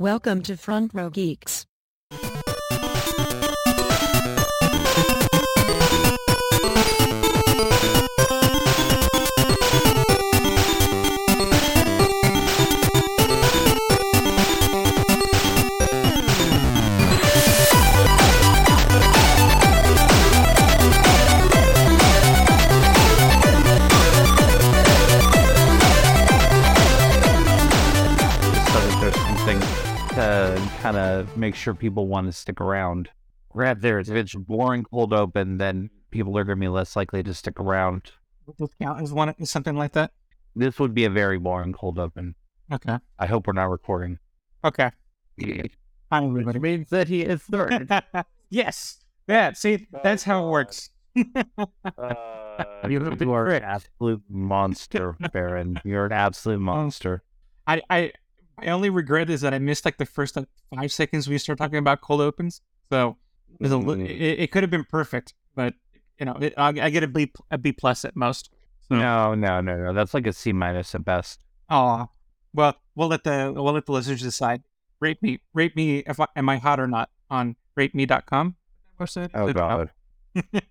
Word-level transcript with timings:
Welcome 0.00 0.40
to 0.44 0.56
Front 0.56 0.94
Row 0.94 1.10
Geeks. 1.10 1.66
Kind 30.92 31.20
of 31.20 31.36
make 31.36 31.54
sure 31.54 31.74
people 31.74 32.06
want 32.08 32.26
to 32.26 32.32
stick 32.32 32.60
around. 32.60 33.08
Right 33.52 33.80
there, 33.80 33.98
if 33.98 34.08
it's 34.08 34.34
boring 34.34 34.84
cold 34.84 35.12
open, 35.12 35.58
then 35.58 35.90
people 36.10 36.36
are 36.36 36.44
going 36.44 36.58
to 36.58 36.60
be 36.60 36.68
less 36.68 36.96
likely 36.96 37.22
to 37.22 37.34
stick 37.34 37.58
around. 37.58 38.12
Would 38.46 38.56
this 38.58 38.70
count 38.80 39.00
as 39.02 39.12
one 39.12 39.34
as 39.40 39.50
something 39.50 39.76
like 39.76 39.92
that? 39.92 40.12
This 40.54 40.78
would 40.78 40.94
be 40.94 41.04
a 41.04 41.10
very 41.10 41.38
boring 41.38 41.72
cold 41.72 41.98
open. 41.98 42.34
Okay. 42.72 42.98
I 43.18 43.26
hope 43.26 43.46
we're 43.46 43.52
not 43.52 43.70
recording. 43.70 44.18
Okay. 44.64 44.90
Hi 46.12 46.24
everybody. 46.24 46.58
means 46.58 46.90
that 46.90 47.06
he 47.06 47.22
is 47.22 47.40
third. 47.42 47.88
yes. 48.50 48.98
Yeah. 49.28 49.52
See, 49.52 49.86
that's 50.02 50.24
how 50.24 50.46
it 50.46 50.50
works. 50.50 50.90
Uh, 51.16 52.14
you 52.88 53.32
are 53.32 53.46
an 53.48 53.62
absolute 53.62 54.22
monster, 54.28 55.16
Baron. 55.32 55.80
You're 55.84 56.06
an 56.06 56.12
absolute 56.12 56.58
monster. 56.58 57.22
I, 57.66 57.80
I 57.88 58.12
my 58.60 58.72
only 58.72 58.90
regret 58.90 59.30
is 59.30 59.40
that 59.42 59.54
I 59.54 59.58
missed 59.58 59.84
like 59.84 59.98
the 59.98 60.06
first 60.06 60.36
like, 60.36 60.48
five 60.74 60.92
seconds 60.92 61.28
we 61.28 61.38
start 61.38 61.58
talking 61.58 61.78
about 61.78 62.00
cold 62.00 62.20
opens. 62.20 62.60
So 62.90 63.16
it, 63.60 63.68
li- 63.70 63.96
Mm. 63.96 64.04
it, 64.08 64.38
it 64.40 64.52
could 64.52 64.62
have 64.62 64.70
been 64.70 64.84
perfect, 64.84 65.34
but 65.54 65.74
you 66.18 66.26
know, 66.26 66.36
it, 66.40 66.54
I, 66.56 66.68
I 66.68 66.90
get 66.90 67.02
a 67.02 67.08
B 67.08 67.32
a 67.50 67.58
B 67.58 67.72
plus 67.72 68.04
at 68.04 68.14
most. 68.16 68.50
So, 68.88 68.96
No, 68.96 69.34
no, 69.34 69.60
no, 69.60 69.76
no. 69.76 69.92
That's 69.92 70.14
like 70.14 70.26
a 70.26 70.32
C 70.32 70.52
minus 70.52 70.94
at 70.94 71.04
best. 71.04 71.40
Oh, 71.68 72.08
Well, 72.52 72.74
we'll 72.94 73.08
let 73.08 73.24
the 73.24 73.52
we'll 73.54 73.72
let 73.72 73.86
the 73.86 73.92
listeners 73.92 74.20
decide. 74.22 74.62
Rate 75.00 75.22
me, 75.22 75.40
rate 75.54 75.74
me 75.76 75.98
if 76.00 76.20
I, 76.20 76.26
am 76.36 76.48
I 76.48 76.58
hot 76.58 76.78
or 76.80 76.86
not 76.86 77.08
on 77.30 77.56
rateme.com. 77.78 78.56
Website. 79.00 79.30
Oh, 79.34 79.44
Is 79.44 79.50
it- 79.50 79.54
God. 79.54 79.90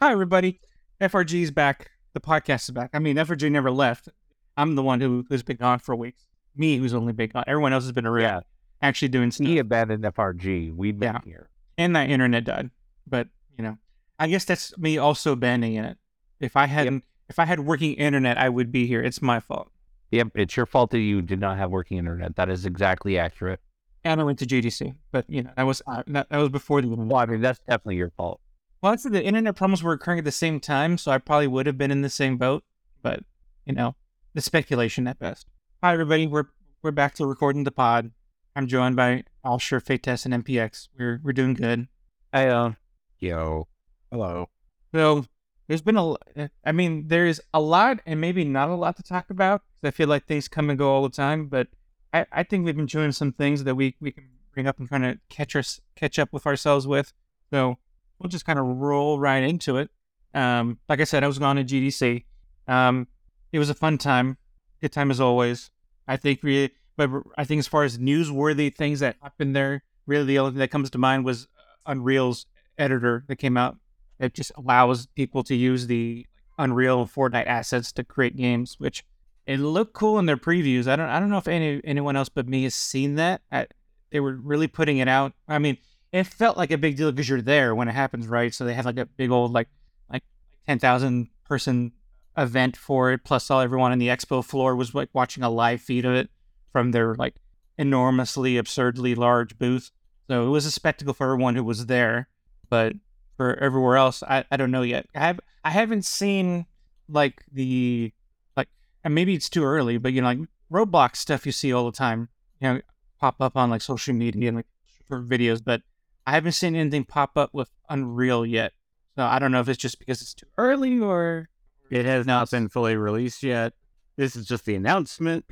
Hi, 0.00 0.12
everybody. 0.12 0.60
FRG 1.00 1.42
is 1.42 1.50
back. 1.50 1.90
The 2.12 2.20
podcast 2.20 2.64
is 2.64 2.70
back. 2.70 2.90
I 2.94 2.98
mean, 3.00 3.16
FRG 3.16 3.50
never 3.50 3.70
left. 3.70 4.08
I'm 4.56 4.76
the 4.76 4.82
one 4.82 5.00
who's 5.00 5.42
been 5.42 5.56
gone 5.56 5.78
for 5.80 5.96
weeks. 5.96 6.24
Me, 6.56 6.76
who's 6.76 6.94
only 6.94 7.12
gone. 7.12 7.44
Everyone 7.46 7.72
else 7.72 7.84
has 7.84 7.92
been 7.92 8.06
around, 8.06 8.22
Yeah. 8.22 8.40
actually 8.82 9.08
doing 9.08 9.30
stuff. 9.30 9.46
He 9.46 9.58
abandoned 9.58 10.04
FRG. 10.04 10.70
We've 10.70 10.98
been 10.98 11.14
Yeah. 11.14 11.20
here. 11.24 11.48
And 11.76 11.94
that 11.96 12.08
internet 12.10 12.44
died. 12.44 12.70
But, 13.06 13.28
you 13.58 13.64
know, 13.64 13.78
I 14.18 14.28
guess 14.28 14.44
that's 14.44 14.76
me 14.78 14.96
also 14.98 15.32
abandoning 15.32 15.76
it. 15.84 15.98
If 16.40 16.56
I 16.56 16.66
hadn't, 16.66 17.04
if 17.28 17.38
I 17.38 17.44
had 17.44 17.60
working 17.60 17.94
internet, 17.94 18.38
I 18.38 18.48
would 18.48 18.70
be 18.70 18.86
here. 18.86 19.02
It's 19.02 19.20
my 19.20 19.40
fault. 19.40 19.70
Yep, 20.10 20.28
it's 20.36 20.56
your 20.56 20.66
fault 20.66 20.90
that 20.92 21.00
you 21.00 21.22
did 21.22 21.40
not 21.40 21.56
have 21.58 21.70
working 21.70 21.98
internet. 21.98 22.36
That 22.36 22.48
is 22.48 22.64
exactly 22.64 23.18
accurate. 23.18 23.60
And 24.04 24.20
I 24.20 24.24
went 24.24 24.38
to 24.40 24.46
GDC. 24.46 24.94
But, 25.10 25.28
you 25.28 25.42
know, 25.42 25.50
that 25.56 25.64
was, 25.64 25.82
uh, 25.86 26.02
that, 26.06 26.28
that 26.28 26.36
was 26.38 26.50
before 26.50 26.80
the. 26.82 26.88
Well, 26.88 27.16
I 27.16 27.26
mean, 27.26 27.40
that's 27.40 27.58
definitely 27.60 27.96
your 27.96 28.10
fault. 28.10 28.40
Well, 28.82 28.96
say 28.98 29.08
the 29.08 29.24
internet 29.24 29.56
problems 29.56 29.82
were 29.82 29.94
occurring 29.94 30.18
at 30.18 30.24
the 30.26 30.30
same 30.30 30.60
time, 30.60 30.98
so 30.98 31.10
I 31.10 31.16
probably 31.18 31.46
would 31.46 31.66
have 31.66 31.78
been 31.78 31.90
in 31.90 32.02
the 32.02 32.10
same 32.10 32.36
boat. 32.36 32.62
But 33.02 33.24
you 33.64 33.72
know, 33.72 33.96
the 34.34 34.42
speculation 34.42 35.06
at 35.08 35.18
best. 35.18 35.46
Hi, 35.84 35.92
everybody. 35.92 36.26
We're 36.26 36.44
we're 36.82 36.92
back 36.92 37.12
to 37.16 37.26
recording 37.26 37.64
the 37.64 37.70
pod. 37.70 38.10
I'm 38.56 38.66
joined 38.66 38.96
by 38.96 39.24
Asher, 39.44 39.80
Fate 39.80 40.02
Test, 40.02 40.24
and 40.24 40.32
MPX. 40.42 40.88
We're 40.98 41.20
we're 41.22 41.34
doing 41.34 41.52
good. 41.52 41.88
Hey, 42.32 42.48
uh, 42.48 42.70
yo, 43.18 43.68
hello. 44.10 44.48
So 44.94 45.26
there's 45.68 45.82
been 45.82 45.98
a. 45.98 46.02
l- 46.02 46.18
I 46.64 46.72
mean, 46.72 47.08
there's 47.08 47.38
a 47.52 47.60
lot, 47.60 48.00
and 48.06 48.18
maybe 48.18 48.44
not 48.44 48.70
a 48.70 48.74
lot 48.74 48.96
to 48.96 49.02
talk 49.02 49.28
about. 49.28 49.60
'cause 49.60 49.88
I 49.88 49.90
feel 49.90 50.08
like 50.08 50.24
things 50.24 50.48
come 50.48 50.70
and 50.70 50.78
go 50.78 50.90
all 50.90 51.02
the 51.02 51.10
time, 51.10 51.48
but 51.48 51.68
I, 52.14 52.24
I 52.32 52.42
think 52.44 52.64
we've 52.64 52.74
been 52.74 52.86
doing 52.86 53.12
some 53.12 53.32
things 53.32 53.64
that 53.64 53.74
we 53.74 53.94
we 54.00 54.10
can 54.10 54.26
bring 54.54 54.66
up 54.66 54.78
and 54.78 54.88
kind 54.88 55.04
of 55.04 55.18
catch 55.28 55.54
us 55.54 55.82
catch 55.96 56.18
up 56.18 56.32
with 56.32 56.46
ourselves 56.46 56.86
with. 56.86 57.12
So 57.52 57.76
we'll 58.18 58.30
just 58.30 58.46
kind 58.46 58.58
of 58.58 58.64
roll 58.64 59.18
right 59.20 59.42
into 59.42 59.76
it. 59.76 59.90
Um, 60.32 60.78
like 60.88 61.02
I 61.02 61.04
said, 61.04 61.22
I 61.22 61.26
was 61.26 61.38
gone 61.38 61.56
to 61.56 61.62
GDC. 61.62 62.24
Um, 62.68 63.06
it 63.52 63.58
was 63.58 63.68
a 63.68 63.74
fun 63.74 63.98
time, 63.98 64.38
good 64.80 64.90
time 64.90 65.10
as 65.10 65.20
always. 65.20 65.70
I 66.06 66.16
think 66.16 66.42
we, 66.42 66.70
but 66.96 67.10
I 67.36 67.44
think 67.44 67.58
as 67.58 67.66
far 67.66 67.84
as 67.84 67.98
newsworthy 67.98 68.74
things 68.74 69.00
that 69.00 69.16
happened 69.22 69.56
there, 69.56 69.82
really 70.06 70.26
the 70.26 70.38
only 70.38 70.52
thing 70.52 70.58
that 70.60 70.70
comes 70.70 70.90
to 70.90 70.98
mind 70.98 71.24
was 71.24 71.48
uh, 71.56 71.92
Unreal's 71.92 72.46
editor 72.78 73.24
that 73.28 73.36
came 73.36 73.56
out. 73.56 73.76
It 74.18 74.34
just 74.34 74.52
allows 74.56 75.06
people 75.06 75.42
to 75.44 75.54
use 75.54 75.86
the 75.86 76.26
Unreal 76.58 77.00
and 77.00 77.12
Fortnite 77.12 77.46
assets 77.46 77.92
to 77.92 78.04
create 78.04 78.36
games, 78.36 78.76
which 78.78 79.04
it 79.46 79.58
looked 79.58 79.92
cool 79.92 80.18
in 80.18 80.26
their 80.26 80.36
previews. 80.36 80.86
I 80.86 80.96
don't, 80.96 81.08
I 81.08 81.20
don't 81.20 81.30
know 81.30 81.38
if 81.38 81.48
any 81.48 81.80
anyone 81.84 82.16
else 82.16 82.28
but 82.28 82.48
me 82.48 82.62
has 82.64 82.74
seen 82.74 83.16
that. 83.16 83.42
I, 83.50 83.66
they 84.10 84.20
were 84.20 84.36
really 84.36 84.68
putting 84.68 84.98
it 84.98 85.08
out. 85.08 85.32
I 85.48 85.58
mean, 85.58 85.78
it 86.12 86.24
felt 86.24 86.56
like 86.56 86.70
a 86.70 86.78
big 86.78 86.96
deal 86.96 87.10
because 87.10 87.28
you're 87.28 87.42
there 87.42 87.74
when 87.74 87.88
it 87.88 87.92
happens, 87.92 88.28
right? 88.28 88.54
So 88.54 88.64
they 88.64 88.74
had 88.74 88.84
like 88.84 88.98
a 88.98 89.06
big 89.06 89.30
old 89.30 89.52
like 89.52 89.68
like 90.08 90.22
ten 90.66 90.78
thousand 90.78 91.28
person 91.44 91.92
event 92.36 92.76
for 92.76 93.12
it. 93.12 93.24
Plus, 93.24 93.50
all 93.50 93.60
everyone 93.60 93.92
on 93.92 93.98
the 93.98 94.08
expo 94.08 94.44
floor 94.44 94.74
was 94.76 94.94
like 94.94 95.08
watching 95.12 95.42
a 95.42 95.50
live 95.50 95.80
feed 95.80 96.04
of 96.04 96.14
it 96.14 96.30
from 96.72 96.92
their 96.92 97.14
like 97.14 97.36
enormously, 97.78 98.56
absurdly 98.56 99.14
large 99.14 99.58
booth. 99.58 99.90
So 100.28 100.46
it 100.46 100.50
was 100.50 100.66
a 100.66 100.70
spectacle 100.70 101.14
for 101.14 101.32
everyone 101.32 101.56
who 101.56 101.64
was 101.64 101.86
there. 101.86 102.28
But 102.68 102.94
for 103.36 103.54
everywhere 103.56 103.96
else, 103.96 104.22
I, 104.22 104.44
I 104.50 104.56
don't 104.56 104.70
know 104.70 104.82
yet. 104.82 105.06
I 105.14 105.20
have 105.20 105.40
I 105.64 105.70
haven't 105.70 106.04
seen 106.04 106.66
like 107.08 107.44
the 107.52 108.12
like 108.56 108.68
and 109.02 109.14
maybe 109.14 109.34
it's 109.34 109.48
too 109.48 109.64
early, 109.64 109.98
but 109.98 110.12
you 110.12 110.22
know 110.22 110.28
like 110.28 110.38
Roblox 110.72 111.16
stuff 111.16 111.46
you 111.46 111.52
see 111.52 111.72
all 111.72 111.86
the 111.86 111.96
time, 111.96 112.28
you 112.60 112.68
know, 112.68 112.80
pop 113.20 113.36
up 113.40 113.56
on 113.56 113.70
like 113.70 113.82
social 113.82 114.14
media 114.14 114.48
and 114.48 114.56
like 114.58 114.66
for 115.06 115.22
videos, 115.22 115.62
but 115.64 115.82
I 116.26 116.32
haven't 116.32 116.52
seen 116.52 116.74
anything 116.74 117.04
pop 117.04 117.36
up 117.36 117.50
with 117.52 117.70
Unreal 117.88 118.46
yet. 118.46 118.72
So 119.16 119.22
I 119.22 119.38
don't 119.38 119.52
know 119.52 119.60
if 119.60 119.68
it's 119.68 119.80
just 119.80 119.98
because 119.98 120.22
it's 120.22 120.34
too 120.34 120.46
early 120.58 120.98
or 120.98 121.48
It 121.94 122.06
has 122.06 122.26
not 122.26 122.50
been 122.50 122.68
fully 122.68 122.96
released 122.96 123.44
yet. 123.44 123.72
This 124.16 124.34
is 124.34 124.46
just 124.46 124.64
the 124.64 124.74
announcement. 124.74 125.44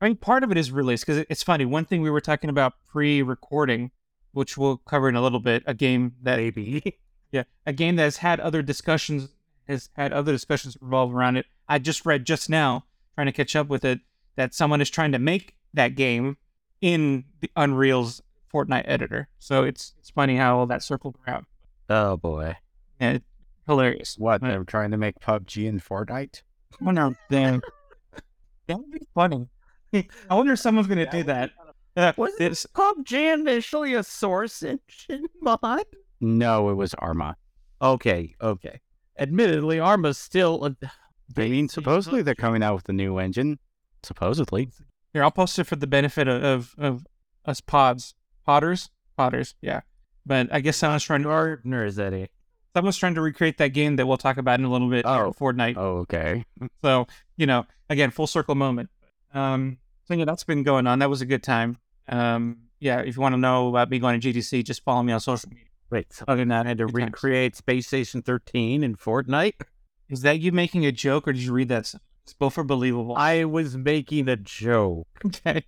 I 0.00 0.06
mean, 0.06 0.14
part 0.16 0.44
of 0.44 0.52
it 0.52 0.56
is 0.56 0.70
released 0.70 1.04
because 1.04 1.26
it's 1.28 1.42
funny. 1.42 1.64
One 1.64 1.84
thing 1.84 2.02
we 2.02 2.10
were 2.10 2.20
talking 2.20 2.48
about 2.48 2.74
pre-recording, 2.86 3.90
which 4.30 4.56
we'll 4.56 4.76
cover 4.76 5.08
in 5.08 5.16
a 5.16 5.20
little 5.20 5.40
bit, 5.40 5.64
a 5.66 5.74
game 5.74 6.14
that 6.22 6.36
Maybe. 6.36 6.98
yeah, 7.32 7.42
a 7.66 7.72
game 7.72 7.96
that 7.96 8.04
has 8.04 8.18
had 8.18 8.38
other 8.38 8.62
discussions 8.62 9.28
has 9.68 9.90
had 9.94 10.12
other 10.12 10.30
discussions 10.30 10.76
revolve 10.80 11.12
around 11.12 11.36
it. 11.36 11.46
I 11.68 11.80
just 11.80 12.06
read 12.06 12.24
just 12.24 12.48
now, 12.48 12.84
trying 13.16 13.26
to 13.26 13.32
catch 13.32 13.56
up 13.56 13.66
with 13.66 13.84
it, 13.84 14.00
that 14.36 14.54
someone 14.54 14.80
is 14.80 14.88
trying 14.88 15.10
to 15.12 15.18
make 15.18 15.56
that 15.74 15.96
game 15.96 16.36
in 16.80 17.24
the 17.40 17.50
Unreal's 17.56 18.22
Fortnite 18.54 18.84
editor. 18.86 19.26
So 19.40 19.64
it's 19.64 19.94
it's 19.98 20.10
funny 20.10 20.36
how 20.36 20.60
all 20.60 20.66
that 20.66 20.84
circled 20.84 21.16
around. 21.26 21.46
oh 21.88 22.16
boy. 22.16 22.56
Yeah, 23.00 23.18
hilarious. 23.66 24.16
What? 24.18 24.42
Yeah. 24.42 24.50
They're 24.50 24.64
trying 24.64 24.90
to 24.92 24.96
make 24.96 25.18
PUBG 25.20 25.68
and 25.68 25.82
Fortnite? 25.82 26.42
Oh 26.84 26.90
no, 26.90 27.14
damn. 27.28 27.60
that 28.66 28.78
would 28.78 28.90
be 28.90 29.06
funny. 29.14 29.48
I 29.92 30.34
wonder 30.34 30.52
if 30.52 30.60
someone's 30.60 30.86
gonna 30.86 31.10
do 31.10 31.24
that. 31.24 31.50
Uh, 31.96 32.12
Was 32.16 32.34
it 32.34 32.44
it's- 32.44 32.66
PUBG 32.74 33.34
initially 33.34 33.94
a 33.94 34.02
source 34.02 34.62
engine 34.62 35.26
mod? 35.40 35.84
No, 36.20 36.70
it 36.70 36.74
was 36.74 36.94
Arma. 36.94 37.36
Okay, 37.82 38.34
okay. 38.40 38.80
Admittedly, 39.18 39.80
Arma's 39.80 40.18
still. 40.18 40.64
A... 40.64 40.76
I 41.36 41.48
mean, 41.48 41.68
supposedly 41.68 42.22
they're 42.22 42.34
coming 42.34 42.62
out 42.62 42.74
with 42.74 42.88
a 42.88 42.92
new 42.92 43.18
engine. 43.18 43.58
Supposedly. 44.02 44.70
Here, 45.12 45.22
I'll 45.22 45.30
post 45.30 45.58
it 45.58 45.64
for 45.64 45.76
the 45.76 45.86
benefit 45.86 46.28
of, 46.28 46.42
of, 46.42 46.74
of 46.78 47.06
us 47.44 47.60
pods. 47.60 48.14
Potters? 48.46 48.90
Potters, 49.16 49.54
yeah. 49.60 49.80
But 50.24 50.48
I 50.52 50.60
guess 50.60 50.76
someone's 50.76 51.04
trying 51.04 51.22
to 51.22 51.28
Gardner 51.28 51.84
is 51.84 51.96
that 51.96 52.12
it? 52.12 52.30
Someone's 52.74 52.96
trying 52.96 53.14
to 53.14 53.20
recreate 53.20 53.58
that 53.58 53.68
game 53.68 53.96
that 53.96 54.06
we'll 54.06 54.16
talk 54.16 54.36
about 54.36 54.58
in 54.60 54.64
a 54.64 54.70
little 54.70 54.88
bit 54.90 55.04
Oh. 55.06 55.32
Fortnite. 55.38 55.74
Oh, 55.76 55.98
okay. 55.98 56.44
So, 56.82 57.06
you 57.36 57.46
know, 57.46 57.66
again, 57.88 58.10
full 58.10 58.26
circle 58.26 58.54
moment. 58.54 58.90
Um 59.34 59.78
so 60.04 60.14
yeah, 60.14 60.24
that's 60.24 60.44
been 60.44 60.62
going 60.64 60.86
on. 60.86 60.98
That 60.98 61.10
was 61.10 61.20
a 61.20 61.26
good 61.26 61.42
time. 61.42 61.78
Um 62.08 62.58
yeah, 62.80 63.00
if 63.00 63.14
you 63.16 63.20
want 63.22 63.34
to 63.34 63.38
know 63.38 63.68
about 63.68 63.90
me 63.90 63.98
going 63.98 64.18
to 64.20 64.32
GDC, 64.32 64.64
just 64.64 64.82
follow 64.82 65.02
me 65.02 65.12
on 65.12 65.20
social 65.20 65.50
media. 65.50 65.66
Wait, 65.90 66.12
so 66.12 66.24
Other 66.28 66.40
than 66.40 66.48
that, 66.48 66.64
I 66.66 66.70
had 66.70 66.78
to 66.78 66.86
good 66.86 66.98
times. 67.00 67.12
recreate 67.12 67.56
Space 67.56 67.86
Station 67.88 68.22
13 68.22 68.82
in 68.82 68.96
Fortnite? 68.96 69.54
Is 70.08 70.22
that 70.22 70.40
you 70.40 70.50
making 70.50 70.86
a 70.86 70.92
joke 70.92 71.28
or 71.28 71.32
did 71.32 71.42
you 71.42 71.52
read 71.52 71.68
that? 71.68 71.92
It's 72.24 72.34
both 72.34 72.56
are 72.58 72.64
believable. 72.64 73.14
I 73.16 73.44
was 73.44 73.76
making 73.76 74.28
a 74.28 74.36
joke. 74.36 75.08
okay. 75.26 75.64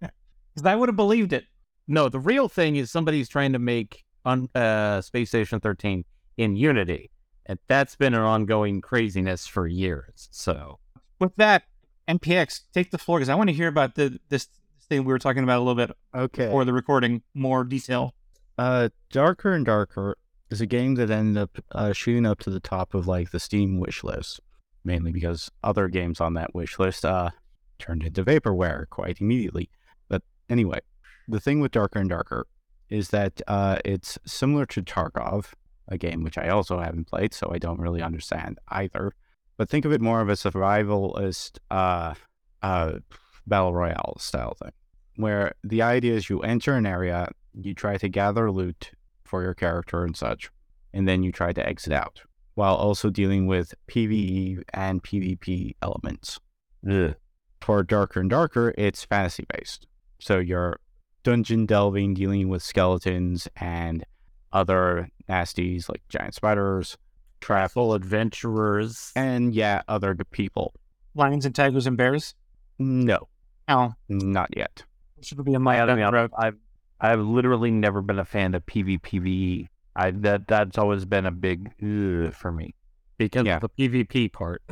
Because 0.00 0.66
I 0.66 0.76
would 0.76 0.88
have 0.88 0.96
believed 0.96 1.32
it. 1.32 1.44
No, 1.88 2.08
the 2.08 2.20
real 2.20 2.48
thing 2.48 2.76
is 2.76 2.90
somebody's 2.90 3.28
trying 3.28 3.52
to 3.54 3.58
make 3.58 4.04
on 4.24 4.48
uh, 4.54 5.00
Space 5.00 5.30
Station 5.30 5.58
13 5.60 6.04
in 6.36 6.56
Unity, 6.56 7.10
and 7.46 7.58
that's 7.68 7.96
been 7.96 8.14
an 8.14 8.20
ongoing 8.20 8.80
craziness 8.80 9.46
for 9.46 9.66
years. 9.66 10.28
So 10.30 10.78
With 11.18 11.36
that, 11.36 11.64
NPX, 12.08 12.60
take 12.72 12.90
the 12.90 12.98
floor 12.98 13.18
because 13.18 13.28
I 13.28 13.34
want 13.34 13.48
to 13.50 13.54
hear 13.54 13.68
about 13.68 13.94
the 13.94 14.18
this, 14.28 14.46
this 14.46 14.86
thing 14.88 15.04
we 15.04 15.12
were 15.12 15.18
talking 15.18 15.42
about 15.44 15.58
a 15.58 15.62
little 15.62 15.74
bit 15.86 15.96
Okay. 16.14 16.46
before 16.46 16.64
the 16.64 16.72
recording, 16.72 17.22
more 17.34 17.64
detail. 17.64 18.14
Uh, 18.58 18.88
Darker 19.10 19.52
and 19.52 19.64
Darker 19.64 20.16
is 20.50 20.60
a 20.60 20.66
game 20.66 20.96
that 20.96 21.10
ended 21.10 21.38
up 21.42 21.58
uh, 21.72 21.92
shooting 21.92 22.26
up 22.26 22.38
to 22.40 22.50
the 22.50 22.60
top 22.60 22.92
of 22.94 23.06
like 23.06 23.30
the 23.30 23.40
Steam 23.40 23.78
wish 23.80 24.04
list, 24.04 24.40
mainly 24.84 25.10
because 25.12 25.50
other 25.64 25.88
games 25.88 26.20
on 26.20 26.34
that 26.34 26.54
wish 26.54 26.78
list 26.78 27.04
uh 27.04 27.30
turned 27.78 28.02
into 28.04 28.24
vaporware 28.24 28.88
quite 28.90 29.20
immediately. 29.20 29.68
But 30.08 30.22
anyway, 30.48 30.80
the 31.26 31.40
thing 31.40 31.60
with 31.60 31.72
Darker 31.72 31.98
and 31.98 32.10
Darker 32.10 32.46
is 32.90 33.08
that 33.08 33.40
uh, 33.48 33.78
it's 33.84 34.18
similar 34.26 34.66
to 34.66 34.82
Tarkov, 34.82 35.46
a 35.88 35.98
game 35.98 36.22
which 36.22 36.38
I 36.38 36.48
also 36.48 36.78
haven't 36.78 37.08
played, 37.08 37.34
so 37.34 37.50
I 37.52 37.58
don't 37.58 37.80
really 37.80 38.02
understand 38.02 38.58
either. 38.68 39.12
But 39.56 39.68
think 39.68 39.84
of 39.84 39.92
it 39.92 40.00
more 40.00 40.20
of 40.20 40.28
a 40.28 40.32
survivalist 40.32 41.58
uh, 41.70 42.14
uh, 42.62 42.92
battle 43.46 43.74
royale 43.74 44.16
style 44.18 44.54
thing, 44.54 44.72
where 45.16 45.54
the 45.62 45.82
idea 45.82 46.14
is 46.14 46.30
you 46.30 46.40
enter 46.40 46.74
an 46.74 46.86
area, 46.86 47.30
you 47.54 47.74
try 47.74 47.96
to 47.98 48.08
gather 48.08 48.50
loot 48.50 48.92
for 49.24 49.42
your 49.42 49.54
character 49.54 50.04
and 50.04 50.16
such, 50.16 50.50
and 50.92 51.06
then 51.06 51.22
you 51.22 51.32
try 51.32 51.52
to 51.52 51.66
exit 51.66 51.92
out, 51.92 52.22
while 52.54 52.74
also 52.74 53.10
dealing 53.10 53.46
with 53.46 53.74
PvE 53.88 54.62
and 54.72 55.02
PvP 55.02 55.74
elements. 55.82 56.38
For 57.60 57.82
Darker 57.82 58.20
and 58.20 58.30
Darker, 58.30 58.74
it's 58.76 59.04
fantasy 59.04 59.44
based. 59.52 59.86
So 60.18 60.38
you're 60.38 60.80
dungeon 61.22 61.66
delving, 61.66 62.14
dealing 62.14 62.48
with 62.48 62.62
skeletons 62.62 63.48
and 63.56 64.04
other 64.52 65.08
nasties 65.28 65.88
like 65.88 66.02
giant 66.08 66.34
spiders, 66.34 66.96
Travel 67.40 67.94
adventurers. 67.94 69.12
and 69.16 69.54
yeah, 69.54 69.82
other 69.88 70.14
people. 70.30 70.74
Lions 71.14 71.44
and 71.46 71.54
tigers 71.54 71.86
and 71.86 71.96
bears. 71.96 72.34
No, 72.78 73.28
Oh, 73.68 73.92
not 74.08 74.56
yet. 74.56 74.84
should 75.20 75.44
be 75.44 75.54
a 75.54 75.58
my 75.58 75.80
I 75.82 75.86
down 75.86 75.96
mean, 75.96 76.06
the 76.06 76.12
road. 76.12 76.30
I've, 76.36 76.56
I've 77.00 77.20
literally 77.20 77.70
never 77.70 78.00
been 78.02 78.18
a 78.18 78.24
fan 78.24 78.54
of 78.54 78.64
PvPvE. 78.66 79.68
I 79.94 80.10
that 80.10 80.46
that's 80.48 80.78
always 80.78 81.04
been 81.04 81.26
a 81.26 81.30
big 81.30 81.70
ugh 81.82 82.32
for 82.32 82.50
me. 82.50 82.74
because 83.18 83.44
Yeah. 83.46 83.56
of 83.56 83.62
the 83.62 83.68
PvP 83.68 84.32
part. 84.32 84.62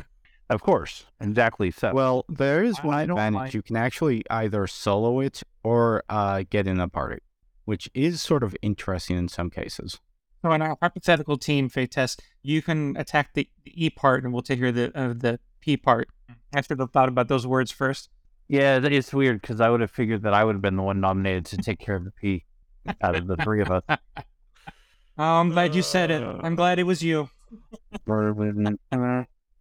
Of 0.49 0.61
course, 0.61 1.05
exactly. 1.21 1.71
So 1.71 1.93
Well, 1.93 2.25
there 2.27 2.63
is 2.63 2.79
I- 2.79 2.87
one 2.87 2.95
I 2.95 3.01
advantage. 3.03 3.33
mind- 3.33 3.53
You 3.53 3.61
can 3.61 3.75
actually 3.77 4.23
either 4.29 4.65
solo 4.67 5.19
it 5.21 5.43
or 5.63 6.03
uh, 6.09 6.43
get 6.49 6.67
in 6.67 6.79
a 6.79 6.89
party, 6.89 7.19
which 7.65 7.89
is 7.93 8.21
sort 8.21 8.43
of 8.43 8.55
interesting 8.61 9.17
in 9.17 9.27
some 9.27 9.49
cases. 9.49 9.99
So 10.41 10.51
in 10.53 10.61
our 10.61 10.75
hypothetical 10.81 11.37
team 11.37 11.69
fate 11.69 11.91
test, 11.91 12.21
you 12.41 12.61
can 12.61 12.95
attack 12.97 13.33
the, 13.35 13.47
the 13.63 13.85
E 13.85 13.89
part, 13.91 14.23
and 14.23 14.33
we'll 14.33 14.41
take 14.41 14.59
care 14.59 14.69
of 14.69 14.75
the 14.75 14.91
uh, 14.97 15.13
the 15.15 15.39
P 15.59 15.77
part. 15.77 16.07
I 16.55 16.61
should 16.61 16.79
have 16.79 16.91
thought 16.91 17.09
about 17.09 17.27
those 17.27 17.45
words 17.45 17.71
first. 17.71 18.09
yeah, 18.47 18.79
that- 18.79 18.91
it's 18.91 19.13
weird 19.13 19.39
because 19.41 19.61
I 19.61 19.69
would 19.69 19.81
have 19.81 19.91
figured 19.91 20.23
that 20.23 20.33
I 20.33 20.43
would 20.43 20.55
have 20.55 20.61
been 20.61 20.75
the 20.77 20.83
one 20.83 20.99
nominated 20.99 21.45
to 21.47 21.57
take 21.57 21.79
care 21.79 21.95
of 21.95 22.03
the 22.05 22.11
P 22.11 22.45
out 23.01 23.15
of 23.15 23.27
the 23.27 23.37
three 23.37 23.61
of 23.61 23.69
us. 23.71 23.83
Oh, 25.17 25.23
I'm 25.23 25.49
glad 25.49 25.75
you 25.75 25.83
said 25.83 26.09
it. 26.09 26.23
I'm 26.23 26.55
glad 26.55 26.79
it 26.79 26.83
was 26.83 27.03
you. 27.03 27.29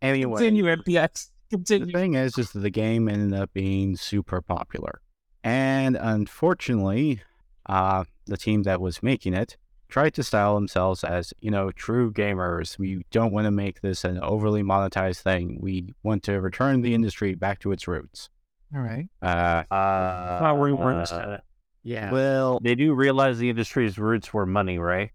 Anyway, 0.02 0.36
Continue, 0.38 0.64
MPX. 0.64 1.28
the 1.50 1.58
thing 1.92 2.14
is, 2.14 2.38
is 2.38 2.52
that 2.52 2.60
the 2.60 2.70
game 2.70 3.08
ended 3.08 3.38
up 3.38 3.52
being 3.52 3.96
super 3.96 4.40
popular, 4.40 5.02
and 5.44 5.96
unfortunately, 6.00 7.20
uh, 7.66 8.04
the 8.26 8.36
team 8.36 8.62
that 8.64 8.80
was 8.80 9.02
making 9.02 9.34
it 9.34 9.56
tried 9.88 10.14
to 10.14 10.22
style 10.22 10.54
themselves 10.54 11.02
as 11.02 11.34
you 11.40 11.50
know 11.50 11.70
true 11.72 12.12
gamers. 12.12 12.78
We 12.78 13.04
don't 13.10 13.32
want 13.32 13.46
to 13.46 13.50
make 13.50 13.80
this 13.80 14.04
an 14.04 14.18
overly 14.20 14.62
monetized 14.62 15.20
thing. 15.22 15.58
We 15.60 15.92
want 16.02 16.22
to 16.24 16.40
return 16.40 16.82
the 16.82 16.94
industry 16.94 17.34
back 17.34 17.58
to 17.60 17.72
its 17.72 17.88
roots. 17.88 18.28
All 18.74 18.80
right. 18.82 19.08
Uh, 19.20 19.64
Uh, 19.74 20.38
Not 20.42 20.58
we 20.60 20.72
weren't. 20.72 21.10
uh, 21.12 21.38
Yeah. 21.82 22.12
well, 22.12 22.60
they 22.62 22.76
do 22.76 22.94
realize 22.94 23.38
the 23.38 23.50
industry's 23.50 23.98
roots 23.98 24.32
were 24.32 24.46
money, 24.46 24.78
right? 24.78 25.10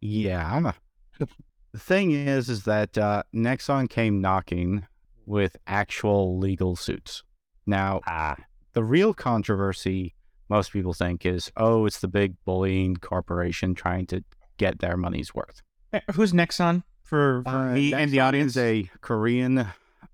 Yeah. 0.00 0.72
the 1.18 1.78
thing 1.78 2.12
is, 2.12 2.48
is 2.48 2.64
that 2.64 2.96
uh, 2.96 3.24
Nexon 3.34 3.88
came 3.90 4.20
knocking 4.20 4.86
with 5.26 5.56
actual 5.66 6.38
legal 6.38 6.76
suits. 6.76 7.22
Now, 7.66 8.00
Ah, 8.06 8.36
the 8.74 8.84
real 8.84 9.12
controversy, 9.12 10.14
most 10.48 10.72
people 10.72 10.92
think, 10.94 11.24
is 11.26 11.50
oh, 11.56 11.86
it's 11.86 12.00
the 12.00 12.08
big 12.08 12.34
bullying 12.44 12.96
corporation 12.96 13.74
trying 13.74 14.06
to 14.06 14.22
get 14.56 14.78
their 14.80 14.96
money's 14.96 15.34
worth. 15.34 15.62
Eh, 15.92 16.00
Who's 16.12 16.32
Nexon 16.32 16.82
for, 17.02 17.42
for 17.44 17.48
Uh, 17.50 17.72
me 17.74 17.92
and 17.94 18.10
the 18.10 18.20
audience? 18.20 18.52
is 18.52 18.56
a 18.58 18.90
Korean, 19.00 19.58
uh, 19.58 19.68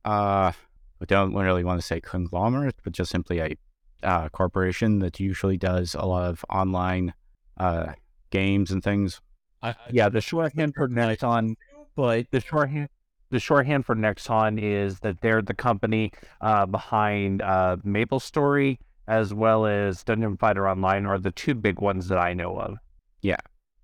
I 0.05 0.53
don't 1.07 1.35
really 1.35 1.65
want 1.65 1.81
to 1.81 1.87
say 1.87 2.01
conglomerate, 2.01 2.77
but 2.85 2.93
just 2.93 3.11
simply 3.11 3.39
a 3.41 3.57
uh, 4.03 4.29
corporation 4.29 4.99
that 5.01 5.19
usually 5.19 5.57
does 5.57 5.95
a 5.95 6.05
lot 6.05 6.29
of 6.29 6.45
online 6.51 7.15
uh, 7.57 7.93
games 8.31 8.71
and 8.71 8.83
things. 8.83 9.21
I, 9.63 9.75
yeah. 9.91 10.09
The 10.11 10.21
shorthand 10.21 10.75
for 10.75 10.89
Nexon, 10.89 11.55
but 11.97 12.27
the 12.31 12.41
shorthand, 12.41 12.89
the 13.31 13.41
shorthand 13.41 13.87
for 13.87 13.95
Nexon 13.95 14.61
is 14.63 15.01
that 15.01 15.21
they're 15.23 15.41
the 15.43 15.55
company 15.55 16.13
uh, 16.43 16.67
behind 16.67 17.41
uh, 17.41 17.79
Maple 17.83 18.21
Story 18.21 18.79
as 19.07 19.35
well 19.35 19.67
as 19.67 20.03
Dungeon 20.05 20.37
Fighter 20.37 20.69
Online 20.69 21.07
are 21.07 21.19
the 21.19 21.31
two 21.31 21.55
big 21.55 21.81
ones 21.81 22.09
that 22.09 22.19
I 22.19 22.35
know 22.35 22.59
of. 22.59 22.79
Yeah. 23.23 23.41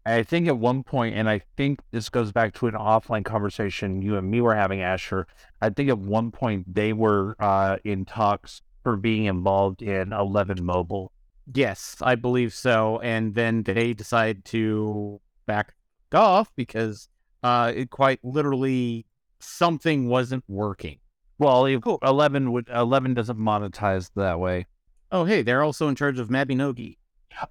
I 0.07 0.23
think 0.23 0.49
at 0.49 0.59
one 0.59 0.83
point, 0.83 1.15
and 1.15 1.29
I 1.29 1.43
think 1.57 1.81
this 1.91 2.09
goes 2.09 2.33
back 2.33 2.55
to 2.55 2.67
an 2.67 2.75
offline 2.75 3.25
conversation 3.25 4.01
you 4.01 4.17
and 4.17 4.31
me 4.31 4.41
were 4.41 4.55
having, 4.55 4.81
Asher. 4.81 5.27
I 5.61 5.69
think 5.71 5.91
at 5.91 5.99
one 5.99 6.31
point 6.31 6.75
they 6.75 6.95
were 6.95 7.37
uh, 7.39 7.77
in 7.85 8.07
talks 8.07 8.63
for 8.83 8.97
being 8.97 9.27
involved 9.27 9.83
in 9.83 10.13
Eleven 10.13 10.65
Mobile. 10.65 11.13
yes, 11.55 11.97
I 12.01 12.15
believe 12.15 12.55
so. 12.55 12.99
And 13.01 13.35
then 13.35 13.63
they 13.63 13.93
decide 13.93 14.45
to 14.47 15.21
back 15.47 15.75
off 16.13 16.51
because 16.57 17.09
uh, 17.43 17.73
it 17.75 17.91
quite 17.91 18.21
literally 18.23 19.07
something 19.39 20.09
wasn't 20.09 20.45
working. 20.49 20.99
Well, 21.39 21.67
if 21.67 21.83
Eleven 22.03 22.53
would 22.53 22.69
Eleven 22.69 23.15
doesn't 23.15 23.39
monetize 23.39 24.11
that 24.17 24.39
way. 24.41 24.67
Oh, 25.13 25.25
hey, 25.25 25.43
they're 25.43 25.63
also 25.63 25.89
in 25.89 25.95
charge 25.95 26.19
of 26.19 26.29
Mabinogi. 26.29 26.97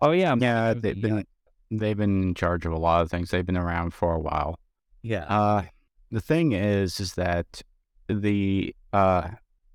Oh 0.01 0.11
yeah, 0.11 0.35
Yeah, 0.39 0.73
Mabinogi, 0.73 0.81
they've 0.81 1.01
been 1.01 1.25
they've 1.71 1.97
been 1.97 2.23
in 2.23 2.33
charge 2.33 2.65
of 2.65 2.71
a 2.73 2.77
lot 2.77 3.01
of 3.01 3.09
things. 3.11 3.31
They've 3.31 3.45
been 3.45 3.57
around 3.57 3.93
for 3.93 4.13
a 4.13 4.19
while. 4.19 4.59
Yeah. 5.01 5.23
Uh, 5.25 5.63
the 6.11 6.21
thing 6.21 6.51
is, 6.53 6.99
is 6.99 7.13
that 7.13 7.61
the 8.07 8.75
uh, 8.93 9.29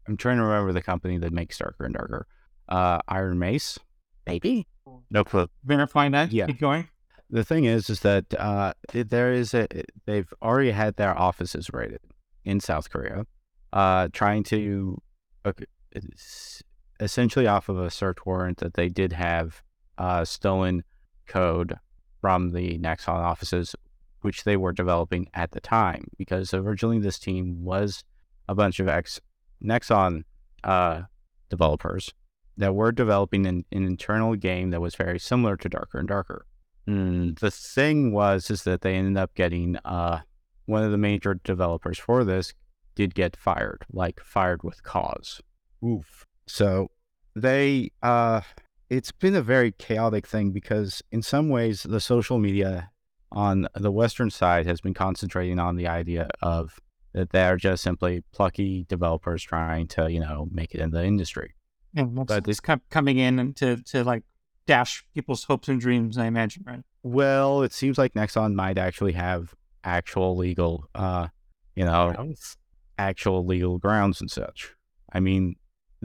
I'm 0.06 0.16
trying 0.16 0.36
to 0.38 0.42
remember 0.44 0.72
the 0.72 0.82
company 0.82 1.18
that 1.18 1.32
makes 1.32 1.58
Darker 1.58 1.84
and 1.84 1.94
Darker. 1.94 2.26
Uh, 2.68 2.98
Iron 3.08 3.38
Mace, 3.38 3.78
maybe. 4.26 4.66
no 5.10 5.24
clue. 5.24 5.48
Verifying 5.64 6.12
that. 6.12 6.32
Yeah. 6.32 6.46
Keep 6.46 6.60
going. 6.60 6.88
The 7.30 7.44
thing 7.44 7.64
is, 7.64 7.88
is 7.90 8.00
that 8.00 8.26
uh, 8.38 8.74
there 8.92 9.32
is 9.32 9.54
a 9.54 9.66
they've 10.06 10.32
already 10.42 10.70
had 10.70 10.96
their 10.96 11.16
offices 11.18 11.70
raided 11.72 12.00
in 12.44 12.60
South 12.60 12.90
Korea, 12.90 13.26
uh, 13.72 14.08
trying 14.12 14.44
to 14.44 15.00
uh, 15.44 15.52
it's 15.92 16.53
essentially 17.04 17.46
off 17.46 17.68
of 17.68 17.78
a 17.78 17.90
search 17.90 18.18
warrant 18.24 18.58
that 18.58 18.74
they 18.74 18.88
did 18.88 19.12
have 19.12 19.62
uh, 19.98 20.24
stolen 20.24 20.82
code 21.26 21.78
from 22.20 22.52
the 22.52 22.78
Nexon 22.78 23.14
offices, 23.14 23.76
which 24.22 24.44
they 24.44 24.56
were 24.56 24.72
developing 24.72 25.28
at 25.34 25.52
the 25.52 25.60
time. 25.60 26.08
Because 26.18 26.54
originally 26.54 26.98
this 26.98 27.18
team 27.18 27.64
was 27.64 28.02
a 28.48 28.54
bunch 28.54 28.80
of 28.80 28.88
ex 28.88 29.20
Nexon 29.62 30.24
uh, 30.64 31.02
developers 31.50 32.12
that 32.56 32.74
were 32.74 32.92
developing 32.92 33.46
an, 33.46 33.64
an 33.72 33.84
internal 33.84 34.36
game 34.36 34.70
that 34.70 34.80
was 34.80 34.94
very 34.94 35.18
similar 35.18 35.56
to 35.56 35.68
Darker 35.68 35.98
and 35.98 36.08
Darker. 36.08 36.46
Mm, 36.88 37.38
the 37.38 37.50
thing 37.50 38.12
was 38.12 38.50
is 38.50 38.64
that 38.64 38.82
they 38.82 38.94
ended 38.94 39.16
up 39.16 39.34
getting 39.34 39.76
uh, 39.84 40.20
one 40.66 40.82
of 40.82 40.90
the 40.90 40.98
major 40.98 41.34
developers 41.34 41.98
for 41.98 42.24
this 42.24 42.52
did 42.94 43.14
get 43.14 43.36
fired, 43.36 43.84
like 43.92 44.20
fired 44.20 44.62
with 44.62 44.82
cause. 44.82 45.40
Oof. 45.84 46.26
So 46.46 46.90
they 47.34 47.90
uh 48.02 48.40
it's 48.90 49.12
been 49.12 49.34
a 49.34 49.42
very 49.42 49.72
chaotic 49.72 50.26
thing 50.26 50.50
because 50.50 51.02
in 51.10 51.22
some 51.22 51.48
ways 51.48 51.82
the 51.82 52.00
social 52.00 52.38
media 52.38 52.90
on 53.32 53.66
the 53.74 53.90
western 53.90 54.30
side 54.30 54.66
has 54.66 54.80
been 54.80 54.94
concentrating 54.94 55.58
on 55.58 55.76
the 55.76 55.88
idea 55.88 56.28
of 56.42 56.78
that 57.12 57.30
they're 57.30 57.56
just 57.56 57.82
simply 57.82 58.22
plucky 58.32 58.84
developers 58.88 59.42
trying 59.42 59.86
to, 59.86 60.10
you 60.10 60.20
know, 60.20 60.48
make 60.50 60.74
it 60.74 60.80
in 60.80 60.90
the 60.90 61.04
industry. 61.04 61.54
That's, 61.94 62.08
But 62.12 62.48
it's 62.48 62.58
com- 62.60 62.82
coming 62.90 63.18
in 63.18 63.38
and 63.38 63.56
to, 63.56 63.76
to 63.76 64.02
like 64.02 64.24
dash 64.66 65.04
people's 65.14 65.44
hopes 65.44 65.68
and 65.68 65.80
dreams, 65.80 66.18
I 66.18 66.26
imagine, 66.26 66.64
right? 66.66 66.82
Well, 67.04 67.62
it 67.62 67.72
seems 67.72 67.98
like 67.98 68.14
Nexon 68.14 68.54
might 68.54 68.78
actually 68.78 69.12
have 69.12 69.54
actual 69.84 70.36
legal 70.36 70.88
uh 70.94 71.28
you 71.76 71.84
know, 71.84 72.34
actual 72.98 73.44
legal 73.44 73.78
grounds 73.78 74.20
and 74.20 74.30
such. 74.30 74.72
I 75.12 75.20
mean, 75.20 75.56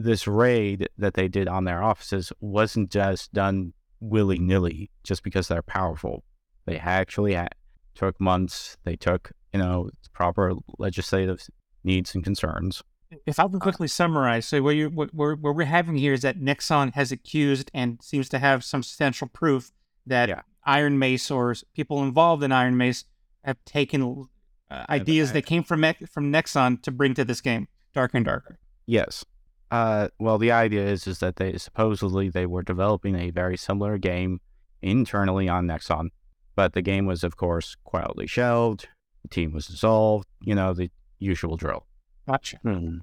this 0.02 0.26
raid 0.26 0.88
that 0.98 1.14
they 1.14 1.28
did 1.28 1.48
on 1.48 1.64
their 1.64 1.82
offices 1.82 2.32
wasn't 2.40 2.90
just 2.90 3.32
done 3.32 3.72
willy 4.00 4.38
nilly 4.38 4.90
just 5.04 5.22
because 5.22 5.48
they're 5.48 5.62
powerful. 5.62 6.24
They 6.66 6.78
actually 6.78 7.34
had, 7.34 7.54
took 7.94 8.20
months. 8.20 8.76
They 8.84 8.96
took, 8.96 9.32
you 9.52 9.60
know, 9.60 9.90
proper 10.12 10.54
legislative 10.78 11.46
needs 11.84 12.14
and 12.14 12.24
concerns. 12.24 12.82
If 13.26 13.40
I 13.40 13.48
can 13.48 13.58
quickly 13.58 13.88
summarize, 13.88 14.46
so 14.46 14.62
what, 14.62 14.76
you 14.76 14.88
what, 14.88 15.12
we're, 15.12 15.34
what 15.34 15.56
we're 15.56 15.64
having 15.64 15.96
here 15.96 16.12
is 16.12 16.22
that 16.22 16.38
Nexon 16.38 16.94
has 16.94 17.10
accused 17.10 17.70
and 17.74 17.98
seems 18.02 18.28
to 18.28 18.38
have 18.38 18.62
some 18.64 18.82
substantial 18.82 19.26
proof 19.28 19.72
that 20.06 20.28
Yeah. 20.28 20.42
Iron 20.64 20.98
Mace 20.98 21.30
or 21.30 21.54
people 21.74 22.02
involved 22.02 22.42
in 22.42 22.52
Iron 22.52 22.76
Mace 22.76 23.04
have 23.44 23.56
taken 23.64 24.26
uh, 24.70 24.84
ideas 24.88 25.32
that 25.32 25.46
came 25.46 25.64
from 25.64 25.82
from 26.08 26.32
Nexon 26.32 26.82
to 26.82 26.90
bring 26.90 27.14
to 27.14 27.24
this 27.24 27.40
game, 27.40 27.66
Darker 27.94 28.18
and 28.18 28.26
Darker. 28.26 28.58
Yes. 28.86 29.24
Uh, 29.70 30.08
well, 30.18 30.38
the 30.38 30.50
idea 30.50 30.86
is 30.86 31.06
is 31.06 31.18
that 31.20 31.36
they 31.36 31.56
supposedly 31.56 32.28
they 32.28 32.46
were 32.46 32.62
developing 32.62 33.14
a 33.14 33.30
very 33.30 33.56
similar 33.56 33.98
game 33.98 34.40
internally 34.82 35.48
on 35.48 35.66
Nexon, 35.66 36.08
but 36.56 36.72
the 36.72 36.82
game 36.82 37.06
was, 37.06 37.22
of 37.22 37.36
course, 37.36 37.76
quietly 37.84 38.26
shelved. 38.26 38.88
The 39.22 39.28
team 39.28 39.52
was 39.52 39.66
dissolved. 39.66 40.26
You 40.40 40.54
know 40.54 40.74
the 40.74 40.90
usual 41.18 41.56
drill. 41.56 41.86
Gotcha. 42.26 42.58
Hmm. 42.58 42.98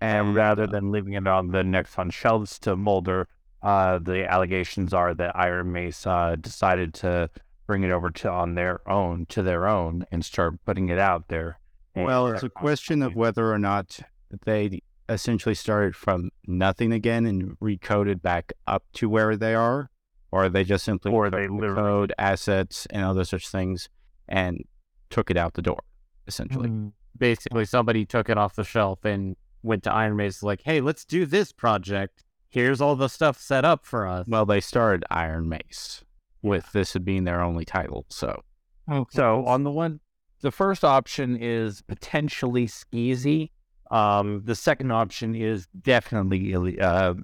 And 0.00 0.34
rather 0.34 0.66
than 0.66 0.90
leaving 0.90 1.14
it 1.14 1.26
on 1.26 1.48
the 1.48 1.62
Nexon 1.62 2.12
shelves 2.12 2.58
to 2.60 2.76
molder, 2.76 3.28
uh, 3.62 3.98
the 3.98 4.30
allegations 4.30 4.92
are 4.92 5.14
that 5.14 5.36
Iron 5.36 5.72
Mace 5.72 6.06
uh, 6.06 6.36
decided 6.40 6.94
to 6.94 7.30
bring 7.66 7.82
it 7.82 7.90
over 7.90 8.10
to 8.10 8.30
on 8.30 8.54
their 8.54 8.88
own, 8.88 9.26
to 9.26 9.42
their 9.42 9.66
own, 9.66 10.04
and 10.10 10.24
start 10.24 10.54
putting 10.64 10.88
it 10.88 10.98
out 10.98 11.28
there. 11.28 11.58
Well, 11.94 12.28
it's 12.28 12.42
a 12.42 12.48
question 12.48 13.02
of 13.02 13.16
whether 13.16 13.52
or 13.52 13.58
not 13.58 13.98
they 14.44 14.82
essentially 15.08 15.54
started 15.54 15.96
from 15.96 16.30
nothing 16.46 16.92
again 16.92 17.24
and 17.26 17.58
recoded 17.60 18.20
back 18.22 18.52
up 18.66 18.84
to 18.94 19.08
where 19.08 19.36
they 19.36 19.54
are, 19.54 19.90
or 20.30 20.48
they 20.48 20.64
just 20.64 20.84
simply 20.84 21.12
Or 21.12 21.24
took 21.30 21.40
they 21.40 21.46
the 21.46 21.52
literally- 21.52 21.74
code, 21.82 22.12
assets, 22.18 22.86
and 22.90 23.04
other 23.04 23.24
such 23.24 23.48
things 23.48 23.88
and 24.28 24.64
took 25.10 25.30
it 25.30 25.36
out 25.36 25.54
the 25.54 25.62
door, 25.62 25.80
essentially. 26.26 26.68
Mm. 26.68 26.92
Basically, 27.16 27.64
somebody 27.64 28.04
took 28.04 28.28
it 28.28 28.36
off 28.38 28.54
the 28.54 28.64
shelf 28.64 29.04
and 29.04 29.36
went 29.62 29.82
to 29.84 29.92
Iron 29.92 30.16
Mace 30.16 30.42
like, 30.42 30.60
"Hey, 30.62 30.80
let's 30.80 31.04
do 31.04 31.26
this 31.26 31.50
project. 31.52 32.22
Here's 32.50 32.80
all 32.80 32.94
the 32.94 33.08
stuff 33.08 33.40
set 33.40 33.64
up 33.64 33.84
for 33.86 34.06
us." 34.06 34.26
Well, 34.28 34.46
they 34.46 34.60
started 34.60 35.04
Iron 35.10 35.48
Mace 35.48 36.04
with 36.42 36.70
this 36.72 36.94
being 36.98 37.24
their 37.24 37.40
only 37.40 37.64
title, 37.64 38.06
so 38.08 38.42
Okay. 38.90 39.16
So 39.16 39.44
on 39.46 39.64
the 39.64 39.70
one, 39.70 40.00
the 40.40 40.50
first 40.52 40.84
option 40.84 41.36
is 41.36 41.82
potentially 41.82 42.66
skeezy. 42.66 43.50
Um, 43.90 44.42
the 44.44 44.54
second 44.54 44.90
option 44.92 45.34
is 45.34 45.66
definitely 45.80 46.52
illegal. 46.52 46.84
uh, 46.84 47.14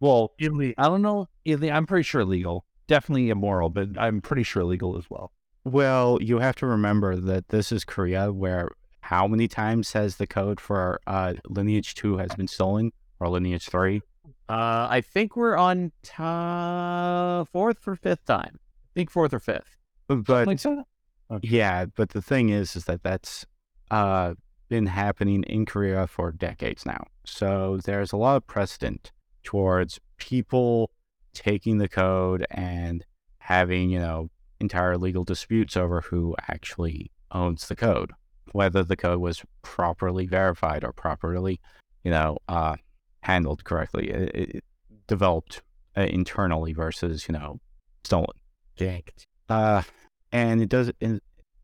well, 0.00 0.32
ille- 0.40 0.74
I 0.78 0.84
don't 0.84 1.02
know. 1.02 1.28
Ille- 1.44 1.70
I'm 1.70 1.86
pretty 1.86 2.02
sure 2.04 2.20
illegal. 2.22 2.64
Definitely 2.88 3.30
immoral, 3.30 3.68
but 3.70 3.88
I'm 3.98 4.20
pretty 4.20 4.42
sure 4.42 4.64
legal 4.64 4.96
as 4.98 5.08
well. 5.08 5.32
Well, 5.64 6.18
you 6.20 6.38
have 6.38 6.56
to 6.56 6.66
remember 6.66 7.16
that 7.16 7.48
this 7.48 7.70
is 7.72 7.84
Korea, 7.84 8.32
where 8.32 8.70
how 9.00 9.26
many 9.28 9.46
times 9.48 9.92
has 9.92 10.16
the 10.16 10.26
code 10.26 10.60
for 10.60 11.00
uh, 11.06 11.34
Lineage 11.48 11.94
2 11.94 12.18
has 12.18 12.34
been 12.34 12.48
stolen, 12.48 12.92
or 13.20 13.28
Lineage 13.28 13.68
3? 13.68 14.02
Uh, 14.48 14.86
I 14.90 15.00
think 15.00 15.36
we're 15.36 15.56
on 15.56 15.92
ta- 16.02 17.44
fourth 17.52 17.86
or 17.86 17.96
fifth 17.96 18.24
time. 18.26 18.58
I 18.60 18.90
think 18.94 19.10
fourth 19.10 19.32
or 19.32 19.40
fifth. 19.40 19.76
But 20.08 20.46
Like 20.46 20.58
so. 20.58 20.82
yeah, 21.42 21.86
but 21.96 22.10
the 22.10 22.20
thing 22.22 22.48
is, 22.50 22.76
is 22.76 22.84
that 22.86 23.02
that's 23.02 23.46
uh, 23.90 24.34
been 24.72 24.86
happening 24.86 25.42
in 25.42 25.66
Korea 25.66 26.06
for 26.06 26.32
decades 26.32 26.86
now. 26.86 27.06
So 27.26 27.78
there's 27.84 28.10
a 28.10 28.16
lot 28.16 28.36
of 28.36 28.46
precedent 28.46 29.12
towards 29.44 30.00
people 30.16 30.90
taking 31.34 31.76
the 31.76 31.90
code 31.90 32.46
and 32.50 33.04
having, 33.36 33.90
you 33.90 33.98
know, 33.98 34.30
entire 34.60 34.96
legal 34.96 35.24
disputes 35.24 35.76
over 35.76 36.00
who 36.00 36.34
actually 36.48 37.10
owns 37.32 37.68
the 37.68 37.76
code, 37.76 38.12
whether 38.52 38.82
the 38.82 38.96
code 38.96 39.20
was 39.20 39.42
properly 39.60 40.26
verified 40.26 40.84
or 40.84 40.92
properly, 40.94 41.60
you 42.02 42.10
know, 42.10 42.38
uh, 42.48 42.76
handled 43.20 43.64
correctly, 43.64 44.08
it, 44.08 44.54
it 44.54 44.64
developed 45.06 45.60
uh, 45.98 46.00
internally 46.00 46.72
versus, 46.72 47.28
you 47.28 47.34
know, 47.34 47.60
stolen. 48.04 48.38
Janked. 48.76 49.26
Uh, 49.50 49.82
and 50.32 50.62
it 50.62 50.70
does 50.70 50.90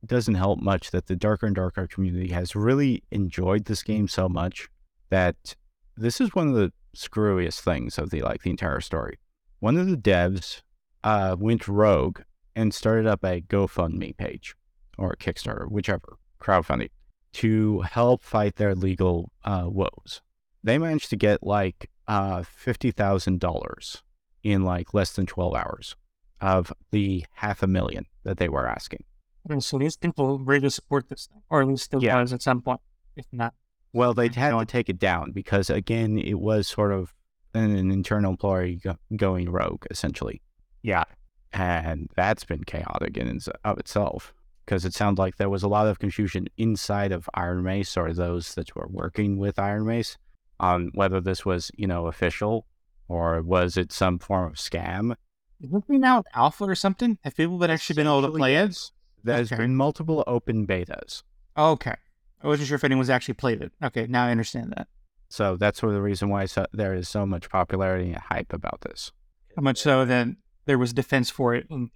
doesn't 0.05 0.35
help 0.35 0.61
much 0.61 0.91
that 0.91 1.07
the 1.07 1.17
darker 1.17 1.47
and 1.47 1.57
darker 1.57 1.87
community 1.87 2.29
has 2.29 2.55
really 2.55 3.03
enjoyed 3.11 3.65
this 3.65 3.83
game 3.83 4.09
so 4.09 4.29
much 4.29 4.69
that 5.11 5.57
this 5.97 6.21
is 6.21 6.35
one 6.35 6.49
of 6.49 6.55
the 6.55 6.73
screwiest 6.97 7.61
things 7.61 7.99
of 7.99 8.11
the 8.11 8.23
like 8.23 8.43
the 8.43 8.51
entire 8.51 8.81
story. 8.81 9.19
One 9.61 9.77
of 9.77 9.89
the 9.89 9.97
devs 9.97 10.63
uh, 11.03 11.37
went 11.39 11.69
rogue 11.69 12.21
and 12.55 12.73
started 12.73 13.07
up 13.07 13.25
a 13.25 13.41
GoFundMe 13.41 14.17
page 14.17 14.55
or 14.97 15.13
a 15.13 15.17
Kickstarter, 15.17 15.71
whichever 15.71 16.17
crowdfunding, 16.41 16.91
to 17.35 17.81
help 17.83 18.23
fight 18.23 18.57
their 18.57 18.75
legal 18.75 19.31
uh, 19.45 19.67
woes. 19.67 20.23
They 20.63 20.79
managed 20.79 21.11
to 21.11 21.17
get 21.17 21.43
like 21.43 21.91
uh, 22.07 22.43
fifty 22.43 22.91
thousand 22.91 23.41
dollars 23.41 24.03
in 24.43 24.65
like 24.65 24.95
less 24.95 25.13
than 25.13 25.27
twelve 25.27 25.55
hours 25.55 25.97
of 26.41 26.73
the 26.91 27.25
half 27.33 27.63
a 27.63 27.67
million 27.67 28.07
that 28.25 28.39
they 28.39 28.49
were 28.49 28.67
asking. 28.67 29.05
And 29.49 29.63
so 29.63 29.79
these 29.79 29.97
people 29.97 30.39
really 30.39 30.71
support 30.71 31.09
this 31.09 31.27
thing, 31.27 31.43
or 31.51 31.63
at 31.63 31.69
least 31.69 31.85
still 31.85 32.03
Yeah. 32.03 32.21
was 32.21 32.33
at 32.33 32.43
some 32.43 32.61
point, 32.63 32.81
if 33.17 33.27
not. 33.33 33.55
Well, 33.93 34.15
they 34.15 34.29
had 34.29 34.51
to 34.51 34.65
take 34.67 34.89
it 34.89 34.99
down 34.99 35.33
because, 35.33 35.71
again, 35.71 36.19
it 36.19 36.39
was 36.41 36.69
sort 36.69 36.93
of 36.93 37.15
an, 37.55 37.75
an 37.77 37.91
internal 37.91 38.31
employee 38.33 38.77
go- 38.77 38.99
going 39.17 39.51
rogue, 39.51 39.87
essentially. 39.91 40.43
Yeah. 40.83 41.05
And 41.53 42.09
that's 42.15 42.45
been 42.45 42.65
chaotic 42.65 43.17
in 43.17 43.27
and 43.27 43.45
of 43.65 43.79
itself 43.79 44.35
because 44.67 44.85
it 44.85 44.93
sounds 44.93 45.19
like 45.19 45.37
there 45.37 45.49
was 45.49 45.63
a 45.63 45.69
lot 45.69 45.87
of 45.87 45.99
confusion 45.99 46.47
inside 46.59 47.11
of 47.11 47.29
Iron 47.33 47.63
Mace 47.63 47.97
or 47.97 48.13
those 48.13 48.55
that 48.55 48.77
were 48.77 48.87
working 48.91 49.39
with 49.39 49.59
Iron 49.59 49.87
Mace 49.87 50.19
on 50.61 50.91
whether 50.95 51.23
this 51.23 51.47
was, 51.47 51.71
you 51.75 51.87
know, 51.87 52.07
official 52.07 52.67
or 53.09 53.41
was 53.41 53.79
it 53.79 53.93
some 53.93 54.19
form 54.19 54.49
of 54.51 54.57
scam. 54.59 55.15
This 55.61 55.83
been 55.89 56.05
out 56.05 56.27
alpha 56.35 56.65
or 56.65 56.75
something? 56.75 57.19
Have 57.25 57.35
people 57.35 57.57
been 57.59 57.71
actually 57.71 57.97
been 57.97 58.07
able 58.07 58.23
to 58.23 58.29
play 58.31 58.57
it? 58.57 58.79
There's 59.25 59.53
Okay. 59.53 59.63
been 59.63 59.75
multiple 59.77 60.25
open 60.27 60.67
betas. 60.67 61.23
Okay. 61.57 61.95
I 62.43 62.47
wasn't 62.47 62.69
sure 62.69 62.77
if 62.77 62.85
anyone's 62.85 63.11
actually 63.11 63.35
played 63.35 63.61
it. 63.63 63.73
Okay, 63.83 64.07
now 64.07 64.27
I 64.27 64.31
understand 64.31 64.73
that. 64.77 64.87
So 65.29 65.57
that's 65.57 65.81
sort 65.81 65.91
of 65.91 65.95
the 65.97 66.03
reason 66.03 66.29
why 66.29 66.47
so, 66.47 66.67
there 66.73 66.95
is 66.95 67.09
so 67.09 67.27
much 67.27 67.51
popularity 67.51 68.09
and 68.13 68.17
hype 68.19 68.53
about 68.53 68.81
this. 68.83 69.13
How 69.57 69.63
much 69.63 69.79
so 69.79 70.05
that 70.05 70.29
there 70.67 70.79
was 70.79 70.93
defense 70.93 71.31
for 71.31 71.55
it. 71.55 71.67
In- 71.71 71.91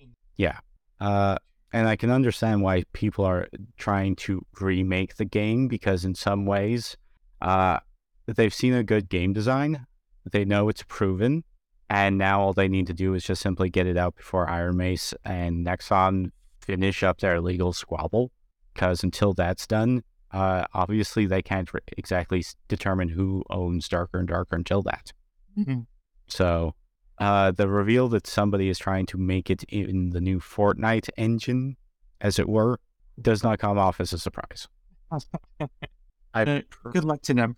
Uh, 1.01 1.37
and 1.73 1.89
I 1.89 1.97
can 1.97 2.11
understand 2.11 2.63
why 2.63 2.85
people 2.93 3.25
are 3.25 3.49
trying 3.79 4.15
to 4.17 4.45
remake 4.61 5.17
the 5.17 5.25
game 5.25 5.67
because, 5.69 6.05
in 6.05 6.15
some 6.15 6.45
ways, 6.47 6.97
uh, 7.41 7.79
they've 8.27 8.53
seen 8.55 8.75
a 8.75 8.85
good 8.85 9.09
game 9.09 9.33
design, 9.33 9.87
they 10.31 10.45
know 10.45 10.69
it's 10.69 10.85
proven, 10.87 11.45
and 11.89 12.19
now 12.19 12.41
all 12.41 12.53
they 12.53 12.69
need 12.69 12.87
to 12.89 12.93
do 12.95 13.15
is 13.15 13.25
just 13.25 13.43
simply 13.43 13.69
get 13.71 13.87
it 13.87 13.97
out 13.97 14.17
before 14.17 14.49
Iron 14.49 14.77
Mace 14.77 15.15
and 15.25 15.67
Nexon 15.67 16.31
finish 16.63 17.03
up 17.03 17.19
their 17.21 17.41
legal 17.41 17.73
squabble. 17.73 18.31
Because 18.75 19.03
until 19.03 19.33
that's 19.35 19.67
done, 19.67 20.03
uh, 20.33 20.65
obviously 20.73 21.27
they 21.27 21.43
can't 21.43 21.73
re- 21.75 21.81
exactly 21.99 22.39
s- 22.39 22.57
determine 22.69 23.11
who 23.11 23.45
owns 23.51 23.87
Darker 23.89 24.19
and 24.19 24.29
Darker 24.29 24.57
until 24.57 24.81
that. 24.83 25.13
Mhm. 25.59 25.87
So 26.27 26.75
uh, 27.19 27.51
the 27.51 27.69
reveal 27.69 28.09
that 28.09 28.27
somebody 28.27 28.69
is 28.71 28.79
trying 28.79 29.05
to 29.07 29.19
make 29.19 29.51
it 29.51 29.63
in 29.65 30.11
the 30.11 30.21
new 30.21 30.41
Fortnite 30.41 31.11
engine, 31.19 31.77
as 32.21 32.39
it 32.39 32.49
were, 32.49 32.81
does 33.21 33.43
not 33.43 33.59
come 33.59 33.79
off 33.79 34.01
as 34.01 34.13
a 34.15 34.19
surprise. 34.19 34.69
I, 36.35 36.43
Uh, 36.45 36.61
good 36.93 37.05
luck 37.05 37.21
to 37.23 37.35
them. 37.35 37.57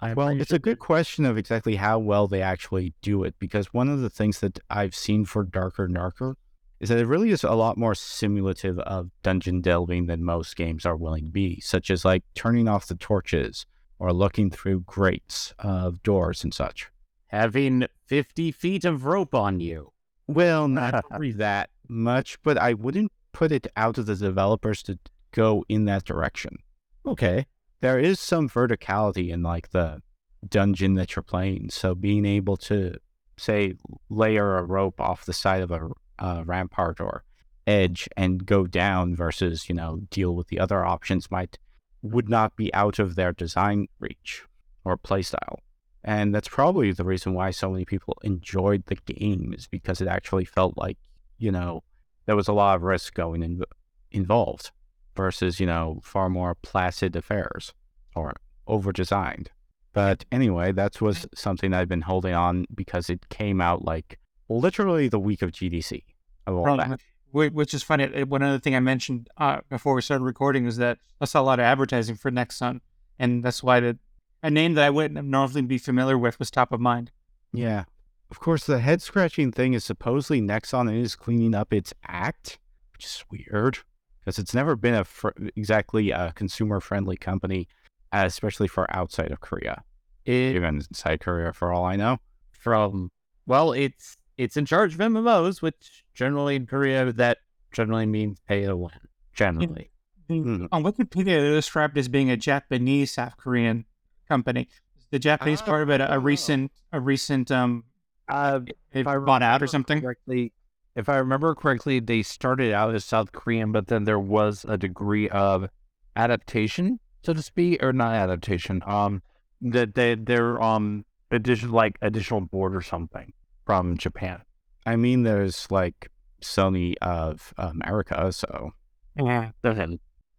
I'm 0.00 0.14
Well, 0.14 0.28
it's 0.28 0.52
a 0.52 0.58
good 0.60 0.78
question 0.78 1.24
of 1.24 1.36
exactly 1.36 1.74
how 1.76 1.98
well 1.98 2.28
they 2.28 2.42
actually 2.42 2.94
do 3.02 3.24
it, 3.24 3.34
because 3.40 3.74
one 3.74 3.88
of 3.88 4.00
the 4.00 4.10
things 4.10 4.38
that 4.40 4.60
I've 4.70 4.94
seen 4.94 5.24
for 5.24 5.42
Darker 5.42 5.86
and 5.86 5.94
Darker 5.94 6.36
is 6.84 6.90
that 6.90 6.98
it 6.98 7.06
really 7.06 7.30
is 7.30 7.42
a 7.42 7.52
lot 7.52 7.78
more 7.78 7.94
simulative 7.94 8.78
of 8.80 9.08
dungeon 9.22 9.62
delving 9.62 10.04
than 10.04 10.22
most 10.22 10.54
games 10.54 10.84
are 10.84 10.94
willing 10.96 11.24
to 11.24 11.30
be, 11.30 11.58
such 11.60 11.90
as 11.90 12.04
like 12.04 12.22
turning 12.34 12.68
off 12.68 12.88
the 12.88 12.94
torches 12.94 13.64
or 13.98 14.12
looking 14.12 14.50
through 14.50 14.80
grates 14.80 15.54
of 15.58 16.02
doors 16.02 16.44
and 16.44 16.52
such. 16.52 16.90
having 17.28 17.86
50 18.06 18.52
feet 18.52 18.84
of 18.84 19.06
rope 19.06 19.34
on 19.34 19.60
you. 19.60 19.92
Well, 20.26 20.68
not 20.82 21.06
that 21.10 21.70
much, 21.88 22.36
but 22.42 22.58
I 22.58 22.74
wouldn't 22.74 23.12
put 23.32 23.50
it 23.50 23.66
out 23.76 23.94
to 23.94 24.02
the 24.02 24.14
developers 24.14 24.82
to 24.82 24.98
go 25.32 25.64
in 25.70 25.86
that 25.86 26.04
direction. 26.04 26.58
Okay. 27.06 27.46
There 27.80 27.98
is 27.98 28.20
some 28.20 28.46
verticality 28.50 29.30
in 29.30 29.42
like 29.42 29.70
the 29.70 30.02
dungeon 30.46 30.94
that 30.94 31.16
you're 31.16 31.22
playing. 31.22 31.70
So 31.70 31.94
being 31.94 32.26
able 32.26 32.58
to 32.58 32.98
say 33.38 33.72
layer 34.10 34.58
a 34.58 34.64
rope 34.64 35.00
off 35.00 35.24
the 35.24 35.32
side 35.32 35.62
of 35.62 35.70
a 35.70 35.88
uh, 36.18 36.42
rampart 36.46 37.00
or 37.00 37.24
edge 37.66 38.08
and 38.16 38.46
go 38.46 38.66
down 38.66 39.16
versus, 39.16 39.68
you 39.68 39.74
know, 39.74 40.00
deal 40.10 40.34
with 40.34 40.48
the 40.48 40.60
other 40.60 40.84
options 40.84 41.30
might 41.30 41.58
would 42.02 42.28
not 42.28 42.54
be 42.54 42.72
out 42.74 42.98
of 42.98 43.14
their 43.14 43.32
design 43.32 43.88
reach 43.98 44.44
or 44.84 44.98
playstyle. 44.98 45.58
And 46.04 46.34
that's 46.34 46.48
probably 46.48 46.92
the 46.92 47.04
reason 47.04 47.32
why 47.32 47.50
so 47.50 47.70
many 47.70 47.86
people 47.86 48.18
enjoyed 48.22 48.84
the 48.86 48.96
game 48.96 49.54
is 49.56 49.66
because 49.66 50.02
it 50.02 50.08
actually 50.08 50.44
felt 50.44 50.76
like, 50.76 50.98
you 51.38 51.50
know, 51.50 51.82
there 52.26 52.36
was 52.36 52.48
a 52.48 52.52
lot 52.52 52.76
of 52.76 52.82
risk 52.82 53.14
going 53.14 53.42
in, 53.42 53.62
involved 54.10 54.70
versus, 55.16 55.58
you 55.58 55.66
know, 55.66 56.00
far 56.04 56.28
more 56.28 56.54
placid 56.56 57.16
affairs 57.16 57.72
or 58.14 58.34
over 58.66 58.92
designed. 58.92 59.50
But 59.94 60.26
anyway, 60.30 60.72
that 60.72 61.00
was 61.00 61.26
something 61.34 61.72
I've 61.72 61.88
been 61.88 62.02
holding 62.02 62.34
on 62.34 62.66
because 62.74 63.08
it 63.08 63.28
came 63.30 63.62
out 63.62 63.84
like 63.84 64.18
literally 64.48 65.08
the 65.08 65.18
week 65.18 65.42
of 65.42 65.52
GDC. 65.52 66.02
A 66.46 66.52
while 66.52 66.62
Well, 66.62 66.76
back. 66.76 67.00
whi- 67.32 67.48
Which 67.48 67.72
is 67.74 67.82
funny. 67.82 68.04
uh, 68.04 68.26
One 68.26 68.42
other 68.42 68.58
thing 68.58 68.74
I 68.74 68.80
mentioned 68.80 69.28
uh, 69.38 69.60
before 69.68 69.94
we 69.94 70.02
started 70.02 70.24
recording 70.24 70.66
is 70.66 70.76
that 70.76 70.98
I 71.20 71.24
saw 71.24 71.40
a 71.40 71.42
lot 71.44 71.58
of 71.58 71.64
advertising 71.64 72.16
for 72.16 72.30
Nexon, 72.30 72.80
and 73.18 73.42
that's 73.44 73.62
why 73.62 73.80
the, 73.80 73.98
a 74.42 74.50
name 74.50 74.74
that 74.74 74.84
I 74.84 74.90
wouldn't 74.90 75.26
normally 75.26 75.62
be 75.62 75.78
familiar 75.78 76.18
with 76.18 76.38
was 76.38 76.50
top 76.50 76.72
of 76.72 76.80
mind. 76.80 77.10
Yeah. 77.52 77.84
Of 78.30 78.40
course, 78.40 78.64
the 78.66 78.80
head 78.80 79.00
scratching 79.00 79.52
thing 79.52 79.74
is 79.74 79.84
supposedly 79.84 80.40
Nexon 80.40 80.94
is 80.94 81.14
cleaning 81.14 81.54
up 81.54 81.72
its 81.72 81.94
act, 82.06 82.58
which 82.92 83.04
is 83.04 83.24
weird 83.30 83.78
because 84.20 84.38
it's 84.38 84.54
never 84.54 84.74
been 84.76 84.94
a 84.94 85.04
fr- 85.04 85.28
exactly 85.54 86.10
a 86.10 86.32
consumer 86.34 86.80
friendly 86.80 87.16
company, 87.16 87.68
uh, 88.12 88.24
especially 88.26 88.66
for 88.68 88.86
outside 88.94 89.30
of 89.30 89.40
Korea. 89.40 89.82
It 90.24 90.56
Even 90.56 90.76
inside 90.76 91.20
Korea, 91.20 91.52
for 91.52 91.72
all 91.72 91.84
I 91.84 91.96
know. 91.96 92.18
from 92.50 93.10
well, 93.46 93.72
it's 93.72 94.16
it's 94.36 94.56
in 94.56 94.66
charge 94.66 94.94
of 94.94 95.00
MMOs, 95.00 95.62
which 95.62 96.04
generally 96.14 96.56
in 96.56 96.66
Korea 96.66 97.12
that 97.12 97.38
generally 97.72 98.06
means 98.06 98.38
pay 98.48 98.64
to 98.66 98.76
win. 98.76 98.90
Generally, 99.32 99.90
The- 100.28 100.34
Mhm. 100.40 100.68
On 100.72 100.82
Wikipedia, 100.82 101.24
they're 101.40 101.52
described 101.54 101.98
as 101.98 102.08
being 102.08 102.30
a 102.30 102.36
Japanese 102.36 103.12
South 103.12 103.36
Korean 103.36 103.84
company. 104.28 104.68
The 105.10 105.18
Japanese 105.18 105.60
part 105.60 105.82
of 105.82 105.90
it, 105.90 106.00
a, 106.00 106.14
a 106.14 106.18
recent, 106.18 106.72
a 106.92 107.00
recent, 107.00 107.50
um, 107.50 107.84
Uh, 108.28 108.60
they 108.92 109.00
if 109.00 109.06
I 109.06 109.18
bought 109.18 109.42
out 109.42 109.62
or 109.62 109.66
something. 109.66 110.00
correctly, 110.00 110.52
if 110.96 111.08
I 111.10 111.16
remember 111.16 111.54
correctly, 111.54 112.00
they 112.00 112.22
started 112.22 112.72
out 112.72 112.94
as 112.94 113.04
South 113.04 113.32
Korean, 113.32 113.70
but 113.70 113.88
then 113.88 114.04
there 114.04 114.18
was 114.18 114.64
a 114.66 114.78
degree 114.78 115.28
of 115.28 115.68
adaptation, 116.16 117.00
so 117.22 117.34
to 117.34 117.42
speak, 117.42 117.82
or 117.82 117.92
not 117.92 118.14
adaptation. 118.14 118.82
Um, 118.86 119.22
that 119.60 119.94
they 119.94 120.14
they're 120.14 120.60
um 120.62 121.04
addition 121.30 121.70
like 121.70 121.96
additional 122.02 122.40
board 122.40 122.74
or 122.76 122.80
something 122.82 123.32
from 123.64 123.96
Japan. 123.96 124.42
I 124.86 124.96
mean, 124.96 125.22
there's 125.22 125.70
like 125.70 126.10
Sony 126.42 126.94
of 127.00 127.52
America, 127.56 128.32
so 128.32 128.72
Yeah. 129.16 129.50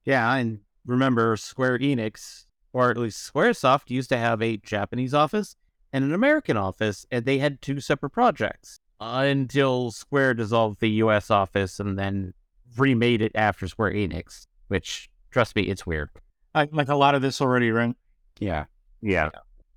yeah. 0.05 0.34
And 0.36 0.60
remember, 0.86 1.36
Square 1.38 1.79
Enix, 1.79 2.46
or 2.74 2.91
at 2.91 2.98
least 2.98 3.32
SquareSoft, 3.34 3.89
used 3.89 4.10
to 4.10 4.17
have 4.17 4.41
a 4.41 4.58
Japanese 4.58 5.13
office 5.13 5.55
and 5.91 6.03
an 6.03 6.13
American 6.13 6.58
office, 6.58 7.05
and 7.10 7.25
they 7.25 7.39
had 7.39 7.62
two 7.62 7.79
separate 7.79 8.12
projects 8.12 8.79
uh, 9.00 9.24
until 9.25 9.91
Square 9.91 10.36
dissolved 10.36 10.79
the 10.79 10.89
U.S. 10.91 11.32
office 11.32 11.79
and 11.79 11.98
then 11.98 12.34
remade 12.77 13.22
it 13.22 13.32
after 13.34 13.67
Square 13.67 13.94
Enix. 13.94 14.46
Which, 14.67 15.10
trust 15.32 15.55
me, 15.55 15.63
it's 15.63 15.86
weird. 15.86 16.10
Like, 16.53 16.70
like 16.72 16.89
a 16.89 16.96
lot 16.96 17.15
of 17.15 17.22
this 17.22 17.41
already, 17.41 17.72
right? 17.72 17.96
yeah. 18.39 18.65
Yeah, 19.01 19.29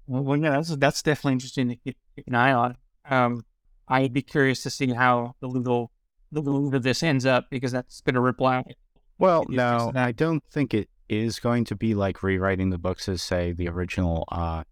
Well, 0.06 0.22
well, 0.22 0.36
yeah, 0.38 0.52
that's 0.52 0.74
that's 0.76 1.02
definitely 1.02 1.34
interesting 1.34 1.68
to 1.68 1.76
keep, 1.76 1.98
keep 2.16 2.26
an 2.28 2.34
eye 2.34 2.52
on. 2.52 2.76
Um, 3.10 3.44
I'd 3.88 4.12
be 4.12 4.22
curious 4.22 4.62
to 4.64 4.70
see 4.70 4.92
how 4.92 5.34
the 5.40 5.48
legal 5.48 5.90
the 6.30 6.40
legal 6.40 6.74
of 6.74 6.82
this 6.82 7.02
ends 7.02 7.24
up 7.24 7.46
because 7.50 7.72
that's 7.72 8.00
going 8.02 8.14
to 8.14 8.20
ripple 8.20 8.46
out. 8.46 8.66
Well, 9.18 9.46
no. 9.48 9.90
I 9.94 10.12
don't 10.12 10.42
think 10.50 10.74
it 10.74 10.88
is 11.08 11.38
going 11.40 11.64
to 11.64 11.74
be 11.74 11.94
like 11.94 12.22
rewriting 12.22 12.70
the 12.70 12.78
books 12.78 13.08
as, 13.08 13.22
say, 13.22 13.52
the 13.52 13.68
original 13.68 14.24
uh, 14.30 14.64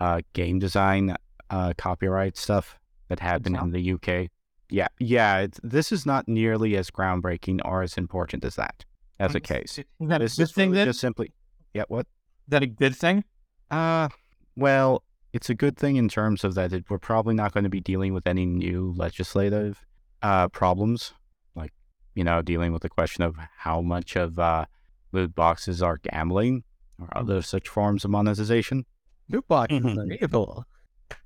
uh, 0.00 0.22
game 0.32 0.58
design 0.58 1.14
uh, 1.50 1.74
copyright 1.76 2.36
stuff 2.38 2.78
that 3.08 3.20
happened 3.20 3.56
in 3.58 3.70
the 3.72 3.92
UK. 3.92 4.30
Yeah, 4.70 4.88
yeah. 4.98 5.40
It's, 5.40 5.60
this 5.62 5.92
is 5.92 6.06
not 6.06 6.26
nearly 6.26 6.76
as 6.78 6.90
groundbreaking 6.90 7.60
or 7.64 7.82
as 7.82 7.98
important 7.98 8.42
as 8.44 8.56
that. 8.56 8.84
As 9.20 9.34
a 9.36 9.40
case, 9.40 9.78
Is 9.78 9.84
that 10.08 10.20
a 10.20 10.24
this 10.24 10.36
good 10.36 10.42
is 10.44 10.52
thing 10.52 10.70
really 10.70 10.78
then? 10.80 10.86
just 10.88 11.00
simply. 11.00 11.32
Yeah. 11.74 11.84
What? 11.86 12.06
Is 12.06 12.48
that 12.48 12.62
a 12.64 12.66
good 12.66 12.96
thing? 12.96 13.22
Uh, 13.70 14.08
well, 14.56 15.04
it's 15.32 15.48
a 15.50 15.54
good 15.54 15.76
thing 15.76 15.96
in 15.96 16.08
terms 16.08 16.44
of 16.44 16.54
that 16.54 16.72
it, 16.72 16.84
we're 16.88 16.98
probably 16.98 17.34
not 17.34 17.52
going 17.52 17.64
to 17.64 17.70
be 17.70 17.80
dealing 17.80 18.12
with 18.14 18.26
any 18.26 18.44
new 18.46 18.92
legislative 18.96 19.84
uh, 20.22 20.48
problems, 20.48 21.12
like, 21.54 21.72
you 22.14 22.22
know, 22.24 22.42
dealing 22.42 22.72
with 22.72 22.82
the 22.82 22.88
question 22.88 23.24
of 23.24 23.36
how 23.58 23.80
much 23.80 24.14
of 24.16 24.38
uh, 24.38 24.66
loot 25.12 25.34
boxes 25.34 25.82
are 25.82 25.98
gambling 25.98 26.64
or 27.00 27.08
other 27.16 27.42
such 27.42 27.68
forms 27.68 28.04
of 28.04 28.10
monetization, 28.10 28.84
Loot 29.28 29.46
boxes 29.48 29.80
Mhm. 29.82 29.98
are 29.98 30.24
evil. 30.24 30.64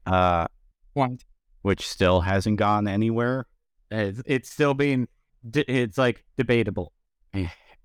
uh, 0.07 0.47
One. 0.95 1.19
which 1.63 1.87
still 1.89 2.21
hasn't 2.21 2.59
gone 2.59 2.87
anywhere. 2.87 3.47
It's, 3.91 4.23
it's 4.27 4.51
still 4.51 4.75
being, 4.75 5.09
d- 5.49 5.65
it's 5.67 5.99
like 5.99 6.25
debatable. 6.37 6.93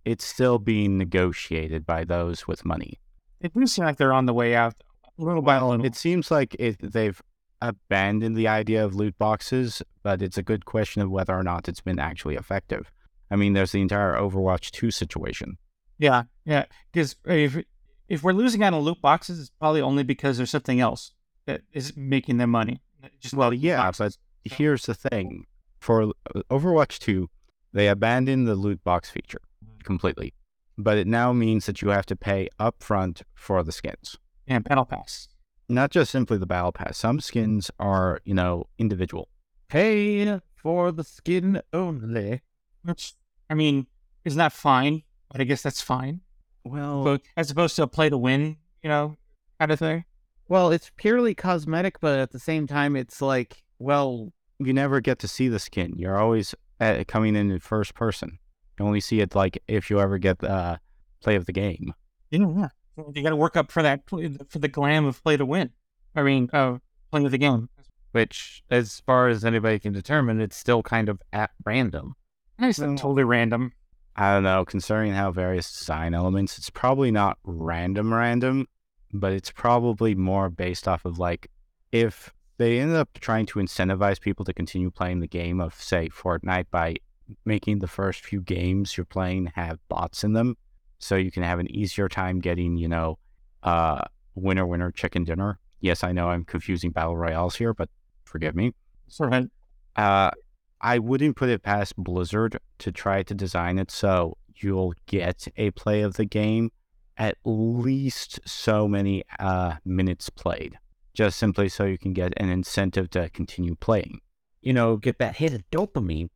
It's 0.06 0.24
still 0.26 0.58
being 0.60 0.98
negotiated 0.98 1.86
by 1.86 2.04
those 2.06 2.48
with 2.48 2.64
money. 2.66 3.00
It 3.40 3.54
does 3.54 3.74
seem 3.74 3.86
like 3.86 3.98
they're 3.98 4.14
on 4.14 4.26
the 4.28 4.34
way 4.34 4.56
out, 4.56 4.76
a 5.20 5.24
little 5.24 5.42
by 5.42 5.62
little. 5.62 5.86
It 5.86 5.96
seems 5.96 6.32
like 6.32 6.56
it, 6.60 6.78
they've 6.80 7.22
abandoned 7.62 8.36
the 8.36 8.48
idea 8.48 8.84
of 8.84 8.96
loot 8.96 9.18
boxes, 9.18 9.82
but 10.04 10.22
it's 10.22 10.38
a 10.38 10.44
good 10.44 10.66
question 10.66 11.02
of 11.02 11.10
whether 11.12 11.34
or 11.34 11.44
not 11.44 11.70
it's 11.70 11.82
been 11.82 12.00
actually 12.00 12.36
effective. 12.36 12.92
I 13.30 13.36
mean, 13.36 13.54
there's 13.54 13.72
the 13.72 13.82
entire 13.82 14.14
Overwatch 14.16 14.72
2 14.72 14.92
situation. 14.92 15.58
yeah, 15.98 16.24
yeah. 16.46 16.66
Because 16.92 17.16
if 17.26 17.64
if 18.10 18.24
we're 18.24 18.34
losing 18.34 18.62
out 18.62 18.74
on 18.74 18.82
loot 18.82 19.02
boxes, 19.02 19.40
it's 19.40 19.52
probably 19.60 19.82
only 19.82 20.04
because 20.04 20.36
there's 20.36 20.50
something 20.50 20.82
else 20.82 21.14
that 21.46 21.62
is 21.72 21.96
making 21.96 22.38
them 22.38 22.50
money. 22.50 22.82
Just 23.22 23.34
Well, 23.34 23.54
yeah, 23.54 23.78
boxes. 23.78 24.18
but 24.44 24.54
here's 24.54 24.86
the 24.86 24.94
thing. 24.94 25.46
For 25.80 26.12
Overwatch 26.52 27.00
2, 27.00 27.30
they 27.74 27.88
abandoned 27.88 28.48
the 28.48 28.56
loot 28.56 28.84
box 28.84 29.10
feature 29.10 29.42
mm-hmm. 29.64 29.80
completely. 29.84 30.34
But 30.78 30.98
it 30.98 31.08
now 31.08 31.32
means 31.32 31.66
that 31.68 31.82
you 31.82 31.90
have 31.90 32.06
to 32.08 32.16
pay 32.16 32.50
upfront 32.60 33.22
for 33.34 33.64
the 33.64 33.72
skins. 33.72 34.18
Yeah, 34.52 34.60
battle 34.60 34.86
pass. 34.86 35.28
Not 35.70 35.92
just 35.92 36.12
simply 36.12 36.38
the 36.38 36.46
battle 36.46 36.72
pass. 36.72 36.98
Some 36.98 37.20
skins 37.20 37.72
are, 37.80 38.20
you 38.26 38.34
know, 38.34 38.66
individual. 38.78 39.30
Pay 39.70 40.40
for 40.56 40.92
the 40.92 41.04
skin 41.04 41.62
only. 41.72 42.42
Which 42.84 43.14
I 43.50 43.54
mean, 43.54 43.88
is 44.26 44.36
not 44.36 44.52
that 44.52 44.58
fine, 44.58 45.04
but 45.32 45.42
I 45.42 45.46
guess 45.46 45.62
that's 45.62 45.82
fine. 45.82 46.22
Well, 46.64 47.04
But 47.04 47.22
as 47.38 47.50
opposed 47.50 47.76
to 47.78 47.84
a 47.84 47.88
play 47.88 48.10
to 48.10 48.18
win, 48.18 48.58
you 48.84 48.90
know, 48.90 49.16
kind 49.60 49.72
of 49.72 49.80
thing. 49.80 50.06
Well, 50.50 50.72
it's 50.72 50.92
purely 50.98 51.34
cosmetic, 51.34 52.02
but 52.02 52.20
at 52.20 52.32
the 52.32 52.40
same 52.40 52.68
time, 52.68 52.96
it's 52.96 53.22
like, 53.22 53.64
well, 53.80 54.34
you 54.60 54.74
never 54.74 55.00
get 55.00 55.20
to 55.20 55.28
see 55.28 55.48
the 55.48 55.60
skin. 55.60 55.94
You're 55.96 56.20
always 56.20 56.54
uh, 56.80 57.04
coming 57.08 57.36
in 57.36 57.50
in 57.50 57.60
first 57.60 57.96
person. 57.96 58.40
You 58.78 58.86
only 58.86 59.00
see 59.00 59.22
it 59.22 59.34
like 59.34 59.62
if 59.68 59.90
you 59.90 60.00
ever 60.02 60.18
get 60.18 60.40
the 60.40 60.52
uh, 60.52 60.78
play 61.22 61.36
of 61.36 61.46
the 61.46 61.54
game. 61.54 61.94
Yeah. 62.30 62.70
You 62.98 63.24
got 63.24 63.30
to 63.30 63.36
work 63.36 63.56
up 63.56 63.72
for 63.72 63.82
that 63.82 64.02
for 64.10 64.60
the 64.60 64.68
glam 64.68 65.06
of 65.06 65.24
play 65.24 65.38
to 65.38 65.46
win. 65.46 65.72
I 66.16 66.24
mean, 66.24 66.50
uh, 66.52 66.78
play 67.12 67.24
of 67.26 67.32
the 67.32 67.38
game. 67.38 67.70
which, 68.12 68.64
as 68.70 69.02
far 69.06 69.30
as 69.30 69.46
anybody 69.46 69.80
can 69.80 69.94
determine, 69.94 70.42
it's 70.42 70.58
still 70.58 70.84
kind 70.84 71.10
of 71.10 71.22
at 71.32 71.52
random. 71.66 72.16
It's 72.60 72.80
not 72.80 72.98
totally 72.98 73.24
random. 73.24 73.72
I 74.16 74.34
don't 74.34 74.44
know, 74.44 74.66
considering 74.66 75.14
how 75.14 75.32
various 75.32 75.72
design 75.72 76.14
elements, 76.14 76.58
it's 76.58 76.70
probably 76.70 77.12
not 77.12 77.38
random 77.44 78.14
random, 78.14 78.68
but 79.14 79.32
it's 79.32 79.52
probably 79.52 80.16
more 80.16 80.50
based 80.50 80.88
off 80.88 81.06
of 81.06 81.18
like 81.18 81.50
if 81.92 82.32
they 82.58 82.80
end 82.80 82.94
up 82.94 83.10
trying 83.20 83.46
to 83.48 83.60
incentivize 83.60 84.20
people 84.20 84.46
to 84.46 84.54
continue 84.54 84.92
playing 84.92 85.22
the 85.22 85.28
game 85.28 85.60
of 85.62 85.74
say 85.82 86.10
Fortnite 86.10 86.68
by 86.70 86.98
making 87.46 87.80
the 87.80 87.88
first 87.88 88.26
few 88.26 88.42
games 88.42 88.98
you're 88.98 89.06
playing 89.06 89.52
have 89.56 89.80
bots 89.88 90.24
in 90.24 90.34
them 90.34 90.58
so 91.02 91.16
you 91.16 91.32
can 91.32 91.44
have 91.44 91.60
an 91.60 91.70
easier 91.72 92.08
time 92.08 92.40
getting, 92.40 92.78
you 92.78 92.88
know, 92.88 93.18
uh 93.64 94.02
winner 94.36 94.66
winner 94.66 94.92
chicken 94.92 95.24
dinner. 95.24 95.60
Yes, 95.82 96.04
I 96.04 96.12
know 96.12 96.30
I'm 96.30 96.46
confusing 96.46 96.92
battle 96.92 97.18
royales 97.18 97.56
here, 97.56 97.74
but 97.74 97.90
forgive 98.24 98.56
me. 98.56 98.74
Sort 99.08 99.34
of. 99.34 99.50
Uh, 99.96 100.32
I 100.80 101.00
wouldn't 101.00 101.36
put 101.36 101.50
it 101.50 101.64
past 101.64 101.96
Blizzard 101.96 102.60
to 102.80 102.92
try 102.92 103.24
to 103.24 103.34
design 103.34 103.78
it 103.78 103.92
so 103.92 104.38
you'll 104.56 104.94
get 105.06 105.48
a 105.58 105.72
play 105.72 106.02
of 106.02 106.16
the 106.16 106.26
game 106.26 106.72
at 107.18 107.38
least 107.46 108.40
so 108.46 108.88
many 108.88 109.24
uh, 109.40 109.76
minutes 109.86 110.30
played, 110.30 110.78
just 111.14 111.38
simply 111.38 111.70
so 111.70 111.84
you 111.84 111.98
can 111.98 112.14
get 112.14 112.34
an 112.38 112.50
incentive 112.50 113.10
to 113.12 113.30
continue 113.30 113.76
playing. 113.76 114.20
You 114.62 114.74
know, 114.74 114.98
get 114.98 115.20
that 115.20 115.36
hit 115.36 115.54
of 115.54 115.64
dopamine. 115.72 116.30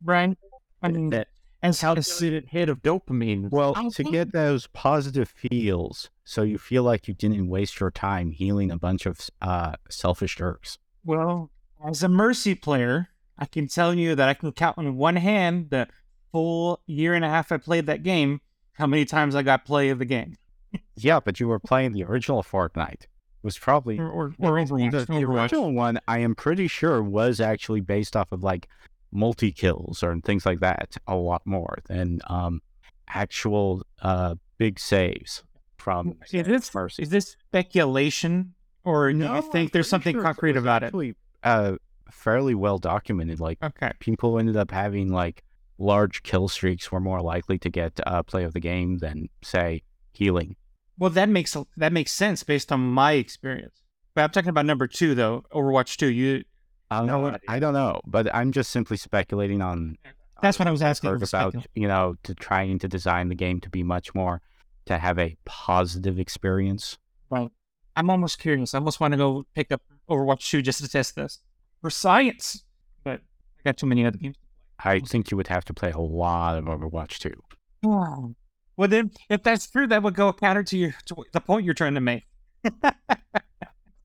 Brian, 0.00 0.36
I 0.82 0.88
mean, 0.88 1.10
That 1.10 1.28
as 1.62 1.80
how 1.80 1.94
calculated 1.94 2.46
hit 2.50 2.68
of 2.68 2.82
dopamine. 2.82 3.50
Well, 3.50 3.74
to 3.74 4.02
fun. 4.04 4.12
get 4.12 4.32
those 4.32 4.66
positive 4.68 5.28
feels, 5.28 6.10
so 6.24 6.42
you 6.42 6.58
feel 6.58 6.82
like 6.82 7.08
you 7.08 7.14
didn't 7.14 7.48
waste 7.48 7.80
your 7.80 7.90
time 7.90 8.30
healing 8.30 8.70
a 8.70 8.76
bunch 8.78 9.06
of 9.06 9.28
uh, 9.42 9.74
selfish 9.90 10.36
jerks. 10.36 10.78
well, 11.04 11.50
as 11.86 12.02
a 12.02 12.08
Mercy 12.08 12.54
player, 12.54 13.08
I 13.38 13.46
can 13.46 13.68
tell 13.68 13.94
you 13.94 14.14
that 14.16 14.28
I 14.28 14.34
can 14.34 14.50
count 14.52 14.78
on 14.78 14.96
one 14.96 15.16
hand 15.16 15.70
the 15.70 15.86
full 16.32 16.80
year 16.86 17.14
and 17.14 17.24
a 17.24 17.28
half 17.28 17.52
I 17.52 17.56
played 17.58 17.86
that 17.86 18.02
game, 18.02 18.40
how 18.72 18.86
many 18.86 19.04
times 19.04 19.34
I 19.34 19.42
got 19.42 19.64
play 19.64 19.88
of 19.90 19.98
the 19.98 20.04
game. 20.04 20.34
Yeah, 20.96 21.20
but 21.20 21.38
you 21.40 21.46
were 21.48 21.60
playing 21.60 21.92
the 21.92 22.02
original 22.04 22.42
Fortnite. 22.42 23.02
It 23.02 23.08
was 23.44 23.56
probably 23.56 23.98
Or, 24.00 24.10
or, 24.10 24.24
or 24.40 24.58
Overwatch. 24.58 24.90
the, 24.90 24.98
the 24.98 25.04
Overwatch. 25.12 25.42
original 25.44 25.72
one, 25.72 26.00
I 26.08 26.18
am 26.18 26.34
pretty 26.34 26.66
sure 26.66 27.00
was 27.02 27.40
actually 27.40 27.80
based 27.80 28.16
off 28.16 28.32
of 28.32 28.42
like 28.42 28.68
multi 29.12 29.52
kills 29.52 30.02
or 30.02 30.18
things 30.24 30.44
like 30.44 30.60
that 30.60 30.96
a 31.06 31.14
lot 31.16 31.42
more 31.46 31.78
than 31.88 32.20
um 32.28 32.60
actual 33.08 33.82
uh 34.02 34.34
big 34.58 34.78
saves. 34.78 35.42
from 35.76 36.16
Is 36.32 36.46
this, 36.46 36.74
Mercy. 36.74 37.02
is 37.04 37.08
this 37.10 37.36
speculation, 37.46 38.54
or 38.84 39.12
do 39.12 39.18
you 39.18 39.42
think 39.52 39.72
there's 39.72 39.88
something 39.88 40.20
concrete 40.20 40.56
about 40.56 40.82
it? 40.82 40.86
Actually, 40.86 41.14
uh, 41.44 41.76
fairly 42.10 42.54
well 42.54 42.78
documented. 42.78 43.38
Like 43.40 43.62
Okay. 43.62 43.92
people 44.00 44.38
ended 44.38 44.56
up 44.56 44.70
having 44.70 45.10
like 45.12 45.44
large 45.78 46.22
kill 46.24 46.48
streaks 46.48 46.90
were 46.90 47.00
more 47.00 47.22
likely 47.22 47.58
to 47.58 47.70
get 47.70 48.00
uh, 48.06 48.22
play 48.24 48.42
of 48.44 48.52
the 48.52 48.60
game 48.60 48.98
than 48.98 49.28
say 49.42 49.82
healing. 50.12 50.56
Well, 50.98 51.10
that 51.10 51.28
makes 51.28 51.56
that 51.76 51.92
makes 51.92 52.10
sense 52.12 52.42
based 52.42 52.72
on 52.72 52.80
my 52.80 53.12
experience. 53.12 53.82
But 54.14 54.22
I'm 54.24 54.30
talking 54.30 54.48
about 54.50 54.66
number 54.66 54.88
two, 54.88 55.14
though. 55.14 55.44
Overwatch 55.52 55.96
two. 55.96 56.08
You. 56.10 56.42
I 56.90 57.04
No 57.04 57.20
don't, 57.22 57.26
idea. 57.34 57.40
I 57.48 57.58
don't 57.58 57.74
know, 57.74 58.00
but 58.06 58.34
I'm 58.34 58.52
just 58.52 58.70
simply 58.70 58.96
speculating 58.96 59.60
on 59.62 59.96
That's 60.42 60.58
what 60.58 60.66
I 60.68 60.70
was 60.70 60.82
asking. 60.82 61.10
about 61.10 61.26
speculating. 61.28 61.64
you 61.74 61.86
know 61.88 62.14
to 62.22 62.34
trying 62.34 62.78
to 62.80 62.88
design 62.88 63.28
the 63.28 63.34
game 63.34 63.60
to 63.60 63.70
be 63.70 63.82
much 63.82 64.14
more 64.14 64.40
to 64.86 64.98
have 64.98 65.18
a 65.18 65.36
positive 65.44 66.18
experience. 66.18 66.96
Right. 67.30 67.50
I'm 67.96 68.08
almost 68.10 68.38
curious. 68.38 68.72
I 68.74 68.78
almost 68.78 69.00
want 69.00 69.12
to 69.12 69.18
go 69.18 69.44
pick 69.54 69.70
up 69.72 69.82
Overwatch 70.08 70.48
2 70.48 70.62
just 70.62 70.80
to 70.82 70.88
test 70.88 71.14
this 71.16 71.40
for 71.82 71.90
science. 71.90 72.64
But 73.04 73.20
I 73.58 73.62
got 73.64 73.76
too 73.76 73.86
many 73.86 74.06
other 74.06 74.16
games. 74.16 74.36
I 74.82 75.00
think 75.00 75.30
you 75.30 75.36
would 75.36 75.48
have 75.48 75.64
to 75.66 75.74
play 75.74 75.90
a 75.90 75.98
lot 75.98 76.56
of 76.56 76.64
Overwatch 76.66 77.18
2. 77.18 77.34
Well, 77.82 78.88
then, 78.88 79.10
if 79.28 79.42
that's 79.42 79.68
true, 79.68 79.88
that 79.88 80.02
would 80.04 80.14
go 80.14 80.32
counter 80.32 80.62
to, 80.62 80.78
your, 80.78 80.94
to 81.06 81.16
the 81.32 81.40
point 81.40 81.64
you're 81.64 81.74
trying 81.74 81.94
to 81.94 82.00
make. 82.00 82.24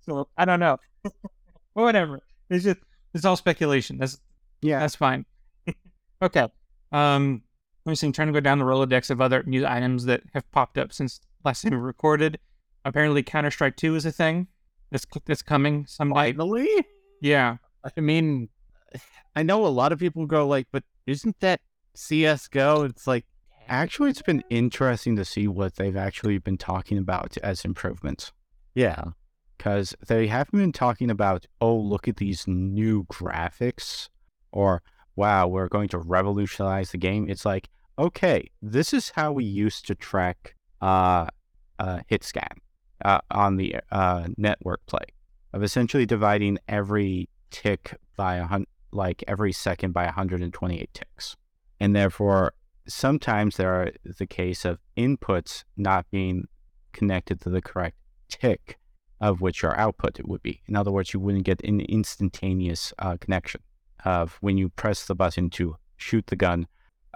so 0.02 0.28
I 0.38 0.46
don't 0.46 0.60
know. 0.60 0.78
well, 1.76 1.86
whatever. 1.86 2.22
It's 2.53 2.63
just 2.65 2.79
it's 3.13 3.25
all 3.25 3.35
speculation. 3.35 3.97
That's 3.97 4.19
Yeah. 4.61 4.79
that's 4.79 4.95
fine. 4.95 5.25
okay. 6.21 6.47
Um, 6.91 7.43
let 7.85 7.91
me 7.91 7.95
see. 7.95 8.07
I'm 8.07 8.13
trying 8.13 8.27
to 8.29 8.33
go 8.33 8.39
down 8.39 8.59
the 8.59 8.65
Rolodex 8.65 9.09
of 9.09 9.19
other 9.21 9.43
news 9.43 9.63
items 9.65 10.05
that 10.05 10.21
have 10.33 10.49
popped 10.51 10.77
up 10.77 10.93
since 10.93 11.19
last 11.43 11.61
time 11.63 11.71
we 11.71 11.77
recorded. 11.77 12.39
Apparently, 12.85 13.23
Counter 13.23 13.51
Strike 13.51 13.75
2 13.77 13.95
is 13.95 14.05
a 14.05 14.11
thing 14.11 14.47
that's 14.91 15.05
that's 15.25 15.41
coming. 15.41 15.85
Some 15.87 16.11
Finally? 16.11 16.69
yeah. 17.21 17.57
I 17.97 17.99
mean, 17.99 18.49
I 19.35 19.43
know 19.43 19.65
a 19.65 19.67
lot 19.67 19.91
of 19.91 19.99
people 19.99 20.25
go 20.25 20.47
like, 20.47 20.67
but 20.71 20.83
isn't 21.07 21.39
that 21.41 21.59
CS:GO? 21.95 22.83
It's 22.83 23.07
like, 23.07 23.25
Actually, 23.69 24.09
it's 24.09 24.21
been 24.21 24.43
interesting 24.49 25.15
to 25.15 25.23
see 25.25 25.47
what 25.47 25.75
they've 25.75 25.95
actually 25.95 26.37
been 26.37 26.57
talking 26.57 26.97
about 26.97 27.37
as 27.43 27.63
improvements. 27.65 28.31
yeah, 28.75 29.03
Because 29.57 29.95
they 30.07 30.27
haven't 30.27 30.59
been 30.59 30.71
talking 30.71 31.09
about, 31.09 31.45
oh, 31.61 31.75
look 31.75 32.07
at 32.07 32.17
these 32.17 32.47
new 32.47 33.05
graphics, 33.05 34.09
or 34.51 34.81
wow, 35.15 35.47
we're 35.47 35.67
going 35.67 35.89
to 35.89 35.99
revolutionize 35.99 36.91
the 36.91 36.97
game. 36.97 37.29
It's 37.29 37.45
like, 37.45 37.69
okay, 37.97 38.49
this 38.61 38.93
is 38.93 39.11
how 39.11 39.31
we 39.31 39.45
used 39.45 39.87
to 39.87 39.95
track 39.95 40.55
uh, 40.81 41.27
uh, 41.79 41.99
hit 42.07 42.23
scan 42.23 42.59
uh, 43.05 43.19
on 43.31 43.57
the 43.57 43.77
uh, 43.91 44.27
network 44.37 44.85
play, 44.85 45.05
of 45.53 45.63
essentially 45.63 46.05
dividing 46.05 46.57
every 46.67 47.29
tick 47.51 47.97
by 48.17 48.35
a 48.35 48.45
hundred, 48.45 48.67
like 48.91 49.23
every 49.27 49.51
second 49.51 49.91
by 49.91 50.05
128 50.05 50.93
ticks, 50.93 51.35
and 51.79 51.95
therefore 51.95 52.53
sometimes 52.87 53.57
there 53.57 53.73
are 53.73 53.91
the 54.17 54.27
case 54.27 54.65
of 54.65 54.79
inputs 54.97 55.63
not 55.77 56.05
being 56.11 56.47
connected 56.91 57.39
to 57.41 57.49
the 57.49 57.61
correct 57.61 57.97
tick 58.29 58.77
of 59.23 59.39
which 59.39 59.62
your 59.62 59.79
output 59.79 60.19
it 60.19 60.27
would 60.27 60.43
be. 60.43 60.62
In 60.67 60.75
other 60.75 60.91
words, 60.91 61.13
you 61.13 61.19
wouldn't 61.21 61.45
get 61.45 61.63
an 61.63 61.79
instantaneous 61.79 62.93
uh, 62.99 63.15
connection 63.21 63.62
of 64.03 64.38
when 64.41 64.57
you 64.57 64.67
press 64.67 65.05
the 65.05 65.15
button 65.15 65.49
to 65.51 65.77
shoot 65.95 66.27
the 66.27 66.36
gun 66.36 66.67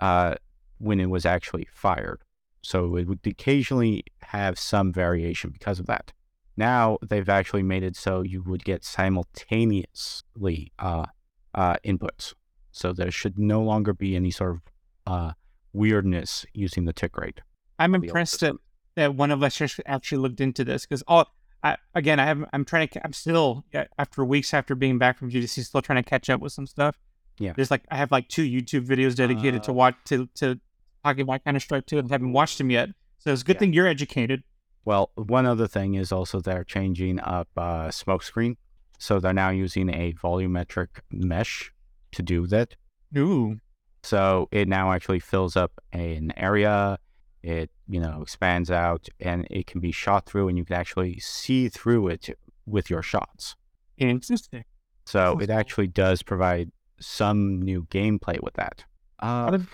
uh, 0.02 0.36
when 0.78 1.02
it 1.02 1.10
was 1.10 1.26
actually 1.26 1.68
fired. 1.70 2.22
So 2.62 2.96
it 2.96 3.10
would 3.10 3.20
occasionally 3.28 4.06
have 4.22 4.58
some 4.58 4.94
variation 4.94 5.50
because 5.50 5.82
of 5.82 5.86
that. 5.88 6.14
Now 6.56 6.98
they've 7.06 7.28
actually 7.28 7.64
made 7.64 7.84
it 7.84 7.98
so 7.98 8.22
you 8.22 8.42
would 8.44 8.64
get 8.64 8.86
simultaneously 8.86 10.72
uh, 10.80 11.08
uh, 11.54 11.76
inputs. 11.86 12.34
So 12.72 12.94
there 12.94 13.12
should 13.12 13.38
no 13.38 13.62
longer 13.62 13.94
be 13.94 14.16
any 14.16 14.32
sort 14.32 14.52
of 14.56 14.62
uh, 15.06 15.32
weirdness 15.74 16.46
using 16.54 16.86
the 16.86 16.94
tick 16.94 17.18
rate. 17.18 17.42
I'm 17.78 17.94
of 17.94 18.02
the 18.02 18.08
old 18.08 18.12
impressed 18.12 18.40
that, 18.40 18.56
that 18.96 19.14
one 19.14 19.32
of 19.32 19.44
us 19.44 19.58
just 19.58 19.82
actually 19.86 20.20
looked 20.20 20.40
into 20.40 20.64
this 20.64 20.86
because 20.86 21.04
all 21.06 21.28
I, 21.64 21.78
again 21.96 22.20
I 22.20 22.26
have 22.26 22.44
I'm 22.54 22.64
trying 22.66 22.88
to 22.90 23.04
I'm 23.06 23.14
still 23.14 23.66
after 23.98 24.24
weeks 24.24 24.54
after 24.54 24.76
being 24.76 24.98
back 24.98 25.18
from 25.18 25.32
GDC 25.32 25.64
still 25.66 25.82
trying 25.82 26.02
to 26.04 26.08
catch 26.10 26.30
up 26.30 26.40
with 26.42 26.54
some 26.54 26.68
stuff. 26.68 26.96
Yeah. 27.40 27.54
There's 27.56 27.72
like 27.72 27.84
I 27.90 27.98
have 27.98 28.12
like 28.12 28.28
two 28.30 28.44
YouTube 28.44 28.86
videos 28.88 29.16
dedicated 29.16 29.64
to 29.64 29.72
Uh. 29.72 29.76
watch 29.76 29.96
to 30.06 30.28
to 30.36 30.60
talking 31.04 31.22
about 31.22 31.44
Counter 31.44 31.60
Strike 31.60 31.86
2 31.86 32.00
and 32.00 32.12
haven't 32.12 32.34
watched 32.34 32.58
them 32.58 32.70
yet. 32.70 32.90
So 33.20 33.32
it's 33.32 33.42
a 33.42 33.46
good 33.46 33.56
Yeah. 33.56 33.60
thing 33.60 33.74
you're 33.74 33.88
educated. 33.88 34.44
Well, 34.86 35.12
one 35.16 35.46
other 35.46 35.68
thing 35.68 35.96
is 35.96 36.12
also 36.12 36.40
they're 36.40 36.64
changing 36.64 37.20
up 37.20 37.50
uh, 37.58 37.88
smokescreen. 37.90 38.56
So 39.00 39.20
they're 39.20 39.34
now 39.34 39.50
using 39.50 39.90
a 39.90 40.14
volumetric 40.14 40.88
mesh 41.12 41.72
to 42.14 42.24
do 42.24 42.48
that. 42.48 42.76
Ooh. 43.18 43.60
So 44.04 44.48
it 44.52 44.68
now 44.68 44.92
actually 44.92 45.20
fills 45.20 45.56
up 45.56 45.72
an 45.92 46.34
area. 46.38 46.98
It, 47.44 47.70
you 47.88 48.00
know, 48.00 48.22
expands 48.22 48.70
out 48.72 49.08
and 49.20 49.48
it 49.50 49.68
can 49.68 49.80
be 49.82 49.92
shot 49.92 50.26
through 50.26 50.48
and 50.50 50.58
you 50.58 50.66
can 50.66 50.76
actually 50.76 51.20
see 51.20 51.70
through 51.70 52.08
it 52.10 52.30
with 52.66 52.90
your 52.90 53.02
shots. 53.02 53.56
Interesting. 53.98 54.64
So 55.06 55.40
it 55.40 55.50
actually 55.50 55.88
does 55.88 56.22
provide 56.22 56.72
some 57.00 57.62
new 57.62 57.84
gameplay 57.86 58.42
with 58.42 58.56
that. 58.56 58.84
I 59.20 59.28
Uh, 59.48 59.52
don't, 59.52 59.68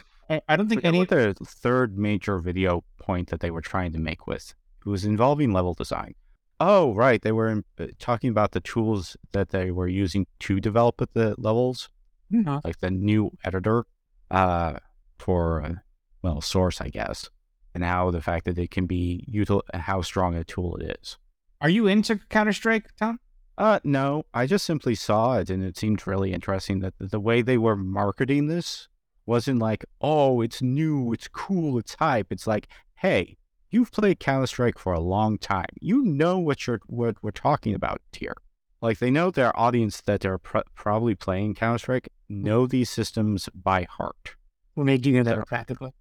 I, 0.47 0.56
don't 0.56 0.69
think 0.69 0.86
any 0.86 1.06
the 1.06 1.36
third 1.45 1.97
major 1.97 2.39
video 2.39 2.84
point 2.97 3.30
that 3.30 3.39
they 3.39 3.52
were 3.52 3.62
trying 3.62 3.91
to 3.93 3.99
make 3.99 4.28
with. 4.28 4.54
It 4.86 4.89
was 4.89 5.06
involving 5.06 5.52
level 5.52 5.73
design. 5.73 6.13
Oh, 6.60 6.93
right. 6.93 7.21
They 7.21 7.32
were 7.32 7.49
in, 7.49 7.63
uh, 7.80 7.88
talking 7.99 8.30
about 8.30 8.52
the 8.52 8.62
tools 8.62 9.17
that 9.32 9.49
they 9.49 9.71
were 9.71 9.88
using 9.88 10.28
to 10.41 10.60
develop 10.60 11.02
the 11.13 11.36
levels, 11.38 11.89
No. 12.30 12.62
like 12.63 12.80
the 12.80 12.91
new 12.91 13.32
editor 13.43 13.86
uh, 14.32 14.76
for, 15.19 15.62
uh, 15.63 15.73
well, 16.21 16.41
Source, 16.41 16.80
I 16.80 16.89
guess, 16.89 17.30
and 17.74 17.84
how 17.84 18.12
the 18.12 18.22
fact 18.22 18.46
that 18.46 18.58
it 18.58 18.72
can 18.72 18.86
be 18.86 19.28
util- 19.32 19.64
how 19.74 20.02
strong 20.02 20.36
a 20.36 20.44
tool 20.44 20.76
it 20.78 20.98
is. 21.02 21.18
Are 21.62 21.70
you 21.70 21.88
into 21.88 22.20
Counter 22.30 22.54
Strike, 22.54 22.90
Tom? 22.98 23.20
Uh, 23.58 23.80
no, 23.84 24.26
I 24.34 24.48
just 24.48 24.66
simply 24.66 24.96
saw 24.96 25.38
it 25.38 25.50
and 25.50 25.64
it 25.64 25.78
seemed 25.78 26.06
really 26.08 26.34
interesting 26.34 26.80
that 26.80 26.94
the, 27.00 27.20
way 27.20 27.42
they 27.42 27.58
were 27.58 27.76
marketing 27.76 28.48
this 28.48 28.88
wasn't 29.26 29.60
like, 29.60 29.86
oh, 30.02 30.42
it's 30.42 30.62
new, 30.62 31.14
it's 31.14 31.28
cool, 31.28 31.78
it's 31.78 31.96
hype. 31.96 32.32
It's 32.32 32.48
like, 32.48 32.68
hey, 32.96 33.38
you've 33.70 33.92
played 33.92 34.20
Counter 34.20 34.48
Strike 34.48 34.80
for 34.80 34.94
a 34.94 35.00
long 35.00 35.38
time. 35.38 35.70
You 35.80 36.04
know 36.04 36.40
what 36.40 36.66
you're 36.66 36.82
what 36.88 37.18
we're 37.22 37.32
talking 37.32 37.74
about 37.76 38.02
here. 38.12 38.36
Like 38.82 39.00
they 39.00 39.12
know 39.12 39.32
their 39.32 39.58
audience 39.58 40.02
that 40.02 40.22
they're 40.22 40.38
pr- 40.38 40.60
probably 40.76 41.16
playing 41.16 41.56
Counter 41.56 41.78
Strike 41.78 42.10
know 42.28 42.68
these 42.68 42.90
systems 42.90 43.50
by 43.54 43.84
heart. 43.84 44.36
What 44.74 44.86
made 44.86 45.06
you 45.06 45.14
know 45.14 45.24
that 45.24 45.48
practically? 45.48 45.94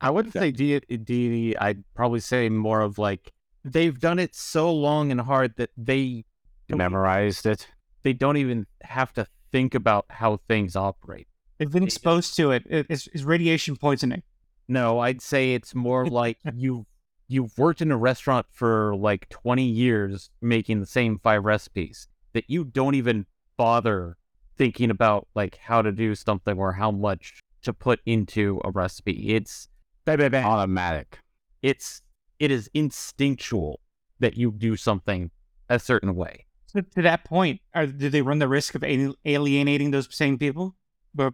I 0.00 0.10
wouldn't 0.10 0.34
say 0.34 0.50
D- 0.50 0.80
D. 0.80 1.56
I'd 1.56 1.82
probably 1.94 2.20
say 2.20 2.48
more 2.48 2.80
of 2.80 2.98
like 2.98 3.32
they've 3.64 3.98
done 3.98 4.18
it 4.18 4.34
so 4.34 4.72
long 4.72 5.10
and 5.10 5.20
hard 5.20 5.54
that 5.56 5.70
they 5.76 6.24
Memorized 6.68 7.44
it. 7.46 7.68
they 8.02 8.12
don't 8.14 8.36
even 8.38 8.66
have 8.82 9.12
to 9.14 9.26
think 9.52 9.74
about 9.74 10.06
how 10.08 10.38
things 10.48 10.76
operate. 10.76 11.28
They've 11.58 11.70
been 11.70 11.82
exposed 11.84 12.34
to 12.36 12.50
it. 12.52 12.64
It- 12.68 12.86
It's, 12.88 13.06
it's 13.08 13.22
radiation 13.22 13.76
poisoning. 13.76 14.22
No, 14.66 14.98
I'd 15.00 15.20
say 15.20 15.54
it's 15.54 15.74
more 15.74 16.06
like 16.22 16.38
you 16.54 16.86
you've 17.28 17.56
worked 17.58 17.80
in 17.80 17.90
a 17.90 17.96
restaurant 17.96 18.46
for 18.50 18.94
like 18.96 19.28
20 19.30 19.62
years 19.64 20.30
making 20.42 20.80
the 20.80 20.86
same 20.86 21.18
five 21.18 21.44
recipes 21.44 22.06
that 22.34 22.44
you 22.48 22.64
don't 22.64 22.94
even 22.94 23.24
bother 23.56 24.16
thinking 24.58 24.90
about 24.90 25.26
like 25.34 25.56
how 25.56 25.80
to 25.82 25.90
do 25.92 26.14
something 26.14 26.58
or 26.58 26.72
how 26.74 26.90
much 26.90 27.40
to 27.62 27.72
put 27.72 28.00
into 28.04 28.60
a 28.64 28.70
recipe. 28.70 29.34
It's 29.34 29.68
bah, 30.04 30.16
bah, 30.16 30.28
bah. 30.28 30.42
Automatic. 30.42 31.18
it's 31.62 32.02
it 32.38 32.50
is 32.50 32.68
instinctual 32.74 33.80
that 34.20 34.36
you 34.36 34.50
do 34.52 34.76
something 34.76 35.30
a 35.68 35.78
certain 35.78 36.14
way. 36.14 36.46
So 36.66 36.80
to 36.80 37.02
that 37.02 37.24
point, 37.24 37.60
are, 37.74 37.86
do 37.86 38.08
they 38.08 38.22
run 38.22 38.38
the 38.38 38.48
risk 38.48 38.74
of 38.74 38.82
alienating 38.82 39.90
those 39.92 40.08
same 40.14 40.38
people 40.38 40.74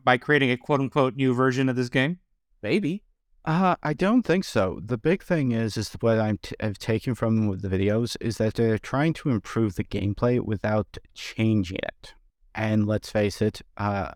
by 0.04 0.18
creating 0.18 0.50
a 0.50 0.56
quote 0.56 0.80
unquote 0.80 1.16
new 1.16 1.34
version 1.34 1.68
of 1.68 1.76
this 1.76 1.88
game? 1.88 2.18
Maybe. 2.62 3.02
Uh, 3.46 3.74
I 3.82 3.94
don't 3.94 4.22
think 4.22 4.44
so. 4.44 4.80
The 4.84 4.98
big 4.98 5.22
thing 5.22 5.52
is, 5.52 5.78
is 5.78 5.90
what 6.00 6.18
I'm 6.18 6.36
t- 6.36 6.54
I've 6.60 6.78
taken 6.78 7.14
from 7.14 7.48
with 7.48 7.62
the 7.62 7.68
videos 7.68 8.16
is 8.20 8.36
that 8.36 8.54
they're 8.54 8.78
trying 8.78 9.14
to 9.14 9.30
improve 9.30 9.76
the 9.76 9.84
gameplay 9.84 10.38
without 10.40 10.98
changing 11.14 11.78
it. 11.82 12.12
And 12.54 12.86
let's 12.86 13.10
face 13.10 13.40
it, 13.40 13.62
uh, 13.78 14.10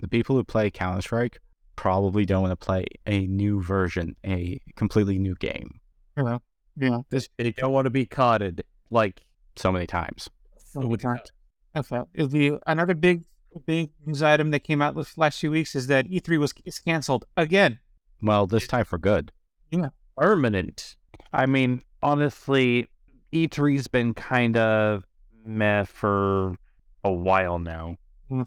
the 0.00 0.08
people 0.08 0.34
who 0.34 0.44
play 0.44 0.70
Counter 0.70 1.02
Strike 1.02 1.40
probably 1.80 2.26
don't 2.26 2.42
want 2.42 2.52
to 2.52 2.62
play 2.62 2.84
a 3.06 3.26
new 3.26 3.62
version, 3.62 4.14
a 4.22 4.60
completely 4.76 5.18
new 5.18 5.34
game, 5.36 5.80
Well, 6.14 6.42
yeah. 6.76 6.98
This 7.08 7.30
They 7.38 7.52
don't 7.52 7.72
want 7.72 7.86
to 7.86 7.90
be 7.90 8.04
caught 8.04 8.42
like 8.90 9.22
so 9.56 9.72
many 9.72 9.86
times. 9.86 10.28
with 10.74 11.00
that. 11.00 11.30
Okay. 11.74 12.02
It'll 12.12 12.28
be 12.28 12.52
another 12.66 12.92
big, 12.94 13.24
big 13.64 13.92
news 14.04 14.22
item 14.22 14.50
that 14.50 14.60
came 14.60 14.82
out 14.82 14.94
this 14.94 15.16
last 15.16 15.40
few 15.40 15.50
weeks 15.50 15.74
is 15.74 15.86
that 15.86 16.06
E3 16.06 16.38
was 16.38 16.52
is 16.66 16.78
canceled 16.78 17.24
again. 17.34 17.78
Well, 18.20 18.46
this 18.46 18.66
time 18.66 18.84
for 18.84 18.98
good. 18.98 19.32
Yeah. 19.70 19.88
permanent. 20.18 20.96
I 21.32 21.46
mean, 21.46 21.82
honestly, 22.02 22.88
E3's 23.32 23.88
been 23.88 24.12
kind 24.12 24.58
of 24.58 25.04
meh 25.46 25.84
for 25.84 26.56
a 27.04 27.10
while 27.12 27.58
now. 27.58 27.96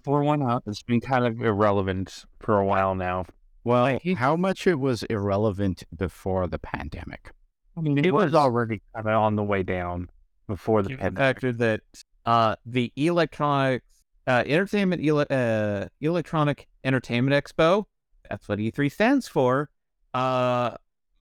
Four 0.03 0.23
one 0.23 0.41
up. 0.41 0.63
It's 0.67 0.81
been 0.83 1.01
kind 1.01 1.25
of 1.25 1.41
irrelevant 1.41 2.25
for 2.39 2.57
a 2.57 2.65
while 2.65 2.95
now. 2.95 3.25
Well, 3.63 3.99
how 4.17 4.35
much 4.35 4.67
it 4.67 4.79
was 4.79 5.03
irrelevant 5.03 5.83
before 5.95 6.47
the 6.47 6.59
pandemic? 6.59 7.31
I 7.77 7.81
mean, 7.81 7.97
It 8.03 8.13
was 8.13 8.33
already 8.35 8.81
kind 8.93 9.07
of 9.07 9.13
on 9.13 9.35
the 9.35 9.43
way 9.43 9.63
down 9.63 10.09
before 10.47 10.83
the 10.83 10.89
pandemic. 10.89 11.17
factor 11.17 11.51
that 11.53 11.81
uh, 12.25 12.55
the 12.65 12.91
electronic 12.95 13.83
uh, 14.27 14.43
entertainment 14.45 15.05
ele- 15.05 15.25
uh, 15.29 15.87
electronic 15.99 16.67
entertainment 16.85 17.33
expo 17.43 17.85
that's 18.29 18.47
what 18.47 18.59
e3 18.59 18.89
stands 18.91 19.27
for 19.27 19.69
uh, 20.13 20.71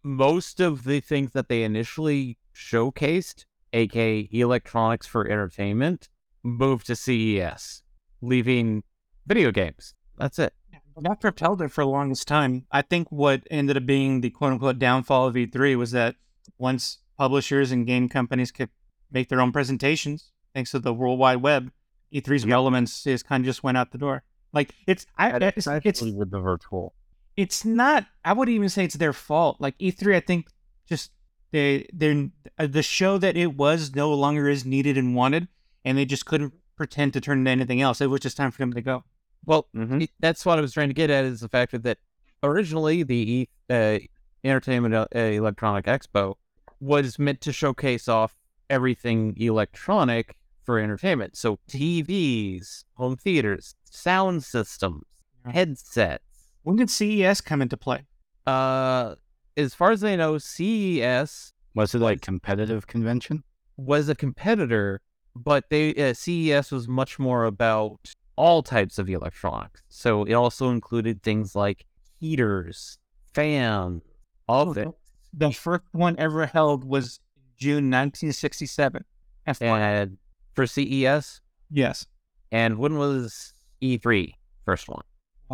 most 0.05 0.61
of 0.61 0.85
the 0.85 1.01
things 1.01 1.33
that 1.33 1.49
they 1.49 1.65
initially 1.65 2.39
showcased 2.55 3.45
aka 3.73 4.29
electronics 4.31 5.07
for 5.07 5.27
entertainment 5.29 6.09
moved 6.45 6.87
to 6.87 6.95
ces 6.95 7.82
leaving 8.23 8.83
video 9.27 9.51
games 9.51 9.95
that's 10.17 10.39
it 10.39 10.55
I've 10.97 11.39
held 11.39 11.63
it 11.63 11.71
for 11.71 11.85
the 11.85 11.91
longest 11.91 12.29
time, 12.29 12.67
I 12.71 12.83
think 12.83 13.11
what 13.11 13.47
ended 13.51 13.77
up 13.77 13.87
being 13.87 14.21
the 14.21 14.31
quote 14.31 14.53
unquote 14.53 14.79
downfall 14.79 15.27
of 15.27 15.35
E3 15.35 15.77
was 15.77 15.93
that 15.93 16.17
once 16.59 16.99
publishers 17.19 17.73
and 17.73 17.87
game 17.87 18.09
companies 18.09 18.51
could 18.51 18.71
make 19.11 19.29
their 19.29 19.41
own 19.41 19.53
presentations, 19.53 20.33
thanks 20.55 20.71
to 20.73 20.79
the 20.79 20.95
World 20.95 21.19
Wide 21.19 21.43
Web, 21.43 21.73
E3's 22.13 22.47
relevance 22.47 23.07
is 23.07 23.23
kind 23.23 23.43
of 23.43 23.47
just 23.47 23.63
went 23.63 23.77
out 23.77 23.91
the 23.91 23.99
door. 23.99 24.23
Like 24.53 24.75
it's, 24.87 25.07
I, 25.17 25.31
it's, 25.37 25.67
it's, 25.67 26.03
with 26.03 26.31
the 26.31 26.41
virtual. 26.41 26.95
it's 27.37 27.65
not. 27.65 28.07
I 28.25 28.35
wouldn't 28.35 28.55
even 28.55 28.69
say 28.69 28.85
it's 28.85 28.97
their 28.97 29.15
fault. 29.15 29.57
Like 29.61 29.79
E3, 29.79 30.17
I 30.17 30.21
think 30.21 30.49
just 30.87 31.11
they, 31.53 31.89
they're 31.93 32.29
uh, 32.59 32.67
the 32.67 32.83
show 32.83 33.17
that 33.19 33.37
it 33.37 33.57
was 33.57 33.95
no 33.95 34.13
longer 34.13 34.49
is 34.49 34.67
needed 34.67 34.99
and 34.99 35.15
wanted, 35.15 35.49
and 35.87 35.97
they 35.97 36.05
just 36.05 36.27
couldn't 36.27 36.53
pretend 36.77 37.13
to 37.13 37.21
turn 37.21 37.39
into 37.39 37.51
anything 37.51 37.81
else. 37.81 38.01
It 38.01 38.07
was 38.09 38.21
just 38.21 38.37
time 38.37 38.51
for 38.51 38.59
them 38.59 38.73
to 38.73 38.83
go. 38.83 39.05
well 39.45 39.67
Mhm. 39.75 40.03
it- 40.03 40.11
that's 40.21 40.47
what 40.47 40.57
i 40.57 40.61
was 40.61 40.73
trying 40.73 40.89
to 40.89 40.95
get 40.95 41.11
at 41.11 41.25
is 41.25 41.41
the 41.41 41.49
fact 41.49 41.73
that 41.83 41.99
originally 42.45 43.03
the 43.03 43.49
uh, 43.69 43.99
entertainment 44.45 44.95
uh, 44.95 45.07
electronic 45.19 45.87
expo 45.87 46.35
was 46.79 47.19
meant 47.19 47.41
to 47.41 47.53
showcase 47.53 48.07
off 48.07 48.37
everything 48.71 49.35
electronic 49.37 50.37
for 50.63 50.79
entertainment 50.79 51.37
so 51.37 51.59
tvs 51.69 52.85
home 52.95 53.17
theaters 53.17 53.75
sound 53.85 54.45
systems 54.45 55.03
Yeah. 55.45 55.53
headsets 55.53 56.53
When 56.63 56.77
did 56.77 56.89
CES 56.91 57.41
come 57.41 57.61
into 57.63 57.77
play? 57.77 58.07
uh 58.47 59.17
as 59.57 59.75
far 59.75 59.91
as 59.91 60.05
i 60.05 60.15
know 60.15 60.39
ces 60.39 61.53
Was 61.75 61.95
it 61.97 62.01
like 62.01 62.21
competitive 62.21 62.87
convention? 62.87 63.43
was 63.77 64.09
a 64.09 64.15
competitor 64.15 65.01
but 65.35 65.65
they 65.71 65.95
uh, 65.95 66.15
ces 66.15 66.71
was 66.71 66.89
much 66.89 67.19
more 67.19 67.45
about 67.45 67.99
all 68.37 68.63
types 68.63 68.99
of 68.99 69.09
electronics 69.09 69.83
so 69.89 70.25
it 70.25 70.33
also 70.35 70.71
included 70.71 71.23
things 71.23 71.55
like 71.55 71.85
heaters 72.21 72.99
fans 73.35 74.03
all 74.49 74.71
of 74.71 74.77
it 74.77 74.89
The 75.33 75.51
first 75.53 75.85
one 75.93 76.15
ever 76.19 76.45
held 76.47 76.85
was 76.85 77.21
June 77.57 77.91
1967. 77.91 79.05
F1. 79.49 79.61
and 79.63 80.19
for 80.55 80.67
ces 80.67 81.41
yes. 81.71 82.07
and 82.51 82.79
when 82.79 82.97
was 82.99 83.55
e3 83.83 84.35
first 84.65 84.89
one 84.89 85.03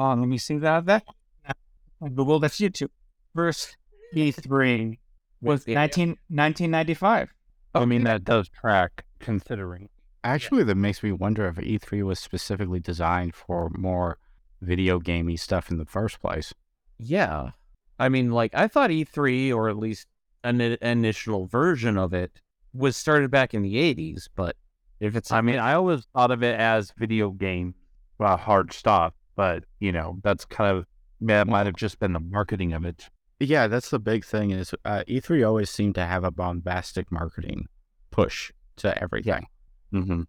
Oh, 0.00 0.10
let 0.14 0.28
me 0.28 0.38
see 0.38 0.58
that. 0.58 0.86
That 0.86 1.02
Google. 2.14 2.38
That's 2.38 2.58
YouTube. 2.60 2.90
First 3.34 3.76
E3 4.14 4.96
was 5.42 5.66
Yeah. 5.66 5.74
19, 5.74 6.10
1995. 6.28 7.34
I 7.74 7.84
mean, 7.84 8.04
that 8.04 8.22
does 8.22 8.48
track 8.48 9.04
considering. 9.18 9.88
Actually, 10.24 10.64
that 10.64 10.74
makes 10.74 11.02
me 11.02 11.12
wonder 11.12 11.46
if 11.46 11.57
E3 11.57 12.02
was 12.02 12.18
specifically 12.18 12.81
designed 12.81 13.35
for 13.35 13.70
more 13.70 14.18
video 14.61 14.98
gamey 14.98 15.37
stuff 15.37 15.70
in 15.70 15.78
the 15.78 15.85
first 15.85 16.20
place. 16.20 16.52
Yeah. 16.98 17.50
I 17.98 18.09
mean, 18.09 18.33
like, 18.33 18.54
I 18.54 18.68
thought 18.68 18.90
E3, 18.90 19.54
or 19.54 19.68
at 19.68 19.76
least 19.76 20.07
an 20.44 20.61
initial 20.61 21.46
version 21.46 21.96
of 21.96 22.12
it, 22.12 22.40
was 22.74 22.96
started 22.96 23.31
back 23.31 23.54
in 23.54 23.62
the 23.62 23.76
80s, 23.76 24.28
but 24.35 24.57
if 25.00 25.16
it's. 25.16 25.31
I 25.31 25.40
mean, 25.40 25.59
I 25.59 25.74
always 25.74 26.07
thought 26.14 26.31
of 26.31 26.42
it 26.42 26.59
as 26.59 26.92
video 26.96 27.31
game, 27.31 27.74
well, 28.18 28.37
hard 28.37 28.72
stop, 28.72 29.14
but 29.37 29.64
you 29.81 29.92
know, 29.92 30.18
that's 30.22 30.44
kind 30.44 30.76
of 30.76 30.87
that 31.20 31.46
might 31.46 31.66
have 31.66 31.76
just 31.76 31.98
been 31.98 32.12
the 32.12 32.20
marketing 32.20 32.72
of 32.72 32.85
it. 32.85 33.09
Yeah, 33.40 33.68
that's 33.68 33.90
the 33.90 34.00
big 34.00 34.24
thing 34.24 34.50
is 34.50 34.74
uh, 34.85 35.04
E3 35.09 35.46
always 35.46 35.70
seemed 35.70 35.94
to 35.94 36.04
have 36.04 36.24
a 36.24 36.31
bombastic 36.31 37.11
marketing 37.12 37.66
push 38.11 38.52
to 38.78 39.02
everything. 39.02 39.46
Mm-hmm. 39.92 40.22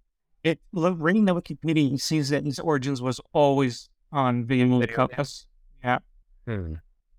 It 0.43 0.59
reading 0.73 1.25
the 1.25 1.35
Wikipedia, 1.35 1.93
it 1.93 2.01
seems 2.01 2.29
that 2.29 2.45
its 2.45 2.59
origins 2.59 3.01
was 3.01 3.19
always 3.33 3.89
on 4.11 4.45
video 4.45 4.85
compass. 4.87 5.45
Yeah. 5.83 5.99
Hmm. 6.47 6.75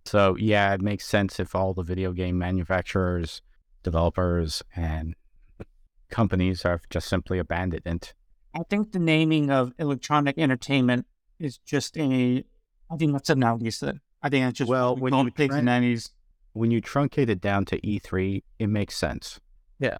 So 0.07 0.37
yeah, 0.37 0.73
it 0.75 0.81
makes 0.81 1.07
sense 1.07 1.39
if 1.39 1.55
all 1.55 1.75
the 1.75 1.83
video 1.83 2.13
game 2.13 2.39
manufacturers, 2.39 3.43
developers, 3.83 4.63
and 4.75 5.15
companies 6.11 6.63
have 6.63 6.81
just 6.91 7.09
simply 7.09 7.39
abandoned 7.39 7.87
it. 7.87 8.15
I 8.55 8.63
think 8.69 8.93
the 8.93 8.99
naming 8.99 9.51
of 9.51 9.73
electronic 9.79 10.39
entertainment 10.39 11.07
is 11.39 11.59
just 11.59 11.97
a. 11.97 12.43
I 12.91 12.97
think 12.97 13.13
that's 13.13 13.31
a 13.31 13.37
nineties 13.37 13.79
thing. 13.79 14.01
I 14.23 14.29
think 14.29 14.47
it's 14.49 14.59
just 14.59 14.69
Well, 14.69 14.97
we 14.97 15.03
when 15.11 15.15
you 15.15 15.27
it 15.29 15.37
things 15.37 15.55
nineties. 15.63 16.11
When 16.53 16.73
you 16.73 16.83
truncate 16.83 17.29
it 17.29 17.41
down 17.41 17.65
to 17.67 17.81
E3, 17.81 18.43
it 18.59 18.67
makes 18.67 18.97
sense. 18.97 19.39
Yeah. 19.79 19.99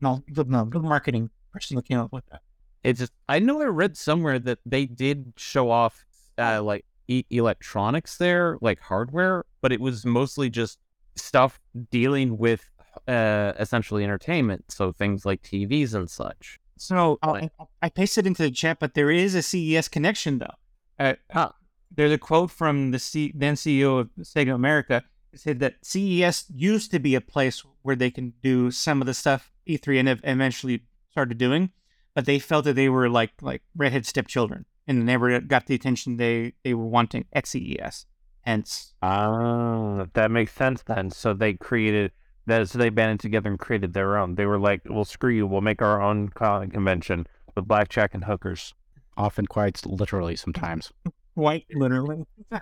No, 0.00 0.22
good, 0.32 0.48
no, 0.50 0.64
good 0.64 0.82
marketing 0.82 1.30
person 1.52 1.80
came 1.82 1.98
up 1.98 2.12
with 2.12 2.24
that. 2.30 2.42
It's 2.82 2.98
just, 3.00 3.12
I 3.28 3.38
know 3.38 3.60
I 3.60 3.66
read 3.66 3.96
somewhere 3.96 4.38
that 4.38 4.58
they 4.64 4.86
did 4.86 5.32
show 5.36 5.70
off, 5.70 6.04
uh, 6.38 6.62
like, 6.62 6.84
e- 7.08 7.24
electronics 7.30 8.16
there, 8.16 8.56
like 8.62 8.80
hardware, 8.80 9.44
but 9.60 9.72
it 9.72 9.80
was 9.80 10.06
mostly 10.06 10.48
just 10.48 10.78
stuff 11.16 11.60
dealing 11.90 12.38
with, 12.38 12.64
uh, 13.06 13.52
essentially 13.58 14.02
entertainment. 14.04 14.64
So 14.68 14.92
things 14.92 15.26
like 15.26 15.42
TVs 15.42 15.94
and 15.94 16.08
such. 16.08 16.58
So 16.78 17.18
I'll- 17.22 17.34
Right. 17.34 17.50
I, 17.60 17.64
I 17.82 17.88
pasted 17.90 18.26
into 18.26 18.42
the 18.42 18.50
chat, 18.50 18.78
but 18.80 18.94
there 18.94 19.10
is 19.10 19.34
a 19.34 19.42
CES 19.42 19.88
connection 19.88 20.38
though. 20.38 20.54
Uh, 20.98 21.14
Huh. 21.30 21.50
There's 21.94 22.12
a 22.12 22.18
quote 22.18 22.50
from 22.52 22.92
the 22.92 22.98
C- 23.00 23.32
then 23.34 23.54
CEO 23.56 23.98
of 23.98 24.10
Sega 24.20 24.54
America. 24.54 25.02
It 25.32 25.40
said 25.40 25.58
that 25.60 25.74
CES 25.82 26.46
used 26.54 26.90
to 26.92 26.98
be 27.00 27.14
a 27.16 27.20
place 27.20 27.64
where 27.82 27.96
they 27.96 28.10
can 28.12 28.32
do 28.42 28.70
some 28.70 29.00
of 29.02 29.06
the 29.06 29.14
stuff 29.14 29.49
E3 29.68 29.98
and 30.00 30.08
ev- 30.08 30.20
eventually 30.24 30.84
started 31.10 31.38
doing, 31.38 31.70
but 32.14 32.24
they 32.26 32.38
felt 32.38 32.64
that 32.64 32.74
they 32.74 32.88
were 32.88 33.08
like 33.08 33.32
like 33.42 33.62
redhead 33.76 34.06
stepchildren 34.06 34.64
and 34.86 35.04
never 35.06 35.40
got 35.40 35.66
the 35.66 35.74
attention 35.74 36.16
they 36.16 36.52
they 36.64 36.74
were 36.74 36.86
wanting 36.86 37.26
at 37.32 37.46
CES. 37.46 38.06
Hence, 38.42 38.94
Oh, 39.02 40.06
that 40.14 40.30
makes 40.30 40.52
sense 40.52 40.82
then. 40.82 41.10
So 41.10 41.34
they 41.34 41.54
created 41.54 42.12
that. 42.46 42.68
So 42.68 42.78
they 42.78 42.88
banded 42.88 43.20
together 43.20 43.50
and 43.50 43.58
created 43.58 43.92
their 43.92 44.16
own. 44.16 44.34
They 44.36 44.46
were 44.46 44.58
like, 44.58 44.80
"Well, 44.88 45.04
screw 45.04 45.30
you. 45.32 45.46
We'll 45.46 45.60
make 45.60 45.82
our 45.82 46.00
own 46.00 46.28
convention 46.30 47.26
with 47.54 47.68
blackjack 47.68 48.14
and 48.14 48.24
hookers." 48.24 48.74
Often 49.16 49.46
quite 49.46 49.84
literally 49.84 50.36
sometimes. 50.36 50.90
quite 51.34 51.66
literally. 51.72 52.24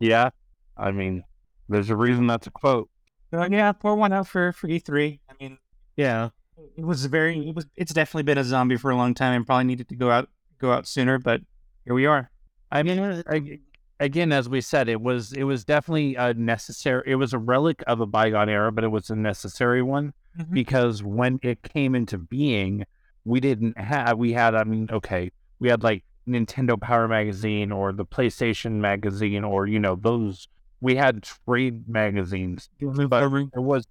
Yeah, 0.00 0.30
I 0.76 0.90
mean, 0.90 1.22
there's 1.68 1.88
a 1.88 1.96
reason 1.96 2.26
that's 2.26 2.48
a 2.48 2.50
quote. 2.50 2.90
So 3.30 3.44
yeah, 3.44 3.70
pour 3.72 3.94
one 3.94 4.12
out 4.12 4.26
for 4.26 4.52
for 4.52 4.66
E3. 4.66 5.20
I 5.30 5.32
mean, 5.40 5.58
Yeah. 5.96 6.30
it 6.76 6.84
was 6.84 7.04
very 7.06 7.48
it 7.48 7.54
was 7.54 7.66
it's 7.76 7.92
definitely 7.92 8.22
been 8.24 8.38
a 8.38 8.44
zombie 8.44 8.76
for 8.76 8.90
a 8.90 8.96
long 8.96 9.14
time 9.14 9.34
and 9.34 9.46
probably 9.46 9.64
needed 9.64 9.88
to 9.88 9.96
go 9.96 10.10
out 10.10 10.28
go 10.58 10.72
out 10.72 10.86
sooner 10.86 11.18
but 11.18 11.40
here 11.84 11.94
we 11.94 12.06
are 12.06 12.30
I 12.72 12.82
mean, 12.82 12.98
ag- 13.28 13.60
again, 14.00 14.32
as 14.32 14.48
we 14.48 14.60
said, 14.60 14.88
it 14.88 15.00
was 15.00 15.32
it 15.32 15.44
was 15.44 15.64
definitely 15.64 16.16
a 16.16 16.34
necessary. 16.34 17.04
It 17.06 17.14
was 17.14 17.32
a 17.32 17.38
relic 17.38 17.84
of 17.86 18.00
a 18.00 18.06
bygone 18.06 18.48
era, 18.48 18.72
but 18.72 18.82
it 18.82 18.88
was 18.88 19.10
a 19.10 19.14
necessary 19.14 19.80
one 19.80 20.12
Mhm. 20.36 20.50
because 20.52 21.00
when 21.04 21.38
it 21.42 21.62
came 21.62 21.94
into 21.94 22.18
being, 22.18 22.84
we 23.24 23.38
didn't 23.38 23.78
have. 23.78 24.18
We 24.18 24.32
had. 24.32 24.56
I 24.56 24.64
mean, 24.64 24.88
okay, 24.90 25.30
we 25.60 25.68
had 25.68 25.84
like 25.84 26.02
Nintendo 26.26 26.80
Power 26.80 27.06
Magazine 27.06 27.70
or 27.70 27.92
the 27.92 28.04
PlayStation 28.06 28.80
Magazine 28.80 29.44
or 29.44 29.68
you 29.68 29.78
know 29.78 29.94
those. 29.94 30.48
We 30.80 30.96
had 30.96 31.22
trade 31.22 31.88
magazines, 31.88 32.70
but 32.80 33.20
there 33.52 33.62
was, 33.62 33.86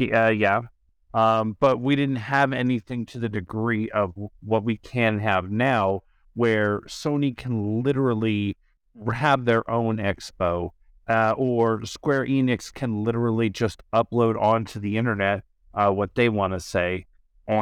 uh, 0.00 0.28
yeah. 0.30 0.62
Um, 1.16 1.56
but 1.60 1.80
we 1.80 1.96
didn't 1.96 2.16
have 2.16 2.52
anything 2.52 3.06
to 3.06 3.18
the 3.18 3.30
degree 3.30 3.88
of 3.90 4.12
what 4.42 4.64
we 4.64 4.76
can 4.76 5.18
have 5.20 5.50
now, 5.50 6.02
where 6.34 6.80
Sony 6.82 7.34
can 7.34 7.82
literally 7.82 8.58
have 9.14 9.46
their 9.46 9.68
own 9.70 9.96
expo, 9.96 10.70
uh, 11.08 11.32
or 11.38 11.84
Square 11.86 12.26
Enix 12.26 12.70
can 12.72 13.02
literally 13.02 13.48
just 13.48 13.82
upload 13.94 14.38
onto 14.40 14.78
the 14.78 14.98
internet 14.98 15.42
uh, 15.72 15.90
what 15.90 16.14
they 16.16 16.28
want 16.28 16.52
to 16.52 16.60
say 16.60 17.06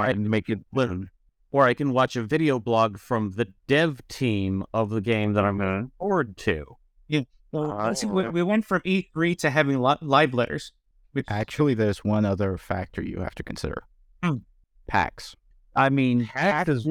and 0.09 0.29
make 0.29 0.49
it. 0.49 0.59
Or 1.53 1.64
I 1.64 1.75
can 1.75 1.93
watch 1.93 2.17
a 2.17 2.25
video 2.25 2.59
blog 2.59 2.99
from 2.99 3.35
the 3.37 3.53
dev 3.69 4.01
team 4.09 4.64
of 4.75 4.90
the 4.90 5.01
game 5.01 5.35
that 5.35 5.45
I'm 5.45 5.59
going 5.59 5.85
to 5.85 5.90
forward 6.01 6.37
to. 6.38 6.77
Well, 7.53 7.71
Uh, 7.71 7.95
see, 7.95 8.09
we, 8.09 8.29
we 8.31 8.43
went 8.43 8.64
from 8.64 8.81
E3 8.81 9.38
to 9.38 9.51
having 9.51 9.81
li- 9.81 9.95
live 10.01 10.35
letters 10.35 10.73
Which 11.14 11.27
Actually, 11.29 11.74
there's 11.74 12.05
one 12.05 12.24
other 12.24 12.59
factor 12.59 13.03
you 13.03 13.20
have 13.20 13.35
to 13.37 13.42
consider. 13.42 13.85
Hmm. 14.22 14.38
PAX. 14.87 15.35
I 15.74 15.88
mean, 15.88 16.27
PAX 16.27 16.68
is 16.68 16.87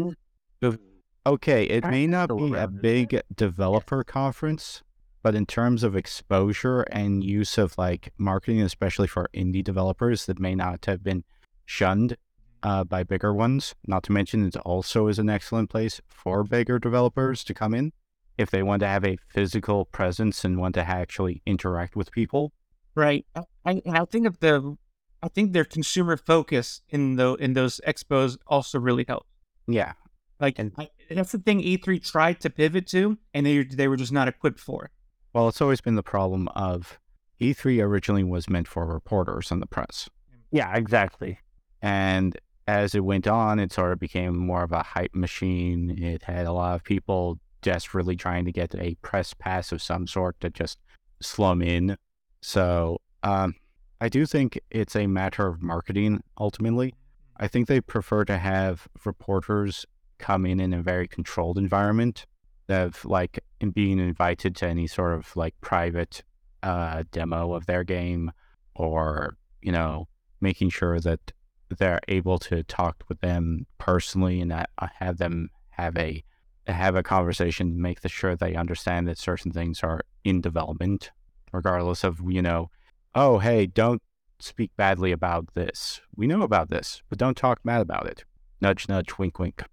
Okay, 1.25 1.63
it 1.63 1.85
may 1.85 2.05
not 2.05 2.35
be 2.35 2.53
a 2.53 2.67
big 2.67 3.21
developer 3.33 4.03
conference, 4.03 4.83
but 5.21 5.35
in 5.35 5.45
terms 5.45 5.83
of 5.83 5.95
exposure 5.95 6.81
and 6.83 7.23
use 7.23 7.57
of 7.57 7.77
like 7.77 8.11
marketing, 8.17 8.61
especially 8.61 9.07
for 9.07 9.29
indie 9.33 9.63
developers 9.63 10.25
that 10.25 10.39
may 10.39 10.53
not 10.53 10.85
have 10.85 11.01
been 11.01 11.23
shunned 11.65 12.17
uh, 12.61 12.83
by 12.83 13.03
bigger 13.03 13.33
ones, 13.33 13.73
not 13.87 14.03
to 14.03 14.11
mention 14.11 14.45
it 14.45 14.57
also 14.57 15.07
is 15.07 15.17
an 15.17 15.29
excellent 15.29 15.69
place 15.69 16.01
for 16.09 16.43
bigger 16.43 16.77
developers 16.77 17.43
to 17.45 17.53
come 17.53 17.73
in 17.73 17.93
if 18.37 18.51
they 18.51 18.63
want 18.63 18.81
to 18.81 18.87
have 18.87 19.05
a 19.05 19.17
physical 19.29 19.85
presence 19.85 20.43
and 20.43 20.57
want 20.57 20.75
to 20.75 20.85
actually 20.85 21.41
interact 21.45 21.95
with 21.95 22.11
people. 22.11 22.51
Right. 22.95 23.25
I, 23.65 23.81
I, 23.85 24.05
think 24.05 24.27
of 24.27 24.39
the, 24.39 24.77
I 25.21 25.27
think 25.27 25.53
their 25.53 25.65
consumer 25.65 26.17
focus 26.17 26.81
in 26.89 27.15
the 27.15 27.35
in 27.35 27.53
those 27.53 27.79
expos 27.87 28.37
also 28.47 28.79
really 28.79 29.05
helped. 29.07 29.29
Yeah, 29.67 29.93
Like 30.39 30.59
And- 30.59 30.73
I, 30.77 30.89
that's 31.09 31.31
the 31.31 31.37
thing 31.39 31.61
E3 31.61 32.03
tried 32.03 32.41
to 32.41 32.49
pivot 32.49 32.87
to, 32.87 33.17
and 33.33 33.45
they 33.45 33.63
they 33.63 33.87
were 33.87 33.97
just 33.97 34.11
not 34.11 34.27
equipped 34.27 34.59
for 34.59 34.85
it. 34.85 34.91
Well, 35.33 35.47
it's 35.47 35.61
always 35.61 35.81
been 35.81 35.95
the 35.95 36.03
problem 36.03 36.47
of 36.49 36.99
E3 37.41 37.81
originally 37.83 38.23
was 38.23 38.49
meant 38.49 38.67
for 38.67 38.85
reporters 38.85 39.51
and 39.51 39.61
the 39.61 39.65
press. 39.67 40.09
yeah, 40.51 40.75
exactly. 40.75 41.39
And 41.81 42.37
as 42.67 42.95
it 42.95 43.03
went 43.03 43.27
on, 43.27 43.59
it 43.59 43.73
sort 43.73 43.91
of 43.91 43.99
became 43.99 44.37
more 44.37 44.63
of 44.63 44.71
a 44.71 44.83
hype 44.83 45.13
machine. 45.15 45.89
It 46.01 46.23
had 46.23 46.45
a 46.45 46.53
lot 46.53 46.75
of 46.75 46.83
people 46.83 47.39
desperately 47.61 48.15
trying 48.15 48.45
to 48.45 48.51
get 48.51 48.73
a 48.75 48.95
press 49.01 49.33
pass 49.33 49.71
of 49.71 49.81
some 49.81 50.07
sort 50.07 50.39
to 50.41 50.49
just 50.49 50.77
slum 51.21 51.61
in. 51.61 51.97
So 52.43 52.99
um, 53.23 53.55
I 54.01 54.09
do 54.09 54.25
think 54.25 54.59
it's 54.69 54.97
a 54.97 55.07
matter 55.07 55.47
of 55.47 55.63
marketing 55.63 56.21
ultimately. 56.37 56.93
I 57.37 57.47
think 57.47 57.67
they 57.67 57.79
prefer 57.79 58.25
to 58.25 58.37
have 58.37 58.85
reporters 59.05 59.85
come 60.19 60.45
in 60.45 60.59
in 60.59 60.73
a 60.73 60.81
very 60.81 61.07
controlled 61.07 61.57
environment 61.57 62.25
of 62.67 63.03
like 63.05 63.39
being 63.73 63.97
invited 63.97 64.57
to 64.57 64.67
any 64.67 64.87
sort 64.87 65.13
of 65.13 65.35
like 65.37 65.55
private 65.61 66.21
uh, 66.63 67.03
demo 67.11 67.53
of 67.53 67.65
their 67.65 67.85
game 67.85 68.31
or, 68.75 69.37
you 69.61 69.71
know, 69.71 70.07
making 70.41 70.69
sure 70.69 70.99
that 70.99 71.31
they're 71.77 72.01
able 72.09 72.37
to 72.39 72.61
talk 72.63 73.03
with 73.07 73.21
them 73.21 73.65
personally 73.77 74.41
and 74.41 74.51
uh, 74.51 74.65
have 74.99 75.17
them 75.17 75.49
have 75.69 75.97
a 75.97 76.21
have 76.67 76.95
a 76.95 77.03
conversation, 77.03 77.81
make 77.81 77.99
sure 78.07 78.35
they 78.35 78.55
understand 78.55 79.07
that 79.07 79.17
certain 79.17 79.51
things 79.51 79.81
are 79.81 80.01
in 80.23 80.39
development, 80.39 81.11
regardless 81.53 82.03
of 82.03 82.19
you 82.27 82.41
know, 82.41 82.69
oh 83.15 83.37
hey, 83.39 83.65
don't 83.65 84.01
speak 84.39 84.71
badly 84.75 85.11
about 85.13 85.53
this. 85.53 86.01
We 86.15 86.27
know 86.27 86.41
about 86.41 86.69
this, 86.69 87.01
but 87.09 87.17
don't 87.17 87.37
talk 87.37 87.59
bad 87.63 87.79
about 87.81 88.07
it. 88.07 88.25
Nudge, 88.59 88.89
nudge, 88.89 89.17
wink, 89.17 89.39
wink. 89.39 89.63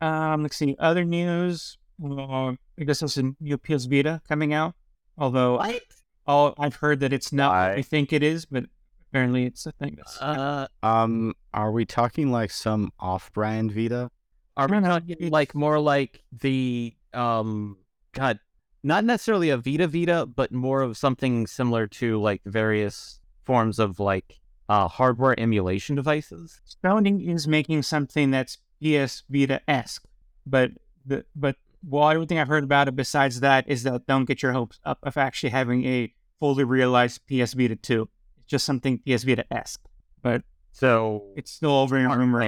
Um, 0.00 0.42
let's 0.42 0.56
see. 0.56 0.76
Other 0.78 1.04
news. 1.04 1.78
Uh, 2.04 2.48
I 2.78 2.84
guess 2.84 3.00
there's 3.00 3.16
a 3.16 3.32
new 3.40 3.56
PS 3.58 3.86
Vita 3.86 4.20
coming 4.28 4.52
out. 4.52 4.74
Although 5.18 5.58
I, 5.58 5.80
all 6.26 6.54
I've 6.58 6.76
heard 6.76 7.00
that 7.00 7.12
it's 7.12 7.32
not 7.32 7.50
what 7.50 7.70
I- 7.72 7.76
we 7.76 7.82
think 7.82 8.12
it 8.12 8.22
is, 8.22 8.44
but 8.44 8.64
apparently 9.08 9.46
it's 9.46 9.64
a 9.66 9.72
thing. 9.72 9.94
That's, 9.96 10.20
Uh, 10.20 10.66
Um, 10.82 11.34
are 11.54 11.72
we 11.72 11.86
talking 11.86 12.30
like 12.30 12.50
some 12.50 12.92
off-brand 13.00 13.72
Vita? 13.72 14.10
are 14.58 14.66
we 14.68 14.72
No, 14.72 14.80
no, 14.80 14.88
talking 15.00 15.30
like 15.30 15.54
more 15.54 15.78
like 15.80 16.22
the 16.32 16.94
um 17.14 17.78
God, 18.12 18.38
not 18.82 19.04
necessarily 19.04 19.50
a 19.50 19.56
Vita 19.56 19.86
Vita, 19.88 20.26
but 20.26 20.52
more 20.52 20.82
of 20.82 20.96
something 20.96 21.46
similar 21.46 21.86
to 21.86 22.20
like 22.20 22.42
various 22.44 23.20
forms 23.44 23.78
of 23.78 24.00
like 24.00 24.40
uh 24.68 24.88
hardware 24.88 25.38
emulation 25.38 25.96
devices. 25.96 26.60
Sony 26.84 27.28
is 27.28 27.46
making 27.46 27.82
something 27.82 28.30
that's 28.30 28.58
PS 28.82 29.22
Vita 29.28 29.60
esque, 29.68 30.04
but 30.46 30.70
the 31.04 31.24
but 31.34 31.56
well, 31.88 32.08
everything 32.10 32.38
I've 32.38 32.48
heard 32.48 32.64
about 32.64 32.88
it 32.88 32.96
besides 32.96 33.40
that 33.40 33.68
is 33.68 33.84
that 33.84 34.06
don't 34.06 34.24
get 34.24 34.42
your 34.42 34.52
hopes 34.52 34.80
up 34.84 34.98
of 35.02 35.16
actually 35.16 35.50
having 35.50 35.84
a 35.84 36.12
fully 36.40 36.64
realized 36.64 37.20
PS 37.26 37.54
Vita 37.54 37.76
two. 37.76 38.08
It's 38.38 38.46
just 38.46 38.66
something 38.66 38.98
PS 38.98 39.24
Vita 39.24 39.44
esque, 39.52 39.82
but 40.22 40.42
So 40.72 41.24
it's 41.36 41.50
still 41.50 41.72
over 41.72 41.96
in 41.96 42.08
rumor. 42.08 42.42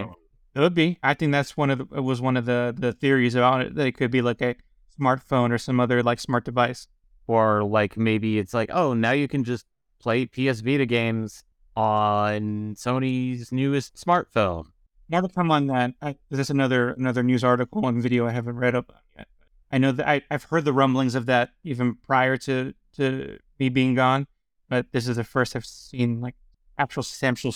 It 0.55 0.61
would 0.61 0.75
be. 0.75 0.99
I 1.03 1.15
think 1.15 1.33
that's 1.33 1.57
one 1.57 1.71
of 1.71 1.79
the 1.79 1.97
it 1.97 2.01
was 2.01 2.21
one 2.21 2.37
of 2.37 2.45
the 2.45 2.75
the 2.77 2.93
theories 2.93 3.35
about 3.35 3.63
it 3.63 3.75
that 3.77 3.87
it 3.87 3.93
could 3.93 4.11
be 4.11 4.23
like 4.23 4.43
a 4.43 4.57
smartphone 4.99 5.51
or 5.53 5.59
some 5.59 5.81
other 5.81 6.03
like 6.03 6.21
smart 6.21 6.45
device. 6.45 6.89
or 7.27 7.63
like 7.63 7.97
maybe 7.97 8.39
it's 8.39 8.55
like, 8.55 8.71
oh, 8.73 8.95
now 8.95 9.13
you 9.13 9.29
can 9.29 9.45
just 9.45 9.67
play 10.01 10.27
PS 10.27 10.61
Vita 10.61 10.87
games 10.87 11.45
on 11.77 12.75
Sony's 12.75 13.53
newest 13.53 13.97
smartphone. 13.97 14.65
More 15.11 15.23
to 15.23 15.29
come 15.29 15.51
on 15.51 15.67
that. 15.69 15.95
I, 16.03 16.17
there's 16.31 16.51
another 16.51 16.91
another 16.91 17.23
news 17.23 17.45
article 17.45 17.87
and 17.87 18.03
video 18.03 18.27
I 18.27 18.33
haven't 18.33 18.57
read 18.57 18.75
up 18.75 18.93
yet. 19.17 19.29
I 19.71 19.79
know 19.79 19.93
that 19.93 20.09
I, 20.09 20.23
I've 20.31 20.45
heard 20.45 20.65
the 20.65 20.73
rumblings 20.73 21.15
of 21.15 21.27
that 21.27 21.51
even 21.65 21.97
prior 21.97 22.37
to 22.39 22.75
to 22.97 23.39
me 23.59 23.69
being 23.69 23.95
gone, 23.95 24.27
but 24.69 24.87
this 24.93 25.07
is 25.09 25.17
the 25.17 25.25
first 25.25 25.55
I've 25.55 25.67
seen 25.67 26.21
like 26.21 26.35
actual 26.79 27.03
substantial 27.03 27.55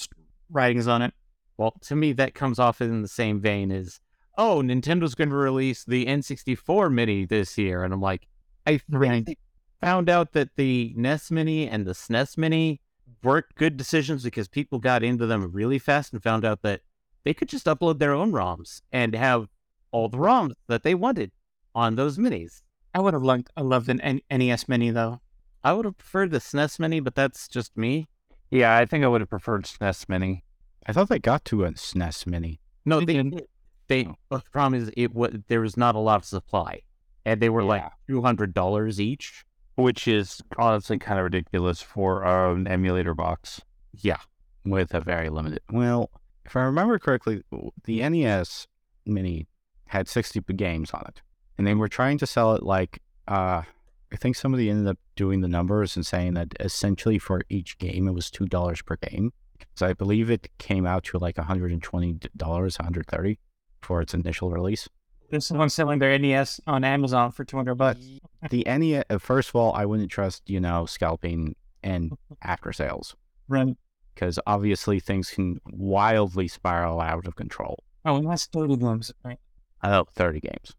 writings 0.51 0.87
on 0.87 1.03
it. 1.03 1.15
Well, 1.57 1.75
to 1.83 1.97
me, 1.97 2.13
that 2.15 2.35
comes 2.35 2.59
off 2.59 2.81
in 2.81 3.03
the 3.03 3.09
same 3.09 3.41
vein 3.41 3.71
as, 3.71 4.01
oh, 4.39 4.61
Nintendo's 4.63 5.15
going 5.15 5.31
to 5.31 5.37
release 5.37 5.85
the 5.85 6.07
N64 6.07 6.93
Mini 6.93 7.25
this 7.25 7.57
year. 7.59 7.85
And 7.85 7.93
I'm 7.93 8.01
like, 8.01 8.27
I 8.67 8.81
Right. 8.89 9.25
think 9.25 9.39
found 9.81 10.09
out 10.09 10.33
that 10.33 10.51
the 10.57 10.93
NES 10.97 11.31
Mini 11.31 11.69
and 11.69 11.87
the 11.87 11.93
SNES 11.93 12.39
Mini 12.39 12.81
weren't 13.23 13.47
good 13.57 13.77
decisions 13.77 14.23
because 14.25 14.49
people 14.49 14.79
got 14.79 15.03
into 15.03 15.27
them 15.27 15.51
really 15.53 15.79
fast 15.79 16.13
and 16.13 16.23
found 16.23 16.45
out 16.45 16.63
that 16.63 16.81
they 17.25 17.35
could 17.35 17.49
just 17.49 17.67
upload 17.67 17.99
their 17.99 18.13
own 18.15 18.33
ROMs 18.33 18.81
and 18.93 19.15
have 19.15 19.49
all 19.91 20.09
the 20.09 20.19
ROMs 20.19 20.53
that 20.69 20.83
they 20.83 20.95
wanted 20.95 21.31
on 21.75 21.95
those 21.97 22.19
minis. 22.19 22.63
I 22.95 23.01
would 23.01 23.15
have 23.15 23.23
liked 23.23 23.51
I 23.57 23.61
loved 23.63 23.89
an 23.89 24.01
N- 24.01 24.21
NES 24.31 24.69
Mini 24.69 24.91
though. 24.91 25.21
I 25.65 25.73
would 25.73 25.85
have 25.85 25.99
preferred 25.99 26.31
the 26.31 26.39
SNES 26.41 26.79
Mini, 26.81 27.01
but 27.01 27.15
that's 27.15 27.47
just 27.49 27.77
me. 27.77 28.09
Yeah, 28.51 28.77
I 28.77 28.85
think 28.87 29.05
I 29.05 29.09
would 29.09 29.21
have 29.21 29.31
preferred 29.31 29.65
SNES 29.65 30.09
Mini. 30.09 30.45
I 30.87 30.93
thought 30.93 31.09
they 31.09 31.19
got 31.21 31.45
to 31.47 31.65
a 31.65 31.71
SNES 31.73 32.27
Mini. 32.27 32.61
No, 32.85 32.99
They 33.01 33.07
they 33.07 33.13
didn't. 33.15 33.31
did. 33.37 33.47
They 33.93 34.09
but 34.31 34.45
the 34.45 34.51
problem 34.51 34.81
is 34.81 34.91
it 34.97 35.15
was 35.15 35.35
there 35.49 35.61
was 35.61 35.77
not 35.77 35.95
a 35.95 35.99
lot 35.99 36.17
of 36.17 36.25
supply, 36.25 36.81
and 37.27 37.43
they 37.43 37.51
were 37.51 37.63
like 37.63 37.85
two 38.09 38.23
hundred 38.23 38.55
dollars 38.55 38.99
each. 38.99 39.45
which 39.75 40.09
is 40.09 40.41
honestly 40.57 40.99
kind 40.99 41.19
of 41.19 41.25
ridiculous 41.25 41.83
for 41.83 42.25
an 42.25 42.67
emulator 42.67 43.15
box. 43.15 43.61
Yeah, 43.93 44.21
with 44.65 44.95
a 44.95 45.01
very 45.01 45.29
limited. 45.29 45.61
Well, 45.71 46.11
if 46.47 46.57
I 46.57 46.63
remember 46.63 46.99
correctly, 46.99 47.43
the 47.85 48.09
NES 48.09 48.67
Mini 49.05 49.47
had 49.89 50.09
60 50.09 50.41
games 50.57 50.93
on 50.93 51.05
it, 51.09 51.21
and 51.59 51.67
they 51.67 51.75
were 51.75 51.89
trying 51.89 52.17
to 52.19 52.27
sell 52.27 52.55
it 52.55 52.63
like 52.63 53.03
uh, 53.29 53.63
I 54.11 54.17
think 54.17 54.37
somebody 54.37 54.71
ended 54.71 54.89
up 54.89 54.99
doing 55.17 55.43
the 55.43 55.49
numbers 55.49 55.97
and 55.97 56.07
saying 56.07 56.33
that 56.33 56.55
essentially 56.61 57.19
for 57.19 57.43
each 57.51 57.77
game 57.77 58.09
it 58.09 58.13
was 58.13 58.31
two 58.31 58.47
dollars 58.47 58.81
per 58.81 58.97
game. 58.97 59.35
So 59.75 59.87
I 59.87 59.93
believe 59.93 60.31
it 60.31 60.49
came 60.57 60.87
out 60.87 61.05
to 61.05 61.19
like 61.19 61.37
120 61.37 62.21
dollars, 62.39 62.79
130 62.79 63.39
for 63.85 64.01
its 64.01 64.15
initial 64.15 64.51
release. 64.51 64.89
There's 65.31 65.47
someone 65.47 65.71
selling 65.71 65.99
their 65.99 66.19
NES 66.19 66.61
on 66.67 66.85
Amazon 66.85 67.33
for 67.33 67.45
two 67.45 67.57
hundred 67.57 67.77
bucks. 67.77 68.01
The 68.51 68.65
NES, 68.67 69.05
uh, 69.09 69.19
first 69.19 69.51
of 69.51 69.57
all, 69.57 69.73
I 69.73 69.85
wouldn't 69.87 70.11
trust 70.11 70.43
you 70.51 70.59
know 70.61 70.85
scalping 70.87 71.55
and 71.83 72.13
after 72.43 72.73
sales 72.73 73.15
Right. 73.49 73.77
because 74.15 74.39
obviously 74.49 74.99
things 74.99 75.31
can 75.31 75.61
wildly 75.71 76.49
spiral 76.49 77.01
out 77.01 77.27
of 77.27 77.37
control. 77.37 77.79
Oh, 78.05 78.17
and 78.17 78.29
that's 78.29 78.47
thirty 78.47 78.77
games, 78.77 79.13
right? 79.25 79.39
Oh, 79.85 80.07
30 80.15 80.41
games. 80.41 80.77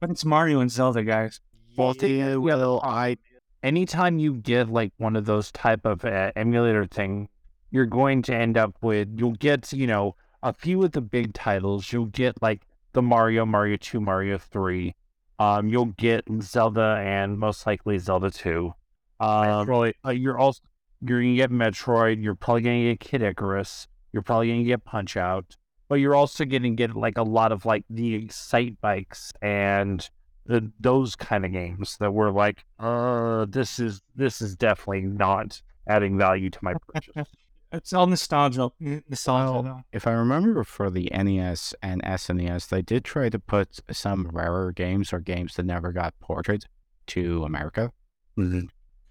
But 0.00 0.10
it's 0.10 0.24
Mario 0.24 0.60
and 0.60 0.70
Zelda, 0.70 1.02
guys. 1.02 1.40
Well, 1.76 1.94
yeah, 2.00 2.36
well, 2.36 2.80
I 2.84 3.16
Anytime 3.62 4.20
you 4.20 4.34
get 4.34 4.68
like 4.68 4.92
one 4.98 5.16
of 5.16 5.24
those 5.24 5.50
type 5.50 5.84
of 5.84 6.04
uh, 6.04 6.30
emulator 6.36 6.86
thing, 6.86 7.28
you're 7.72 7.86
going 7.86 8.22
to 8.22 8.34
end 8.34 8.56
up 8.56 8.76
with 8.82 9.08
you'll 9.16 9.32
get 9.32 9.72
you 9.72 9.86
know 9.88 10.14
a 10.42 10.52
few 10.52 10.82
of 10.84 10.92
the 10.92 11.00
big 11.00 11.34
titles. 11.34 11.92
You'll 11.92 12.06
get 12.06 12.40
like 12.42 12.62
the 12.92 13.02
Mario, 13.02 13.44
Mario 13.44 13.76
Two, 13.76 14.00
Mario 14.00 14.38
Three. 14.38 14.94
Um, 15.38 15.68
you'll 15.68 15.86
get 15.96 16.24
Zelda 16.42 17.00
and 17.04 17.38
most 17.38 17.66
likely 17.66 17.98
Zelda 17.98 18.30
Two. 18.30 18.72
Um, 19.20 19.66
Metroid. 19.66 19.94
uh, 20.04 20.10
you're 20.10 20.38
also 20.38 20.60
you're 21.00 21.20
gonna 21.20 21.36
get 21.36 21.50
Metroid. 21.50 22.22
You're 22.22 22.34
probably 22.34 22.62
gonna 22.62 22.82
get 22.82 23.00
Kid 23.00 23.22
Icarus. 23.22 23.86
You're 24.12 24.22
probably 24.22 24.48
gonna 24.48 24.64
get 24.64 24.84
Punch 24.84 25.16
Out. 25.16 25.56
But 25.88 25.96
you're 25.96 26.14
also 26.14 26.44
gonna 26.44 26.70
get 26.70 26.94
like 26.94 27.18
a 27.18 27.22
lot 27.22 27.52
of 27.52 27.64
like 27.64 27.84
the 27.88 28.14
Excite 28.14 28.80
bikes 28.80 29.32
and 29.40 30.08
the, 30.46 30.70
those 30.80 31.14
kind 31.14 31.44
of 31.44 31.52
games 31.52 31.96
that 31.98 32.12
were 32.12 32.30
like, 32.30 32.64
uh, 32.78 33.46
this 33.48 33.78
is 33.78 34.02
this 34.16 34.40
is 34.40 34.56
definitely 34.56 35.02
not 35.02 35.60
adding 35.86 36.18
value 36.18 36.50
to 36.50 36.58
my 36.62 36.74
purchase. 36.92 37.28
It's 37.70 37.92
all 37.92 38.06
nostalgia. 38.06 38.70
Nostalgia, 38.80 39.60
Well, 39.62 39.84
if 39.92 40.06
I 40.06 40.12
remember 40.12 40.64
for 40.64 40.88
the 40.90 41.10
NES 41.12 41.74
and 41.82 42.02
SNES, 42.02 42.68
they 42.68 42.80
did 42.82 43.04
try 43.04 43.28
to 43.28 43.38
put 43.38 43.80
some 43.90 44.28
rarer 44.32 44.72
games 44.72 45.12
or 45.12 45.20
games 45.20 45.54
that 45.56 45.66
never 45.66 45.92
got 45.92 46.18
ported 46.20 46.64
to 47.08 47.44
America. 47.44 47.92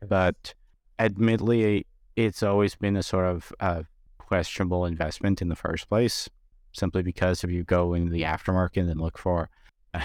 But 0.07 0.53
admittedly, 0.97 1.85
it's 2.15 2.41
always 2.41 2.75
been 2.75 2.95
a 2.95 3.03
sort 3.03 3.25
of 3.25 3.51
uh, 3.59 3.83
questionable 4.17 4.85
investment 4.85 5.41
in 5.41 5.49
the 5.49 5.55
first 5.55 5.87
place, 5.89 6.29
simply 6.71 7.03
because 7.03 7.43
if 7.43 7.51
you 7.51 7.63
go 7.63 7.93
into 7.93 8.11
the 8.11 8.23
aftermarket 8.23 8.89
and 8.89 8.99
look 8.99 9.17
for 9.17 9.49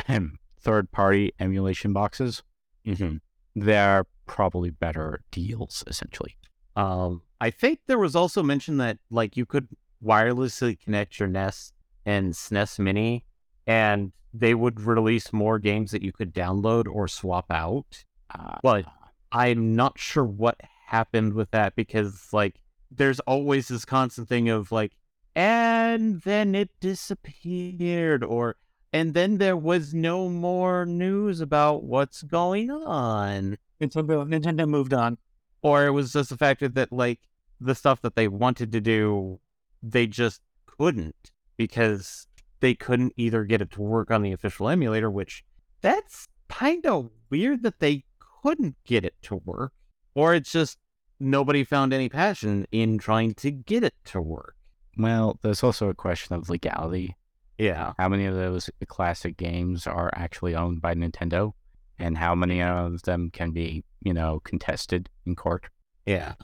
um, 0.08 0.38
third 0.60 0.90
party 0.92 1.32
emulation 1.40 1.92
boxes, 1.92 2.42
Mm-hmm. 2.86 3.16
they're 3.54 4.04
probably 4.26 4.70
better 4.70 5.22
deals, 5.30 5.84
essentially. 5.86 6.36
Um, 6.74 7.22
I 7.42 7.50
think 7.50 7.80
there 7.88 7.98
was 7.98 8.14
also 8.14 8.40
mention 8.42 8.76
that 8.76 8.98
like 9.10 9.36
you 9.36 9.46
could 9.46 9.66
wirelessly 10.04 10.78
connect 10.78 11.18
your 11.18 11.28
NES 11.28 11.72
and 12.06 12.32
SNES 12.34 12.78
Mini, 12.78 13.24
and 13.66 14.12
they 14.32 14.54
would 14.54 14.80
release 14.80 15.32
more 15.32 15.58
games 15.58 15.90
that 15.90 16.02
you 16.02 16.12
could 16.12 16.32
download 16.32 16.86
or 16.86 17.08
swap 17.08 17.46
out. 17.50 18.04
Uh, 18.30 18.58
But 18.62 18.84
I'm 19.32 19.74
not 19.74 19.98
sure 19.98 20.24
what 20.24 20.60
happened 20.86 21.34
with 21.34 21.50
that 21.50 21.74
because 21.74 22.32
like 22.32 22.60
there's 22.90 23.18
always 23.20 23.68
this 23.68 23.84
constant 23.84 24.28
thing 24.28 24.48
of 24.48 24.70
like, 24.70 24.92
and 25.34 26.20
then 26.22 26.54
it 26.54 26.70
disappeared, 26.80 28.22
or 28.22 28.54
and 28.92 29.14
then 29.14 29.38
there 29.38 29.56
was 29.56 29.92
no 29.92 30.28
more 30.28 30.86
news 30.86 31.40
about 31.40 31.82
what's 31.82 32.22
going 32.22 32.70
on 32.70 33.58
Nintendo, 33.80 34.24
Nintendo 34.28 34.68
moved 34.68 34.94
on. 34.94 35.18
or 35.62 35.86
it 35.86 35.90
was 35.90 36.12
just 36.12 36.30
the 36.30 36.36
fact 36.36 36.60
that 36.74 36.92
like 36.92 37.18
the 37.64 37.74
stuff 37.74 38.00
that 38.02 38.16
they 38.16 38.28
wanted 38.28 38.72
to 38.72 38.80
do 38.80 39.38
they 39.82 40.06
just 40.06 40.40
couldn't 40.66 41.32
because 41.56 42.26
they 42.60 42.74
couldn't 42.74 43.12
either 43.16 43.44
get 43.44 43.60
it 43.60 43.70
to 43.70 43.82
work 43.82 44.10
on 44.10 44.22
the 44.22 44.32
official 44.32 44.68
emulator 44.68 45.10
which 45.10 45.44
that's 45.80 46.28
kind 46.48 46.86
of 46.86 47.10
weird 47.30 47.62
that 47.62 47.80
they 47.80 48.04
couldn't 48.42 48.76
get 48.84 49.04
it 49.04 49.14
to 49.22 49.36
work 49.36 49.72
or 50.14 50.34
it's 50.34 50.52
just 50.52 50.78
nobody 51.18 51.64
found 51.64 51.92
any 51.92 52.08
passion 52.08 52.66
in 52.72 52.98
trying 52.98 53.34
to 53.34 53.50
get 53.50 53.82
it 53.82 53.94
to 54.04 54.20
work 54.20 54.56
well, 54.98 55.38
there's 55.42 55.62
also 55.62 55.88
a 55.88 55.94
question 55.94 56.34
of 56.34 56.50
legality. 56.50 57.16
yeah 57.58 57.92
How 57.98 58.08
many 58.08 58.26
of 58.26 58.34
those 58.34 58.68
classic 58.88 59.36
games 59.36 59.86
are 59.86 60.10
actually 60.14 60.54
owned 60.54 60.80
by 60.80 60.94
Nintendo? 60.94 61.52
And 61.98 62.18
how 62.18 62.34
many 62.34 62.62
of 62.62 63.02
them 63.02 63.30
can 63.30 63.52
be, 63.52 63.84
you 64.00 64.12
know, 64.12 64.40
contested 64.44 65.08
in 65.26 65.36
court? 65.36 65.66
yeah 66.04 66.34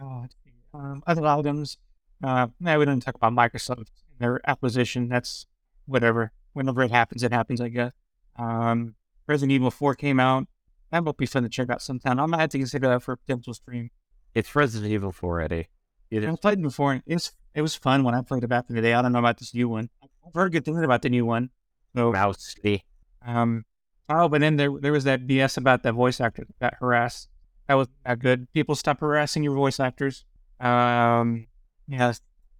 Oh, 0.00 0.26
um, 0.74 1.02
other 1.06 1.26
items. 1.26 1.78
Uh, 2.22 2.48
no, 2.60 2.78
we 2.78 2.84
don't 2.84 3.00
talk 3.00 3.14
about 3.14 3.32
Microsoft 3.32 3.78
and 3.78 4.18
their 4.18 4.40
acquisition. 4.48 5.08
That's 5.08 5.46
whatever. 5.86 6.32
Whenever 6.52 6.82
it 6.82 6.90
happens, 6.90 7.22
it 7.22 7.32
happens. 7.32 7.60
I 7.60 7.68
guess. 7.68 7.92
Um, 8.36 8.94
Resident 9.26 9.52
Evil 9.52 9.70
Four 9.70 9.94
came 9.94 10.18
out. 10.20 10.46
That 10.90 11.04
would 11.04 11.16
be 11.16 11.26
fun 11.26 11.42
to 11.42 11.48
check 11.48 11.70
out 11.70 11.82
sometime. 11.82 12.18
I 12.18 12.26
might 12.26 12.40
have 12.40 12.50
to 12.50 12.58
consider 12.58 12.88
that 12.88 13.02
for 13.02 13.12
a 13.12 13.16
potential 13.16 13.52
stream. 13.54 13.90
it's 14.34 14.54
resident 14.54 14.90
evil 14.90 15.12
4 15.12 15.40
eddie 15.40 15.68
it 16.10 16.24
I 16.24 16.28
is 16.30 16.38
played 16.38 16.58
it 16.58 16.62
before. 16.62 16.92
And 16.92 17.02
it 17.06 17.14
was 17.14 17.32
it 17.54 17.62
was 17.62 17.74
fun 17.74 18.04
when 18.04 18.14
I 18.14 18.22
played 18.22 18.44
it 18.44 18.46
back 18.46 18.66
in 18.68 18.76
the 18.76 18.82
day. 18.82 18.94
I 18.94 19.02
don't 19.02 19.12
know 19.12 19.18
about 19.18 19.38
this 19.38 19.54
new 19.54 19.68
one. 19.68 19.90
I've 20.02 20.34
heard 20.34 20.52
good 20.52 20.64
things 20.64 20.80
about 20.80 21.02
the 21.02 21.10
new 21.10 21.26
one. 21.26 21.50
So 21.94 22.12
mousy 22.12 22.84
Um, 23.26 23.64
oh, 24.08 24.28
but 24.28 24.40
then 24.40 24.56
there 24.56 24.70
there 24.80 24.92
was 24.92 25.04
that 25.04 25.26
BS 25.26 25.58
about 25.58 25.82
that 25.82 25.92
voice 25.92 26.20
actor 26.20 26.46
that 26.46 26.58
got 26.58 26.74
harassed. 26.80 27.28
That 27.68 27.74
was 27.74 27.88
not 28.06 28.18
good. 28.18 28.50
People 28.52 28.74
stop 28.74 29.00
harassing 29.00 29.42
your 29.42 29.54
voice 29.54 29.78
actors. 29.78 30.24
Um, 30.58 31.46
yeah, 31.86 32.12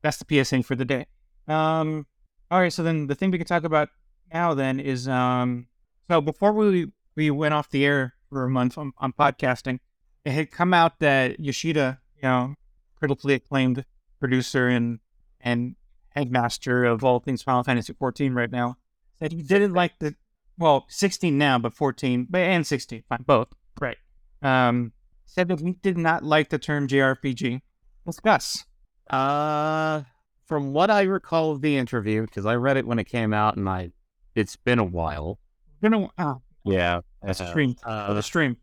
that's, 0.02 0.18
the 0.18 0.44
PSA 0.44 0.62
for 0.62 0.76
the 0.76 0.84
day. 0.84 1.06
Um, 1.48 2.06
all 2.50 2.60
right. 2.60 2.72
So 2.72 2.82
then 2.82 3.06
the 3.06 3.14
thing 3.14 3.30
we 3.30 3.38
can 3.38 3.46
talk 3.46 3.64
about 3.64 3.88
now 4.32 4.54
then 4.54 4.78
is 4.80 5.08
um, 5.08 5.66
so 6.08 6.20
before 6.20 6.52
we 6.52 6.92
we 7.16 7.30
went 7.30 7.54
off 7.54 7.70
the 7.70 7.84
air 7.84 8.14
for 8.30 8.44
a 8.44 8.50
month 8.50 8.78
on, 8.78 8.92
on 8.98 9.12
podcasting, 9.12 9.80
it 10.24 10.32
had 10.32 10.50
come 10.50 10.72
out 10.72 11.00
that 11.00 11.40
Yoshida, 11.40 11.98
you 12.16 12.22
know, 12.22 12.54
critically 12.96 13.34
acclaimed 13.34 13.84
producer 14.20 14.68
and 14.68 15.00
and 15.40 15.74
headmaster 16.10 16.84
of 16.84 17.04
all 17.04 17.20
things 17.20 17.42
Final 17.42 17.62
Fantasy 17.62 17.92
14 17.92 18.34
right 18.34 18.50
now, 18.50 18.76
said 19.18 19.32
he 19.32 19.42
didn't 19.42 19.72
like 19.72 19.98
the 19.98 20.14
well 20.58 20.84
16 20.88 21.36
now, 21.36 21.58
but 21.58 21.74
14, 21.74 22.26
but 22.28 22.40
and 22.40 22.66
16, 22.66 23.04
fine, 23.08 23.24
both, 23.26 23.48
right? 23.80 23.96
Um, 24.42 24.92
said 25.28 25.48
that 25.48 25.60
he 25.60 25.72
did 25.82 25.96
not 25.98 26.24
like 26.24 26.48
the 26.48 26.58
term 26.58 26.88
JRPG. 26.88 27.60
Discuss. 28.06 28.64
Uh, 29.10 30.02
from 30.46 30.72
what 30.72 30.90
I 30.90 31.02
recall 31.02 31.52
of 31.52 31.60
the 31.60 31.76
interview, 31.76 32.22
because 32.22 32.46
I 32.46 32.54
read 32.54 32.76
it 32.76 32.86
when 32.86 32.98
it 32.98 33.04
came 33.04 33.32
out, 33.34 33.56
and 33.56 33.68
I, 33.68 33.90
it's 34.34 34.56
been 34.56 34.78
a 34.78 34.84
while. 34.84 35.38
You 35.82 35.90
know, 35.90 36.10
oh, 36.18 36.40
Yeah. 36.64 37.00
that's 37.22 37.40
a 37.40 37.44
Uh, 37.44 37.50
stream. 37.50 37.76
Uh, 37.84 38.14
the 38.14 38.22
stream. 38.22 38.56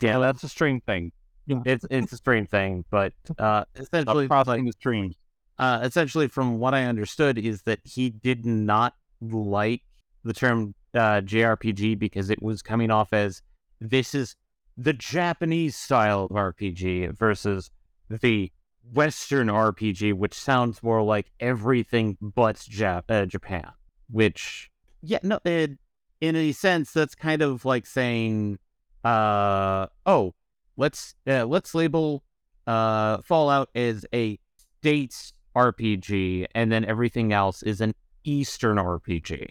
Yeah, 0.00 0.18
that's 0.18 0.42
a 0.42 0.48
stream 0.48 0.80
thing. 0.80 1.12
Yeah. 1.46 1.60
it's 1.66 1.84
it's 1.90 2.12
a 2.12 2.16
stream 2.16 2.46
thing, 2.46 2.84
but 2.90 3.12
uh, 3.38 3.64
essentially, 3.74 4.28
Processing 4.28 4.64
the 4.66 4.72
streams. 4.72 5.16
uh, 5.58 5.80
essentially, 5.82 6.28
from 6.28 6.58
what 6.58 6.74
I 6.74 6.84
understood, 6.84 7.38
is 7.38 7.62
that 7.62 7.80
he 7.84 8.10
did 8.10 8.46
not 8.46 8.94
like 9.20 9.82
the 10.24 10.32
term 10.32 10.74
uh, 10.94 11.20
JRPG 11.22 11.98
because 11.98 12.30
it 12.30 12.42
was 12.42 12.62
coming 12.62 12.90
off 12.90 13.12
as 13.12 13.42
this 13.80 14.14
is 14.14 14.36
the 14.80 14.92
Japanese 14.94 15.76
style 15.76 16.24
of 16.24 16.30
RPG 16.30 17.16
versus 17.16 17.70
the 18.08 18.50
Western 18.94 19.48
RPG, 19.48 20.14
which 20.14 20.32
sounds 20.32 20.82
more 20.82 21.02
like 21.02 21.30
everything 21.38 22.16
but 22.20 22.56
Jap- 22.56 23.04
uh, 23.10 23.26
Japan. 23.26 23.70
Which, 24.10 24.70
yeah, 25.02 25.18
no, 25.22 25.38
it, 25.44 25.78
in 26.22 26.34
a 26.34 26.52
sense, 26.52 26.92
that's 26.92 27.14
kind 27.14 27.42
of 27.42 27.66
like 27.66 27.84
saying, 27.86 28.58
uh, 29.04 29.86
oh, 30.06 30.34
let's 30.78 31.14
uh, 31.26 31.44
let's 31.44 31.74
label 31.74 32.24
uh, 32.66 33.18
Fallout 33.22 33.68
as 33.74 34.06
a 34.14 34.38
states 34.80 35.34
RPG, 35.54 36.46
and 36.54 36.72
then 36.72 36.86
everything 36.86 37.34
else 37.34 37.62
is 37.62 37.82
an 37.82 37.94
Eastern 38.24 38.78
RPG. 38.78 39.50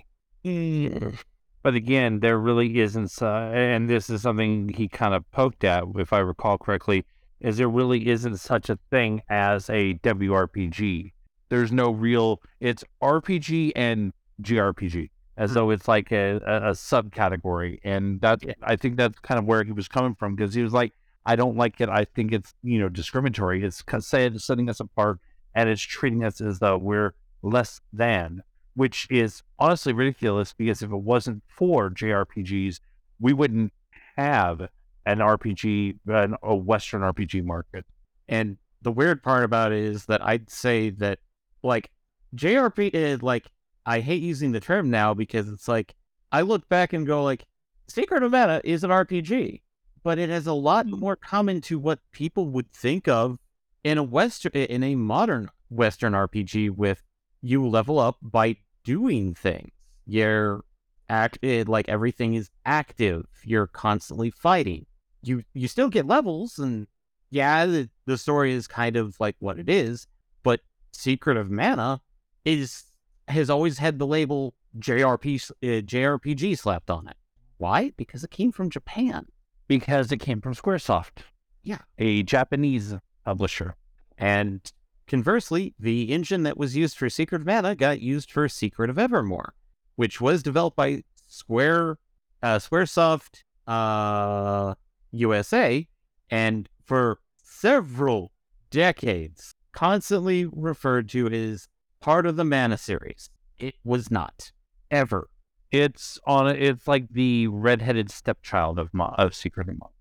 But 1.62 1.76
again, 1.76 2.22
there 2.22 2.40
really 2.40 2.80
isn't, 2.80 3.22
uh, 3.22 3.50
and 3.52 3.90
this 3.90 4.10
is 4.10 4.22
something 4.22 4.70
he 4.70 4.88
kind 4.88 5.14
of 5.14 5.30
poked 5.32 5.64
at, 5.64 5.84
if 5.98 6.14
I 6.14 6.20
recall 6.20 6.58
correctly, 6.58 7.06
is 7.42 7.58
there 7.58 7.70
really 7.70 8.08
isn't 8.08 8.38
such 8.38 8.70
a 8.70 8.78
thing 8.90 9.22
as 9.30 9.70
a 9.70 9.96
WRPG. 9.96 11.12
There's 11.50 11.72
no 11.72 11.92
real, 11.92 12.42
it's 12.60 12.84
RPG 13.02 13.74
and 13.76 14.14
JRPG, 14.42 15.10
as 15.38 15.52
Hmm. 15.52 15.54
though 15.56 15.70
it's 15.72 15.88
like 15.88 16.12
a, 16.12 16.40
a, 16.46 16.70
a 16.70 16.72
subcategory. 16.72 17.80
And 17.84 18.22
that, 18.22 18.42
I 18.62 18.76
think 18.76 18.96
that's 18.96 19.20
kind 19.20 19.40
of 19.40 19.46
where 19.46 19.64
he 19.64 19.72
was 19.72 19.88
coming 19.88 20.16
from, 20.16 20.36
because 20.36 20.54
he 20.54 20.62
was 20.62 20.74
like, 20.74 20.94
I 21.26 21.36
don't 21.36 21.58
like 21.58 21.82
it. 21.82 21.90
I 21.90 22.06
think 22.06 22.32
it's, 22.32 22.54
you 22.64 22.80
know, 22.80 22.90
discriminatory. 22.90 23.64
It's 23.64 23.84
setting 24.08 24.70
us 24.70 24.80
apart 24.80 25.20
and 25.54 25.70
it's 25.70 25.82
treating 25.82 26.24
us 26.24 26.40
as 26.42 26.60
though 26.60 26.78
we're 26.78 27.14
less 27.42 27.82
than 27.92 28.44
which 28.80 29.08
is 29.10 29.44
honestly 29.60 29.92
ridiculous 29.92 30.54
because 30.54 30.82
if 30.82 30.90
it 30.90 30.96
wasn't 30.96 31.44
for 31.50 31.90
JRPGs, 31.90 32.80
we 33.20 33.34
wouldn't 33.34 33.74
have 34.16 34.70
an 35.06 35.18
RPG, 35.18 35.98
an, 36.08 36.38
a 36.42 36.56
Western 36.56 37.02
RPG 37.02 37.44
market. 37.44 37.84
And 38.30 38.56
the 38.82 38.94
weird 38.94 39.22
part 39.22 39.44
about 39.44 39.74
it 39.74 39.80
is 39.80 40.06
that 40.06 40.26
I'd 40.26 40.50
say 40.50 40.92
that, 40.92 41.20
like, 41.62 41.92
JRP, 42.38 42.92
is 42.94 43.20
eh, 43.20 43.20
like, 43.22 43.48
I 43.86 44.00
hate 44.00 44.24
using 44.24 44.54
the 44.54 44.62
term 44.62 44.90
now 44.90 45.14
because 45.14 45.50
it's 45.50 45.68
like, 45.68 45.94
I 46.32 46.40
look 46.40 46.70
back 46.70 46.94
and 46.94 47.06
go, 47.06 47.22
like, 47.22 47.44
Secret 47.90 48.24
of 48.24 48.32
Mana 48.32 48.62
is 48.64 48.86
an 48.86 48.92
RPG, 48.92 49.60
but 50.06 50.20
it 50.20 50.30
has 50.30 50.48
a 50.48 50.54
lot 50.54 50.86
hmm. 50.86 50.98
more 50.98 51.18
common 51.18 51.60
to 51.64 51.78
what 51.78 52.00
people 52.14 52.48
would 52.48 52.72
think 52.72 53.10
of 53.10 53.40
in 53.84 53.98
a 53.98 54.04
Western, 54.04 54.54
in 54.54 54.84
a 54.84 54.96
modern 54.96 55.50
Western 55.70 56.14
RPG 56.14 56.70
with 56.70 57.04
you 57.42 57.68
level 57.68 58.00
up 58.00 58.16
by 58.22 58.56
doing 58.84 59.34
things. 59.34 59.72
You're 60.06 60.64
acted 61.10 61.68
like 61.68 61.90
everything 61.90 62.36
is 62.36 62.50
active. 62.66 63.26
You're 63.44 63.68
constantly 63.68 64.32
fighting. 64.32 64.86
You 65.22 65.44
you 65.54 65.68
still 65.68 65.90
get 65.90 66.06
levels 66.06 66.60
and 66.60 66.88
yeah, 67.32 67.66
the, 67.66 67.90
the 68.06 68.18
story 68.18 68.54
is 68.54 68.68
kind 68.68 68.96
of 68.96 69.20
like 69.20 69.36
what 69.40 69.60
it 69.60 69.70
is, 69.70 70.08
but 70.44 70.62
Secret 70.92 71.38
of 71.38 71.52
Mana 71.52 72.02
is 72.46 72.86
has 73.28 73.50
always 73.50 73.78
had 73.78 74.00
the 74.00 74.08
label 74.08 74.56
JRP 74.80 75.52
uh, 75.52 75.82
JRPG 75.82 76.58
slapped 76.58 76.90
on 76.90 77.08
it. 77.08 77.18
Why? 77.58 77.92
Because 77.98 78.24
it 78.24 78.32
came 78.32 78.52
from 78.52 78.70
Japan. 78.70 79.26
Because 79.68 80.12
it 80.12 80.18
came 80.18 80.42
from 80.42 80.56
Squaresoft. 80.56 81.24
Yeah. 81.64 81.80
A 81.98 82.24
Japanese 82.24 82.96
publisher. 83.26 83.76
And 84.18 84.62
conversely, 85.10 85.74
the 85.78 86.12
engine 86.12 86.44
that 86.44 86.58
was 86.58 86.78
used 86.78 86.98
for 86.98 87.10
Secret 87.10 87.42
of 87.42 87.48
Mana 87.48 87.76
got 87.76 88.00
used 88.00 88.32
for 88.32 88.48
Secret 88.48 88.90
of 88.90 88.98
Evermore, 88.98 89.54
which 89.96 90.22
was 90.22 90.42
developed 90.42 90.78
by 90.78 91.04
Square, 91.28 91.98
uh, 92.42 92.58
SquareSoft 92.58 93.44
uh, 93.68 94.76
USA, 95.12 95.88
and 96.30 96.70
for 96.86 97.20
several 97.44 98.32
decades, 98.72 99.56
constantly 99.74 100.46
referred 100.46 101.10
to 101.10 101.28
as 101.28 101.68
part 102.00 102.26
of 102.26 102.36
the 102.36 102.46
Mana 102.46 102.78
series. 102.78 103.30
It 103.58 103.76
was 103.84 104.10
not 104.10 104.52
ever. 104.90 105.30
It's 105.72 106.18
on. 106.26 106.48
It's 106.48 106.88
like 106.88 107.10
the 107.10 107.48
redheaded 107.48 108.10
stepchild 108.10 108.80
of 108.80 108.94
Mo- 108.94 109.14
of 109.18 109.36
Secret 109.36 109.68
of 109.70 109.76
Mana. 109.80 109.92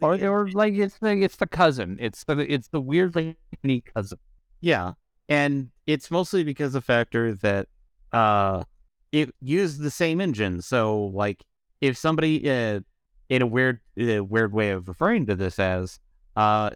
Or, 0.00 0.14
or 0.26 0.50
like 0.50 0.74
it's 0.74 0.98
the 0.98 1.22
it's 1.22 1.36
the 1.36 1.46
cousin. 1.46 1.96
It's 2.00 2.24
the 2.24 2.38
it's 2.52 2.68
the 2.68 2.80
weirdly 2.80 3.36
unique 3.62 3.92
cousin. 3.94 4.18
Yeah, 4.60 4.92
and 5.28 5.70
it's 5.86 6.10
mostly 6.10 6.44
because 6.44 6.74
of 6.74 6.82
the 6.82 6.86
factor 6.86 7.34
that 7.34 7.68
uh, 8.12 8.64
it 9.12 9.34
used 9.40 9.80
the 9.80 9.90
same 9.90 10.20
engine. 10.20 10.62
So, 10.62 11.04
like, 11.14 11.44
if 11.80 11.96
somebody 11.96 12.50
uh, 12.50 12.80
in 13.28 13.42
a 13.42 13.46
weird 13.46 13.80
uh, 14.00 14.24
weird 14.24 14.52
way 14.52 14.70
of 14.70 14.88
referring 14.88 15.26
to 15.26 15.36
this 15.36 15.58
as, 15.58 15.98
uh, 16.36 16.70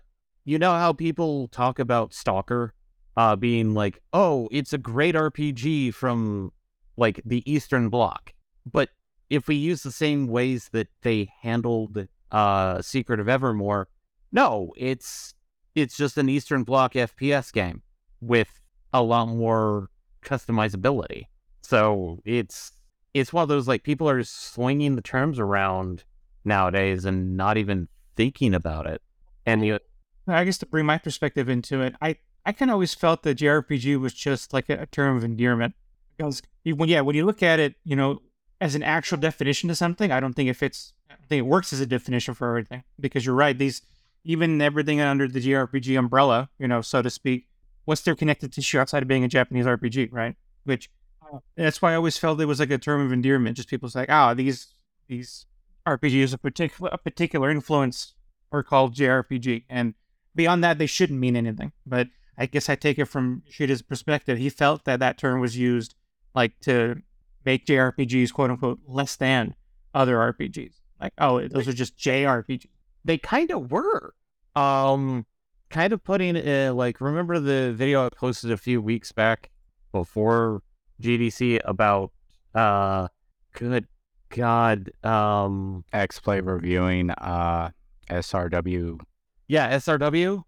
you 0.44 0.58
know 0.58 0.72
how 0.72 0.92
people 0.92 1.48
talk 1.48 1.78
about 1.78 2.14
Stalker, 2.14 2.72
uh, 3.16 3.36
being 3.36 3.74
like, 3.74 4.00
oh, 4.12 4.48
it's 4.52 4.72
a 4.72 4.78
great 4.78 5.14
RPG 5.14 5.92
from 5.94 6.52
like 6.96 7.20
the 7.24 7.48
Eastern 7.50 7.88
Bloc, 7.88 8.32
but 8.70 8.90
if 9.30 9.46
we 9.46 9.56
use 9.56 9.82
the 9.82 9.92
same 9.92 10.26
ways 10.26 10.70
that 10.72 10.88
they 11.02 11.30
handled 11.42 12.08
uh 12.30 12.82
Secret 12.82 13.20
of 13.20 13.28
Evermore, 13.28 13.88
no, 14.32 14.72
it's 14.76 15.34
it's 15.74 15.96
just 15.96 16.18
an 16.18 16.28
Eastern 16.28 16.64
Bloc 16.64 16.94
FPS 16.94 17.52
game 17.52 17.82
with 18.20 18.60
a 18.92 19.02
lot 19.02 19.26
more 19.26 19.90
customizability. 20.22 21.26
So 21.62 22.20
it's 22.24 22.72
it's 23.14 23.32
one 23.32 23.42
of 23.42 23.48
those 23.48 23.68
like 23.68 23.82
people 23.82 24.08
are 24.08 24.22
swinging 24.22 24.96
the 24.96 25.02
terms 25.02 25.38
around 25.38 26.04
nowadays 26.44 27.04
and 27.04 27.36
not 27.36 27.56
even 27.56 27.88
thinking 28.16 28.54
about 28.54 28.86
it. 28.86 29.02
And 29.46 29.64
you, 29.64 29.78
I 30.26 30.44
guess 30.44 30.58
to 30.58 30.66
bring 30.66 30.86
my 30.86 30.98
perspective 30.98 31.48
into 31.48 31.80
it, 31.82 31.94
I 32.00 32.16
I 32.44 32.52
kind 32.52 32.70
of 32.70 32.74
always 32.74 32.94
felt 32.94 33.22
that 33.22 33.38
JRPG 33.38 34.00
was 34.00 34.14
just 34.14 34.52
like 34.52 34.68
a, 34.68 34.82
a 34.82 34.86
term 34.86 35.16
of 35.16 35.24
endearment 35.24 35.74
because 36.16 36.42
when 36.64 36.88
yeah 36.88 37.00
when 37.00 37.16
you 37.16 37.24
look 37.24 37.42
at 37.42 37.60
it, 37.60 37.74
you 37.84 37.96
know, 37.96 38.20
as 38.60 38.74
an 38.74 38.82
actual 38.82 39.18
definition 39.18 39.68
to 39.68 39.74
something, 39.74 40.10
I 40.10 40.20
don't 40.20 40.34
think 40.34 40.48
it 40.48 40.54
fits. 40.54 40.92
Think 41.28 41.40
it 41.40 41.46
works 41.46 41.72
as 41.72 41.80
a 41.80 41.86
definition 41.86 42.34
for 42.34 42.48
everything 42.48 42.84
because 42.98 43.26
you're 43.26 43.34
right. 43.34 43.56
These 43.56 43.82
even 44.24 44.60
everything 44.60 45.00
under 45.00 45.28
the 45.28 45.40
JRPG 45.40 45.98
umbrella, 45.98 46.50
you 46.58 46.68
know, 46.68 46.80
so 46.80 47.02
to 47.02 47.10
speak, 47.10 47.48
what's 47.84 48.02
their 48.02 48.14
connected 48.14 48.52
tissue 48.52 48.78
outside 48.78 49.02
of 49.02 49.08
being 49.08 49.24
a 49.24 49.28
Japanese 49.28 49.66
RPG, 49.66 50.10
right? 50.12 50.36
Which 50.64 50.90
that's 51.56 51.82
why 51.82 51.92
I 51.92 51.96
always 51.96 52.18
felt 52.18 52.40
it 52.40 52.46
was 52.46 52.60
like 52.60 52.70
a 52.70 52.78
term 52.78 53.04
of 53.04 53.12
endearment. 53.12 53.56
Just 53.56 53.68
people's 53.68 53.94
like, 53.94 54.10
ah, 54.10 54.30
oh, 54.30 54.34
these 54.34 54.68
these 55.08 55.46
RPGs 55.86 56.34
of 56.34 56.42
particular 56.42 56.90
a 56.92 56.98
particular 56.98 57.50
influence 57.50 58.14
are 58.52 58.62
called 58.62 58.94
JRPG, 58.94 59.64
and 59.68 59.94
beyond 60.34 60.62
that, 60.64 60.78
they 60.78 60.86
shouldn't 60.86 61.18
mean 61.18 61.36
anything. 61.36 61.72
But 61.86 62.08
I 62.36 62.46
guess 62.46 62.68
I 62.68 62.76
take 62.76 62.98
it 62.98 63.06
from 63.06 63.42
Yoshida's 63.46 63.82
perspective. 63.82 64.38
He 64.38 64.48
felt 64.48 64.84
that 64.84 65.00
that 65.00 65.18
term 65.18 65.40
was 65.40 65.56
used 65.56 65.94
like 66.34 66.58
to 66.60 67.02
make 67.44 67.66
JRPGs 67.66 68.32
quote 68.32 68.50
unquote 68.50 68.80
less 68.86 69.16
than 69.16 69.54
other 69.94 70.16
RPGs. 70.16 70.74
Like, 71.00 71.12
oh, 71.18 71.46
those 71.46 71.68
are 71.68 71.72
just 71.72 71.96
JRPG. 71.96 72.66
They 73.04 73.18
kind 73.18 73.50
of 73.50 73.70
were. 73.70 74.14
Um, 74.56 75.24
kind 75.70 75.92
of 75.92 76.02
putting 76.02 76.36
uh, 76.36 76.72
like 76.74 77.00
remember 77.00 77.38
the 77.38 77.72
video 77.72 78.06
I 78.06 78.08
posted 78.08 78.50
a 78.50 78.56
few 78.56 78.80
weeks 78.80 79.12
back 79.12 79.50
before 79.92 80.62
GDC 81.00 81.60
about 81.64 82.12
uh, 82.54 83.08
good 83.52 83.86
God, 84.30 84.90
um, 85.04 85.84
X 85.92 86.18
Play 86.20 86.40
reviewing 86.40 87.10
uh 87.10 87.70
SRW. 88.10 88.98
Yeah, 89.46 89.76
SRW. 89.76 90.42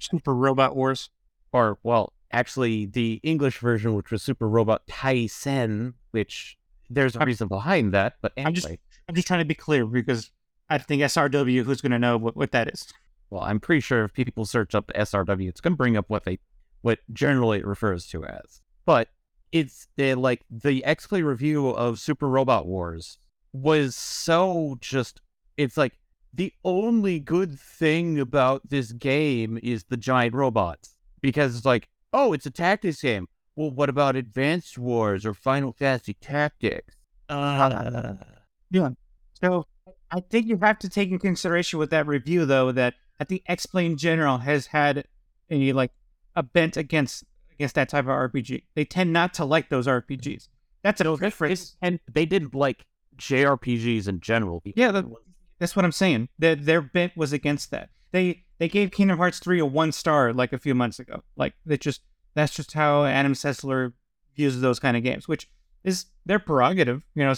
Super 0.00 0.34
Robot 0.34 0.76
Wars. 0.76 1.10
Or 1.52 1.78
well, 1.82 2.12
actually, 2.32 2.86
the 2.86 3.20
English 3.22 3.58
version, 3.58 3.94
which 3.94 4.10
was 4.10 4.22
Super 4.22 4.48
Robot 4.48 4.86
Taisen, 4.88 5.94
which 6.10 6.56
there's 6.94 7.16
a 7.16 7.24
reason 7.24 7.48
behind 7.48 7.92
that. 7.92 8.14
But 8.20 8.32
anyway. 8.36 8.48
I'm 8.48 8.54
just, 8.54 8.68
I'm 9.08 9.14
just 9.14 9.26
trying 9.26 9.40
to 9.40 9.44
be 9.44 9.54
clear 9.54 9.86
because 9.86 10.30
I 10.68 10.78
think 10.78 11.02
SRW. 11.02 11.64
Who's 11.64 11.80
going 11.80 11.92
to 11.92 11.98
know 11.98 12.16
what, 12.16 12.36
what 12.36 12.52
that 12.52 12.68
is? 12.68 12.92
Well, 13.30 13.42
I'm 13.42 13.60
pretty 13.60 13.80
sure 13.80 14.04
if 14.04 14.12
people 14.12 14.44
search 14.44 14.74
up 14.74 14.90
SRW, 14.94 15.48
it's 15.48 15.60
going 15.60 15.72
to 15.72 15.76
bring 15.76 15.96
up 15.96 16.08
what 16.08 16.24
they, 16.24 16.38
what 16.82 16.98
generally 17.12 17.58
it 17.58 17.66
refers 17.66 18.06
to 18.08 18.24
as. 18.24 18.60
But 18.84 19.08
it's 19.52 19.88
like 19.98 20.42
the 20.50 20.84
X 20.84 21.06
Play 21.06 21.22
review 21.22 21.68
of 21.68 21.98
Super 21.98 22.28
Robot 22.28 22.66
Wars 22.66 23.18
was 23.52 23.96
so 23.96 24.76
just. 24.80 25.20
It's 25.56 25.76
like 25.76 25.98
the 26.32 26.52
only 26.64 27.20
good 27.20 27.58
thing 27.58 28.18
about 28.18 28.68
this 28.68 28.92
game 28.92 29.58
is 29.62 29.84
the 29.84 29.98
giant 29.98 30.34
robots 30.34 30.96
because 31.20 31.54
it's 31.56 31.66
like 31.66 31.88
oh, 32.12 32.32
it's 32.32 32.46
a 32.46 32.50
tactics 32.50 33.00
game. 33.00 33.28
Well, 33.56 33.70
what 33.70 33.88
about 33.88 34.16
Advanced 34.16 34.78
Wars 34.78 35.26
or 35.26 35.34
Final 35.34 35.72
Fantasy 35.72 36.14
Tactics? 36.14 36.96
Uh, 37.28 38.14
yeah. 38.70 38.90
So 39.40 39.66
I 40.10 40.20
think 40.20 40.46
you 40.46 40.58
have 40.58 40.78
to 40.80 40.88
take 40.88 41.10
in 41.10 41.18
consideration 41.18 41.78
with 41.78 41.90
that 41.90 42.06
review, 42.06 42.46
though, 42.46 42.72
that 42.72 42.94
I 43.20 43.24
think 43.24 43.42
X-Play 43.46 43.86
in 43.86 43.96
General 43.96 44.38
has 44.38 44.66
had 44.66 45.04
a 45.50 45.72
like 45.72 45.92
a 46.34 46.42
bent 46.42 46.76
against 46.76 47.24
against 47.52 47.74
that 47.74 47.88
type 47.88 48.04
of 48.04 48.10
RPG. 48.10 48.64
They 48.74 48.84
tend 48.84 49.12
not 49.12 49.34
to 49.34 49.44
like 49.44 49.68
those 49.68 49.86
RPGs. 49.86 50.48
That's 50.82 51.00
a 51.00 51.16
difference. 51.16 51.76
And 51.80 52.00
they 52.12 52.26
didn't 52.26 52.54
like 52.54 52.86
JRPGs 53.16 54.08
in 54.08 54.20
general. 54.20 54.62
Yeah, 54.64 54.90
that, 54.90 55.04
that's 55.58 55.76
what 55.76 55.84
I'm 55.84 55.92
saying. 55.92 56.28
Their 56.38 56.56
their 56.56 56.80
bent 56.80 57.16
was 57.16 57.32
against 57.32 57.70
that. 57.70 57.90
They 58.10 58.44
they 58.58 58.68
gave 58.68 58.90
Kingdom 58.90 59.18
Hearts 59.18 59.38
3 59.38 59.60
a 59.60 59.66
one 59.66 59.92
star 59.92 60.32
like 60.32 60.52
a 60.52 60.58
few 60.58 60.74
months 60.74 60.98
ago. 60.98 61.22
Like 61.36 61.54
they 61.64 61.76
just 61.76 62.02
that's 62.34 62.54
just 62.54 62.72
how 62.72 63.04
Adam 63.04 63.34
Sessler 63.34 63.92
views 64.36 64.60
those 64.60 64.78
kind 64.78 64.96
of 64.96 65.02
games, 65.02 65.28
which 65.28 65.48
is 65.84 66.06
their 66.24 66.38
prerogative. 66.38 67.02
You 67.14 67.24
know, 67.24 67.34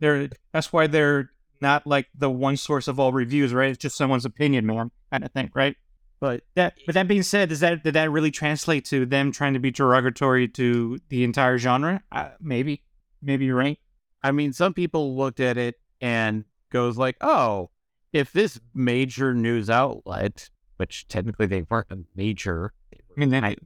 they're 0.00 0.28
that's 0.52 0.72
why 0.72 0.86
they're 0.86 1.30
not 1.60 1.86
like 1.86 2.08
the 2.14 2.30
one 2.30 2.56
source 2.56 2.88
of 2.88 2.98
all 2.98 3.12
reviews, 3.12 3.54
right? 3.54 3.70
It's 3.70 3.78
just 3.78 3.96
someone's 3.96 4.24
opinion, 4.24 4.66
man, 4.66 4.90
kind 5.10 5.24
of 5.24 5.32
thing, 5.32 5.50
right? 5.54 5.76
But 6.20 6.42
that 6.54 6.74
but 6.86 6.94
that 6.94 7.08
being 7.08 7.22
said, 7.22 7.48
does 7.48 7.60
that 7.60 7.82
did 7.82 7.94
that 7.94 8.10
really 8.10 8.30
translate 8.30 8.84
to 8.86 9.06
them 9.06 9.32
trying 9.32 9.54
to 9.54 9.58
be 9.58 9.70
derogatory 9.70 10.48
to 10.48 10.98
the 11.08 11.24
entire 11.24 11.58
genre? 11.58 12.02
Uh, 12.12 12.30
maybe, 12.40 12.82
maybe 13.22 13.46
you're 13.46 13.56
right. 13.56 13.78
I 14.22 14.30
mean, 14.30 14.52
some 14.52 14.74
people 14.74 15.16
looked 15.16 15.40
at 15.40 15.56
it 15.56 15.80
and 16.00 16.44
goes 16.70 16.96
like, 16.96 17.16
"Oh, 17.20 17.70
if 18.12 18.32
this 18.32 18.60
major 18.74 19.34
news 19.34 19.68
outlet, 19.70 20.48
which 20.76 21.08
technically 21.08 21.46
they 21.46 21.62
weren't 21.62 21.90
a 21.90 21.98
major, 22.14 22.72
I 23.16 23.20
mean, 23.20 23.30
they 23.30 23.56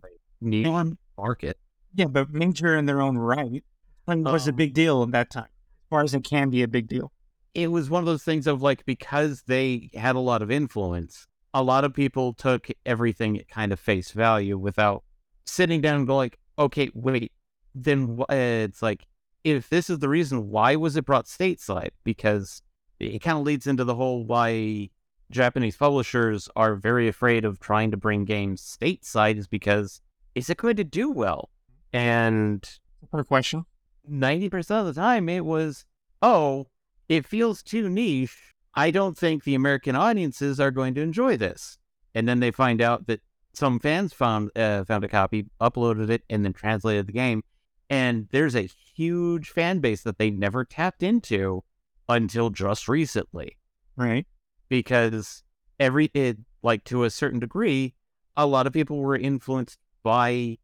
niche 0.41 0.97
market, 1.17 1.59
yeah, 1.95 2.07
but 2.07 2.31
major 2.31 2.77
in 2.77 2.87
their 2.87 3.01
own 3.01 3.17
right, 3.17 3.65
was 4.07 4.49
um, 4.49 4.55
a 4.55 4.57
big 4.57 4.75
deal 4.75 5.03
at 5.03 5.11
that 5.13 5.31
time, 5.31 5.45
as 5.45 5.89
far 5.91 6.03
as 6.03 6.15
it 6.15 6.25
can 6.25 6.51
be 6.51 6.63
a 6.63 6.69
big 6.69 6.89
deal. 6.89 7.13
It 7.55 7.71
was 7.71 7.89
one 7.89 8.03
of 8.03 8.07
those 8.07 8.23
things 8.23 8.47
of 8.47 8.61
like 8.61 8.85
because 8.85 9.43
they 9.47 9.91
had 9.95 10.15
a 10.15 10.21
lot 10.21 10.43
of 10.43 10.51
influence, 10.51 11.27
a 11.55 11.63
lot 11.63 11.85
of 11.85 11.95
people 11.95 12.35
took 12.35 12.69
everything 12.85 13.39
at 13.39 13.49
kind 13.49 13.73
of 13.73 13.81
face 13.81 14.11
value 14.11 14.59
without 14.59 15.05
sitting 15.47 15.81
down 15.81 15.97
and 15.97 16.07
go 16.07 16.17
like, 16.17 16.39
okay, 16.59 16.91
wait, 16.95 17.33
then 17.75 18.19
uh, 18.29 18.35
it's 18.35 18.83
like 18.83 19.07
if 19.43 19.69
this 19.69 19.89
is 19.89 20.01
the 20.01 20.09
reason, 20.09 20.51
why 20.51 20.77
was 20.77 20.97
it 20.97 21.07
brought 21.07 21.27
stateside? 21.27 21.91
Because 22.05 22.63
it 22.99 23.21
kind 23.21 23.39
of 23.39 23.45
leads 23.45 23.67
into 23.67 23.85
the 23.85 23.95
whole 23.95 24.25
why 24.25 24.91
Japanese 25.31 25.77
publishers 25.77 26.49
are 26.55 26.75
very 26.75 27.09
afraid 27.09 27.45
of 27.45 27.59
trying 27.59 27.91
to 27.91 27.97
bring 27.97 28.25
games 28.25 28.63
stateside 28.63 29.37
is 29.37 29.49
because 29.49 30.01
is 30.35 30.51
it 30.51 30.59
going 30.59 30.77
to 30.77 30.85
do 30.85 31.11
well? 31.11 31.51
And 31.93 32.69
a 33.13 33.25
question. 33.25 33.65
90% 34.11 34.71
of 34.81 34.87
the 34.87 34.93
time 34.93 35.29
it 35.29 35.45
was, 35.45 35.85
oh, 36.23 36.67
it 37.09 37.27
feels 37.27 37.63
too 37.63 37.89
niche. 37.89 38.55
I 38.75 38.91
don't 38.91 39.17
think 39.17 39.45
the 39.45 39.55
American 39.55 39.97
audiences 39.97 40.61
are 40.61 40.71
going 40.71 40.95
to 40.95 41.01
enjoy 41.01 41.37
this. 41.37 41.79
And 42.15 42.29
then 42.29 42.41
they 42.41 42.51
find 42.51 42.81
out 42.81 43.07
that 43.07 43.21
some 43.55 43.81
fans 43.81 44.13
found 44.13 44.51
uh, 44.57 44.85
found 44.85 45.03
a 45.05 45.09
copy, 45.09 45.47
uploaded 45.61 46.11
it, 46.11 46.23
and 46.29 46.45
then 46.45 46.53
translated 46.53 47.07
the 47.07 47.13
game. 47.13 47.43
And 47.89 48.29
there's 48.33 48.55
a 48.55 48.69
huge 48.95 49.49
fan 49.49 49.81
base 49.81 50.03
that 50.03 50.19
they 50.19 50.31
never 50.31 50.65
tapped 50.65 51.03
into 51.03 51.65
until 52.09 52.51
just 52.51 52.89
recently, 52.89 53.57
right? 53.97 54.27
Because 54.69 55.43
every 55.79 56.11
it, 56.15 56.39
like 56.63 56.85
to 56.85 57.05
a 57.05 57.11
certain 57.11 57.41
degree, 57.41 57.95
a 58.37 58.47
lot 58.47 58.67
of 58.67 58.73
people 58.73 58.99
were 58.99 59.17
influenced 59.17 59.79
by 60.03 60.59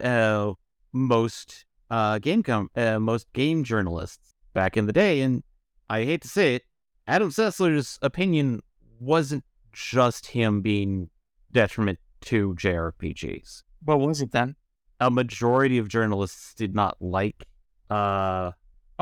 uh, 0.00 0.52
most 0.92 1.64
uh, 1.90 2.18
game 2.18 2.42
com- 2.42 2.70
uh, 2.76 2.98
most 2.98 3.32
game 3.32 3.64
journalists 3.64 4.34
back 4.54 4.76
in 4.76 4.86
the 4.86 4.92
day, 4.92 5.20
and 5.20 5.42
I 5.90 6.04
hate 6.04 6.22
to 6.22 6.28
say 6.28 6.54
it, 6.56 6.62
Adam 7.06 7.30
Sessler's 7.30 7.98
opinion 8.02 8.62
wasn't 9.00 9.44
just 9.72 10.26
him 10.26 10.60
being 10.60 11.10
detriment 11.52 11.98
to 12.22 12.54
JRPGs. 12.54 13.62
What 13.84 14.00
was 14.00 14.20
it 14.20 14.32
then? 14.32 14.56
A 15.00 15.10
majority 15.10 15.78
of 15.78 15.88
journalists 15.88 16.54
did 16.54 16.74
not 16.74 16.96
like. 17.00 17.46
Uh, 17.90 18.52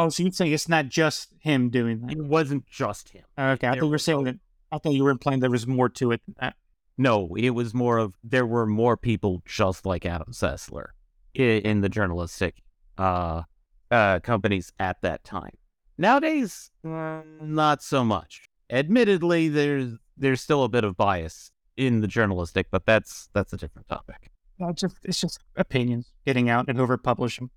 oh, 0.05 0.09
so 0.09 0.23
you'd 0.23 0.35
say 0.35 0.53
it's 0.53 0.69
not 0.69 0.89
just 0.89 1.35
him 1.41 1.71
doing 1.71 2.01
that? 2.01 2.13
It 2.13 2.25
wasn't 2.25 2.67
just 2.67 3.11
him. 3.11 3.25
Okay, 3.39 3.69
I 3.69 3.73
thought 3.73 3.85
you 3.85 3.89
were 3.89 3.99
saying 3.99 4.25
that. 4.25 4.37
I 4.73 4.79
thought 4.79 4.93
you 4.93 5.05
were 5.05 5.11
implying 5.11 5.41
there 5.41 5.51
was 5.51 5.67
more 5.67 5.89
to 5.89 6.13
it 6.13 6.21
than 6.27 6.37
that. 6.41 6.55
No, 6.97 7.35
it 7.37 7.51
was 7.51 7.75
more 7.75 7.99
of 7.99 8.15
there 8.23 8.47
were 8.47 8.67
more 8.67 8.97
people 8.97 9.43
just 9.47 9.87
like 9.87 10.05
Adam 10.05 10.33
Sessler 10.33 10.89
in, 11.35 11.63
in 11.63 11.81
the 11.81 11.89
journalistic 11.89 12.63
uh, 12.99 13.43
uh, 13.91 14.21
companies 14.21 14.73
at 14.79 15.01
that 15.03 15.25
time. 15.25 15.57
Nowadays, 15.99 16.71
uh, 16.85 17.23
not 17.43 17.83
so 17.83 18.05
much. 18.05 18.49
admittedly, 18.71 19.49
there's 19.49 19.95
there's 20.17 20.41
still 20.41 20.65
a 20.65 20.69
bit 20.69 20.85
of 20.85 20.97
bias 20.97 21.51
in 21.77 22.01
the 22.01 22.07
journalistic, 22.07 22.67
but 22.71 22.87
that's 22.87 23.29
that's 23.33 23.53
a 23.53 23.57
different 23.57 23.89
topic. 23.89 24.31
No, 24.59 24.69
it's 24.69 24.83
just 24.83 24.97
it's 25.03 25.21
just 25.21 25.41
opinions 25.57 26.13
getting 26.27 26.49
out 26.49 26.69
and 26.69 26.79
over 26.79 26.97
publishing. 26.97 27.51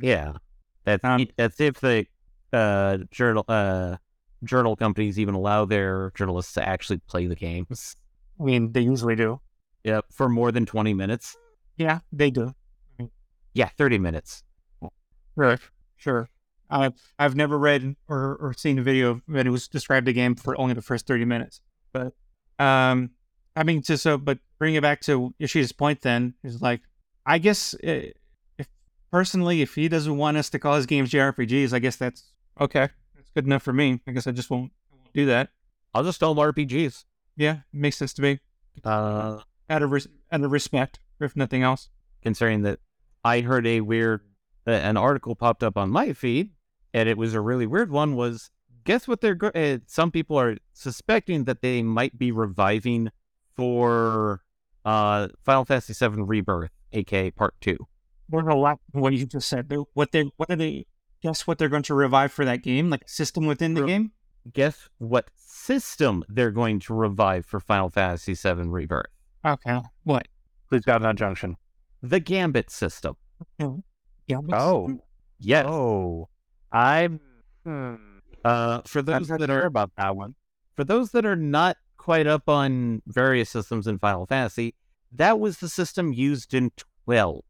Yeah, 0.00 0.34
that's 0.84 1.04
Um, 1.04 1.26
that's 1.36 1.60
if 1.60 1.80
the 1.80 2.06
uh, 2.52 2.98
journal 3.10 3.44
uh, 3.48 3.96
journal 4.44 4.76
companies 4.76 5.18
even 5.18 5.34
allow 5.34 5.64
their 5.64 6.12
journalists 6.14 6.52
to 6.54 6.68
actually 6.68 6.98
play 6.98 7.26
the 7.26 7.36
games. 7.36 7.96
I 8.40 8.44
mean, 8.44 8.72
they 8.72 8.80
usually 8.80 9.16
do. 9.16 9.40
Yep, 9.84 10.06
for 10.10 10.28
more 10.28 10.52
than 10.52 10.66
twenty 10.66 10.94
minutes. 10.94 11.36
Yeah, 11.76 12.00
they 12.12 12.30
do. 12.30 12.54
Yeah, 13.54 13.68
thirty 13.76 13.98
minutes. 13.98 14.44
Right. 15.36 15.58
Sure. 15.96 16.28
I've 16.70 16.94
I've 17.18 17.36
never 17.36 17.58
read 17.58 17.96
or, 18.08 18.36
or 18.36 18.54
seen 18.54 18.78
a 18.78 18.82
video 18.82 19.20
that 19.28 19.46
it 19.46 19.50
was 19.50 19.68
described 19.68 20.06
the 20.06 20.12
game 20.12 20.34
for 20.34 20.58
only 20.58 20.74
the 20.74 20.82
first 20.82 21.06
thirty 21.06 21.24
minutes. 21.24 21.60
But 21.92 22.14
um, 22.58 23.10
I 23.54 23.62
mean, 23.62 23.82
just 23.82 24.02
so 24.02 24.16
but 24.16 24.38
bring 24.58 24.74
it 24.74 24.82
back 24.82 25.00
to 25.02 25.34
Yoshida's 25.38 25.72
point. 25.72 26.00
Then 26.00 26.34
is 26.42 26.62
like, 26.62 26.80
I 27.26 27.38
guess 27.38 27.74
uh, 27.74 27.78
if 27.86 28.12
personally, 29.12 29.62
if 29.62 29.74
he 29.76 29.88
doesn't 29.88 30.16
want 30.16 30.36
us 30.36 30.50
to 30.50 30.58
call 30.58 30.74
his 30.74 30.86
games 30.86 31.10
JRPGs, 31.10 31.72
I 31.72 31.78
guess 31.78 31.94
that's 31.96 32.32
okay. 32.60 32.88
That's 33.14 33.30
good 33.30 33.46
enough 33.46 33.62
for 33.62 33.72
me. 33.72 34.00
I 34.08 34.10
guess 34.12 34.26
I 34.26 34.32
just 34.32 34.50
won't, 34.50 34.72
I 34.92 34.96
won't 34.96 35.12
do 35.12 35.26
that. 35.26 35.50
I'll 35.94 36.02
just 36.02 36.18
call 36.18 36.34
them 36.34 36.52
RPGs. 36.52 37.04
Yeah, 37.36 37.58
makes 37.72 37.96
sense 37.98 38.12
to 38.14 38.22
me. 38.22 38.40
Uh, 38.84 39.38
Out 39.70 39.82
of 39.82 39.90
res- 39.92 40.08
out 40.32 40.42
of 40.42 40.50
respect, 40.50 40.98
if 41.20 41.36
nothing 41.36 41.62
else. 41.62 41.88
considering 42.22 42.62
that 42.62 42.78
I 43.24 43.40
heard 43.42 43.66
a 43.66 43.80
weird 43.82 44.22
uh, 44.66 44.70
an 44.70 44.96
article 44.96 45.34
popped 45.34 45.62
up 45.62 45.76
on 45.76 45.90
my 45.90 46.12
feed, 46.12 46.50
and 46.94 47.08
it 47.08 47.16
was 47.18 47.34
a 47.34 47.40
really 47.40 47.66
weird 47.66 47.90
one. 47.90 48.16
Was 48.16 48.50
guess 48.84 49.06
what 49.08 49.20
they're 49.20 49.34
go- 49.34 49.48
uh, 49.54 49.78
some 49.86 50.10
people 50.10 50.38
are 50.38 50.56
suspecting 50.72 51.44
that 51.44 51.60
they 51.62 51.82
might 51.82 52.18
be 52.18 52.32
reviving 52.32 53.10
for 53.56 54.42
uh 54.84 55.28
Final 55.44 55.64
Fantasy 55.64 55.92
VII 55.94 56.22
Rebirth, 56.22 56.70
aka 56.92 57.30
Part 57.30 57.54
Two. 57.60 57.76
There's 58.32 58.46
a 58.46 58.54
lot 58.54 58.80
of 58.94 59.00
what 59.00 59.12
you 59.12 59.26
just 59.26 59.48
said. 59.48 59.68
They're, 59.68 59.84
what 59.92 60.10
they 60.12 60.24
what 60.36 60.50
are 60.50 60.56
they? 60.56 60.86
Guess 61.22 61.46
what 61.46 61.58
they're 61.58 61.68
going 61.68 61.82
to 61.84 61.94
revive 61.94 62.32
for 62.32 62.44
that 62.44 62.62
game? 62.62 62.90
Like 62.90 63.08
system 63.08 63.46
within 63.46 63.74
the 63.74 63.82
Re- 63.82 63.88
game? 63.88 64.12
Guess 64.52 64.88
what 64.98 65.28
system 65.36 66.24
they're 66.28 66.50
going 66.50 66.80
to 66.80 66.94
revive 66.94 67.46
for 67.46 67.60
Final 67.60 67.90
Fantasy 67.90 68.34
VII 68.34 68.68
Rebirth? 68.68 69.06
Okay. 69.44 69.80
What? 70.04 70.26
Please 70.68 70.84
God 70.84 71.02
not 71.02 71.16
junction. 71.16 71.56
The 72.02 72.18
Gambit 72.18 72.70
system. 72.70 73.16
Yeah. 73.58 74.38
Oh. 74.52 74.98
Yes. 75.38 75.66
Oh. 75.68 76.28
I'm 76.72 77.20
hmm. 77.64 77.94
Uh, 78.44 78.80
for 78.86 79.00
I'm 79.00 79.04
those 79.04 79.28
not 79.28 79.40
that 79.40 79.48
sure 79.48 79.62
are 79.62 79.66
about 79.66 79.92
that 79.96 80.16
one. 80.16 80.34
for 80.74 80.82
those 80.84 81.10
that 81.12 81.24
are 81.24 81.36
not 81.36 81.76
quite 81.96 82.26
up 82.26 82.48
on 82.48 83.02
various 83.06 83.50
systems 83.50 83.86
in 83.86 83.98
Final 83.98 84.26
Fantasy, 84.26 84.74
that 85.12 85.38
was 85.38 85.58
the 85.58 85.68
system 85.68 86.12
used 86.12 86.54
in 86.54 86.72
12. 87.04 87.42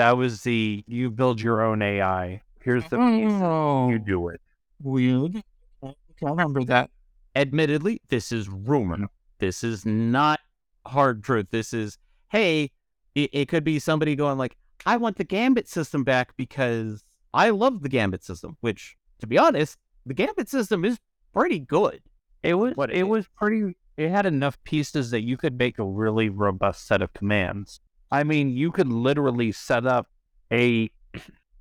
That 0.00 0.16
was 0.16 0.42
the 0.42 0.82
you 0.86 1.10
build 1.10 1.40
your 1.42 1.60
own 1.62 1.82
AI. 1.82 2.40
Here's 2.62 2.84
the 2.84 2.96
piece. 2.96 3.30
Oh, 3.42 3.90
You 3.90 3.98
do 3.98 4.28
it. 4.28 4.40
weird. 4.82 5.42
I 5.82 5.92
remember 6.22 6.64
that. 6.64 6.90
Admittedly, 7.36 8.00
this 8.08 8.32
is 8.32 8.48
rumor. 8.48 8.96
Mm. 8.96 9.06
This 9.38 9.62
is 9.62 9.84
not 9.86 10.40
hard 10.86 11.22
truth. 11.22 11.48
This 11.50 11.72
is, 11.72 11.98
hey, 12.30 12.70
it, 13.14 13.30
it 13.32 13.48
could 13.48 13.62
be 13.64 13.78
somebody 13.78 14.16
going 14.16 14.36
like, 14.38 14.56
I 14.86 14.96
want 14.96 15.16
the 15.16 15.24
Gambit 15.24 15.68
system 15.68 16.02
back 16.04 16.34
because 16.36 17.04
I 17.34 17.50
love 17.50 17.82
the 17.82 17.88
Gambit 17.88 18.24
system, 18.24 18.56
which, 18.60 18.96
to 19.20 19.26
be 19.26 19.36
honest, 19.38 19.76
the 20.06 20.14
Gambit 20.14 20.48
system 20.48 20.84
is 20.84 20.98
pretty 21.34 21.58
good. 21.58 22.00
It 22.42 22.54
was 22.54 22.74
What 22.74 22.90
it 22.90 22.98
it- 23.00 23.02
was 23.08 23.26
pretty 23.36 23.76
it 23.98 24.08
had 24.08 24.24
enough 24.24 24.58
pieces 24.64 25.10
that 25.10 25.22
you 25.22 25.36
could 25.36 25.58
make 25.58 25.78
a 25.78 25.84
really 25.84 26.30
robust 26.30 26.86
set 26.86 27.02
of 27.02 27.12
commands. 27.12 27.80
I 28.10 28.24
mean, 28.24 28.50
you 28.50 28.70
could 28.72 28.88
literally 28.88 29.52
set 29.52 29.86
up 29.86 30.08
a 30.52 30.90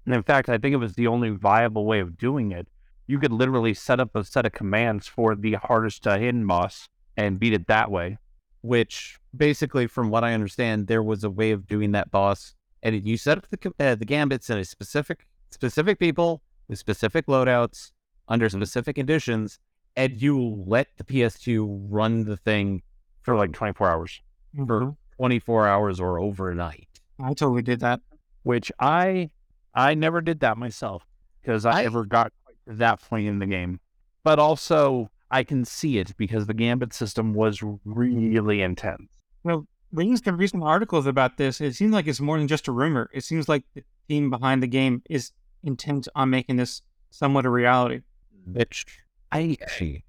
and 0.05 0.15
in 0.15 0.23
fact, 0.23 0.49
I 0.49 0.57
think 0.57 0.73
it 0.73 0.77
was 0.77 0.93
the 0.95 1.07
only 1.07 1.29
viable 1.29 1.85
way 1.85 1.99
of 1.99 2.17
doing 2.17 2.51
it. 2.51 2.67
You 3.07 3.19
could 3.19 3.31
literally 3.31 3.73
set 3.73 3.99
up 3.99 4.15
a 4.15 4.23
set 4.23 4.45
of 4.45 4.51
commands 4.53 5.07
for 5.07 5.35
the 5.35 5.53
hardest 5.53 6.03
to 6.03 6.17
hidden 6.17 6.45
boss 6.47 6.87
and 7.17 7.39
beat 7.39 7.53
it 7.53 7.67
that 7.67 7.91
way. 7.91 8.17
which 8.61 9.17
basically, 9.35 9.87
from 9.87 10.09
what 10.09 10.23
I 10.23 10.33
understand, 10.33 10.87
there 10.87 11.01
was 11.03 11.23
a 11.23 11.29
way 11.29 11.51
of 11.51 11.65
doing 11.67 11.91
that 11.93 12.11
boss, 12.11 12.55
and 12.83 13.07
you 13.07 13.15
set 13.17 13.37
up 13.37 13.47
the 13.47 13.73
uh, 13.79 13.95
the 13.95 14.05
gambits 14.05 14.49
in 14.49 14.57
a 14.57 14.65
specific 14.65 15.25
specific 15.51 15.97
people 15.99 16.41
with 16.67 16.77
specific 16.79 17.27
loadouts 17.27 17.91
under 18.27 18.49
specific 18.49 18.95
conditions, 18.97 19.59
and 19.95 20.21
you 20.21 20.61
let 20.67 20.87
the 20.97 21.03
PS2 21.05 21.87
run 21.89 22.25
the 22.25 22.35
thing 22.37 22.81
for 23.21 23.35
like 23.35 23.53
24 23.53 23.89
hours, 23.89 24.21
Mhm. 24.55 24.97
24 25.19 25.67
hours 25.67 25.99
or 25.99 26.17
overnight. 26.17 26.87
I 27.21 27.33
totally 27.33 27.61
did 27.61 27.81
that. 27.81 27.99
which 28.43 28.71
I 28.79 29.29
I 29.75 29.93
never 29.93 30.21
did 30.21 30.39
that 30.39 30.57
myself 30.57 31.05
because 31.41 31.65
I, 31.65 31.79
I- 31.79 31.83
never 31.83 32.05
got 32.05 32.31
quite 32.45 32.55
to 32.67 32.73
that 32.75 33.01
point 33.01 33.27
in 33.27 33.39
the 33.39 33.45
game. 33.45 33.79
But 34.23 34.39
also, 34.39 35.09
I 35.29 35.43
can 35.43 35.65
see 35.65 35.97
it 35.97 36.15
because 36.17 36.45
the 36.47 36.53
gambit 36.53 36.93
system 36.93 37.33
was 37.33 37.61
really 37.85 38.61
intense. 38.61 39.11
Well, 39.43 39.65
reading 39.91 40.15
some 40.17 40.37
recent 40.37 40.63
articles 40.63 41.05
about 41.05 41.35
this, 41.37 41.59
it 41.61 41.75
seems 41.75 41.93
like 41.93 42.07
it's 42.07 42.19
more 42.21 42.37
than 42.37 42.47
just 42.47 42.67
a 42.67 42.71
rumor. 42.71 43.09
It 43.13 43.23
seems 43.25 43.47
like 43.49 43.63
the 43.75 43.83
team 44.07 44.29
behind 44.29 44.63
the 44.63 44.67
game 44.67 45.01
is 45.09 45.31
intent 45.63 46.07
on 46.15 46.29
making 46.29 46.55
this 46.57 46.81
somewhat 47.11 47.45
a 47.45 47.49
reality. 47.49 48.01
Which 48.45 48.85
I 49.31 49.57
I 49.79 50.03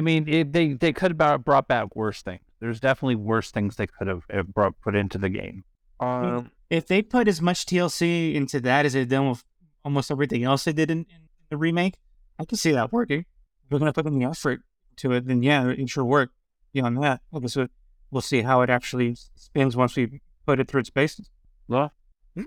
mean, 0.00 0.28
it, 0.28 0.52
they 0.52 0.72
they 0.72 0.92
could 0.92 1.18
have 1.20 1.44
brought 1.44 1.68
back 1.68 1.94
worse 1.96 2.22
things. 2.22 2.40
There's 2.60 2.80
definitely 2.80 3.16
worse 3.16 3.50
things 3.50 3.76
they 3.76 3.86
could 3.86 4.06
have 4.08 4.22
uh, 4.32 4.42
brought 4.42 4.80
put 4.80 4.94
into 4.94 5.18
the 5.18 5.28
game. 5.28 5.64
Um, 6.00 6.50
If 6.70 6.86
they 6.86 7.02
put 7.02 7.28
as 7.28 7.40
much 7.42 7.66
TLC 7.66 8.34
into 8.34 8.60
that 8.60 8.86
as 8.86 8.94
they've 8.94 9.08
done 9.08 9.28
with 9.30 9.44
almost 9.84 10.10
everything 10.10 10.44
else 10.44 10.64
they 10.64 10.72
did 10.72 10.90
in, 10.90 10.98
in 11.00 11.28
the 11.50 11.56
remake, 11.56 11.94
I 12.38 12.44
can 12.44 12.56
see 12.58 12.72
that 12.72 12.92
working. 12.92 13.20
If 13.20 13.70
they're 13.70 13.78
going 13.78 13.92
to 13.92 14.02
put 14.02 14.10
in 14.10 14.18
the 14.18 14.24
effort 14.26 14.62
to 14.96 15.12
it, 15.12 15.26
then 15.26 15.42
yeah, 15.42 15.68
it 15.68 15.88
should 15.88 16.04
work. 16.04 16.30
Beyond 16.72 17.02
that, 17.02 17.20
I 17.32 17.38
guess 17.40 17.54
we'll- 17.56 17.68
we'll 18.10 18.20
see 18.22 18.42
how 18.42 18.62
it 18.62 18.70
actually 18.70 19.14
spins 19.34 19.76
once 19.76 19.94
we 19.96 20.20
put 20.46 20.58
it 20.60 20.68
through 20.68 20.80
its 20.80 20.90
paces. 20.90 21.30
well, 21.68 21.92
I 22.36 22.40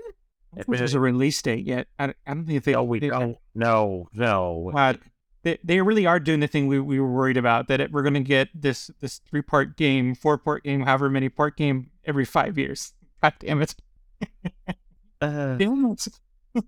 don't 0.55 0.65
think 0.65 0.77
There's 0.77 0.93
a 0.93 0.99
release 0.99 1.41
date 1.41 1.65
yet. 1.65 1.87
I, 1.99 2.13
I 2.25 2.33
don't 2.33 2.45
think 2.45 2.63
they. 2.63 2.73
oh, 2.73 2.83
we 2.83 2.99
they- 2.99 3.09
don't. 3.09 3.37
No, 3.53 4.07
no. 4.13 4.71
Wow, 4.73 4.95
they, 5.43 5.57
they 5.63 5.81
really 5.81 6.05
are 6.05 6.19
doing 6.19 6.39
the 6.39 6.47
thing 6.47 6.67
we, 6.67 6.79
we 6.79 6.99
were 6.99 7.11
worried 7.11 7.37
about 7.37 7.67
that 7.67 7.79
it, 7.79 7.91
we're 7.91 8.01
going 8.01 8.13
to 8.13 8.19
get 8.19 8.49
this 8.53 8.89
this 8.99 9.19
three 9.19 9.41
part 9.41 9.77
game, 9.77 10.15
four 10.15 10.37
part 10.37 10.63
game, 10.63 10.81
however 10.81 11.09
many 11.09 11.29
part 11.29 11.57
game 11.57 11.89
every 12.05 12.25
five 12.25 12.57
years. 12.57 12.93
God 13.21 13.33
damn 13.39 13.61
it! 13.61 13.75
uh, 15.21 15.55
Damn 15.55 15.85
it! 15.85 16.07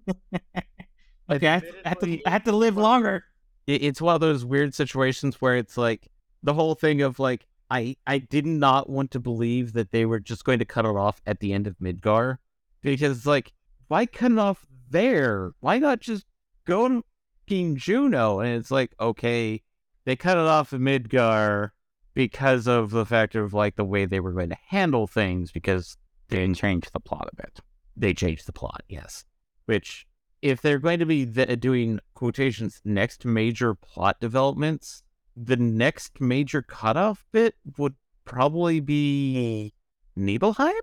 okay, 1.29 1.47
I, 1.47 1.61
I 1.85 1.89
have 1.89 1.99
to 1.99 2.19
I 2.25 2.39
to 2.39 2.51
live 2.51 2.77
longer. 2.77 3.23
it's 3.67 4.01
one 4.01 4.15
of 4.15 4.21
those 4.21 4.45
weird 4.45 4.73
situations 4.73 5.41
where 5.41 5.57
it's 5.57 5.77
like 5.77 6.07
the 6.43 6.53
whole 6.53 6.75
thing 6.75 7.01
of 7.01 7.19
like 7.19 7.45
I 7.69 7.97
I 8.07 8.19
did 8.19 8.45
not 8.45 8.89
want 8.89 9.11
to 9.11 9.19
believe 9.19 9.73
that 9.73 9.91
they 9.91 10.05
were 10.05 10.19
just 10.19 10.43
going 10.43 10.59
to 10.59 10.65
cut 10.65 10.85
it 10.85 10.95
off 10.95 11.21
at 11.25 11.39
the 11.39 11.53
end 11.53 11.67
of 11.67 11.77
Midgar 11.79 12.37
because 12.81 13.17
it's 13.17 13.25
like 13.25 13.53
why 13.87 14.05
cut 14.05 14.31
it 14.31 14.39
off 14.39 14.65
there? 14.89 15.51
Why 15.59 15.79
not 15.79 15.99
just 15.99 16.25
go 16.65 17.03
to 17.49 17.55
King 17.55 17.75
Junon? 17.77 18.45
And 18.45 18.55
it's 18.55 18.71
like 18.71 18.91
okay, 18.99 19.61
they 20.05 20.15
cut 20.15 20.37
it 20.37 20.43
off 20.43 20.73
at 20.73 20.79
Midgar 20.79 21.71
because 22.13 22.67
of 22.67 22.91
the 22.91 23.05
fact 23.05 23.35
of 23.35 23.53
like 23.53 23.75
the 23.75 23.85
way 23.85 24.05
they 24.05 24.19
were 24.19 24.31
going 24.33 24.49
to 24.49 24.57
handle 24.67 25.07
things 25.07 25.51
because 25.51 25.97
They 26.29 26.37
didn't 26.37 26.57
change 26.57 26.89
the 26.91 26.99
plot 26.99 27.29
a 27.31 27.35
bit. 27.35 27.59
they 27.95 28.13
changed 28.13 28.45
the 28.47 28.53
plot. 28.53 28.83
Yes, 28.87 29.25
which 29.65 30.05
if 30.41 30.61
they're 30.61 30.79
going 30.79 30.99
to 30.99 31.05
be 31.05 31.25
th- 31.25 31.59
doing 31.59 31.99
quotations 32.13 32.81
next 32.85 33.25
major 33.25 33.75
plot 33.75 34.19
developments, 34.21 35.03
the 35.35 35.57
next 35.57 36.19
major 36.21 36.61
cutoff 36.61 37.25
bit 37.31 37.55
would 37.77 37.95
probably 38.25 38.79
be 38.79 39.73
Nibelheim. 40.15 40.73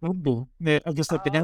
Would 0.00 0.22
be. 0.22 0.42
They- 0.60 0.80
I 0.86 0.92
guess 0.92 1.10
like, 1.12 1.24
that 1.24 1.34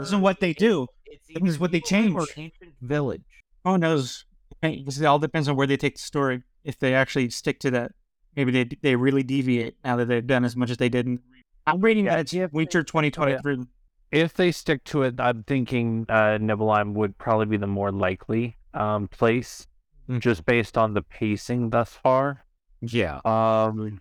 isn't 0.00 0.18
uh, 0.18 0.20
what 0.20 0.40
they 0.40 0.52
do. 0.52 0.86
It's 1.28 1.58
what 1.58 1.72
they 1.72 1.80
change. 1.80 2.14
Or 2.14 2.26
Ancient 2.36 2.74
Village. 2.80 3.22
Who 3.66 3.78
knows? 3.78 4.24
Guess 4.62 4.98
it 4.98 5.04
all 5.04 5.18
depends 5.18 5.48
on 5.48 5.56
where 5.56 5.66
they 5.66 5.76
take 5.76 5.96
the 5.96 6.02
story. 6.02 6.42
If 6.64 6.78
they 6.78 6.94
actually 6.94 7.30
stick 7.30 7.58
to 7.60 7.70
that, 7.72 7.92
maybe 8.36 8.52
they 8.52 8.64
they 8.80 8.96
really 8.96 9.22
deviate 9.22 9.76
now 9.84 9.96
that 9.96 10.06
they've 10.06 10.26
done 10.26 10.44
as 10.44 10.56
much 10.56 10.70
as 10.70 10.76
they 10.76 10.88
did. 10.88 11.06
In, 11.06 11.18
I'm 11.66 11.80
reading 11.80 12.06
Yeah, 12.06 12.16
that 12.16 12.32
yeah, 12.32 12.46
Winter 12.52 12.82
2023. 12.82 13.64
If 14.12 14.34
they 14.34 14.52
stick 14.52 14.84
to 14.84 15.02
it, 15.02 15.20
I'm 15.20 15.42
thinking 15.42 16.06
uh, 16.08 16.38
Nibelheim 16.40 16.94
would 16.94 17.18
probably 17.18 17.46
be 17.46 17.56
the 17.56 17.66
more 17.66 17.90
likely 17.92 18.56
um, 18.72 19.08
place, 19.08 19.66
Mm. 20.08 20.20
just 20.20 20.46
based 20.46 20.78
on 20.78 20.94
the 20.94 21.02
pacing 21.02 21.70
thus 21.70 21.90
far. 21.90 22.44
Yeah. 22.80 23.20
Um, 23.24 24.00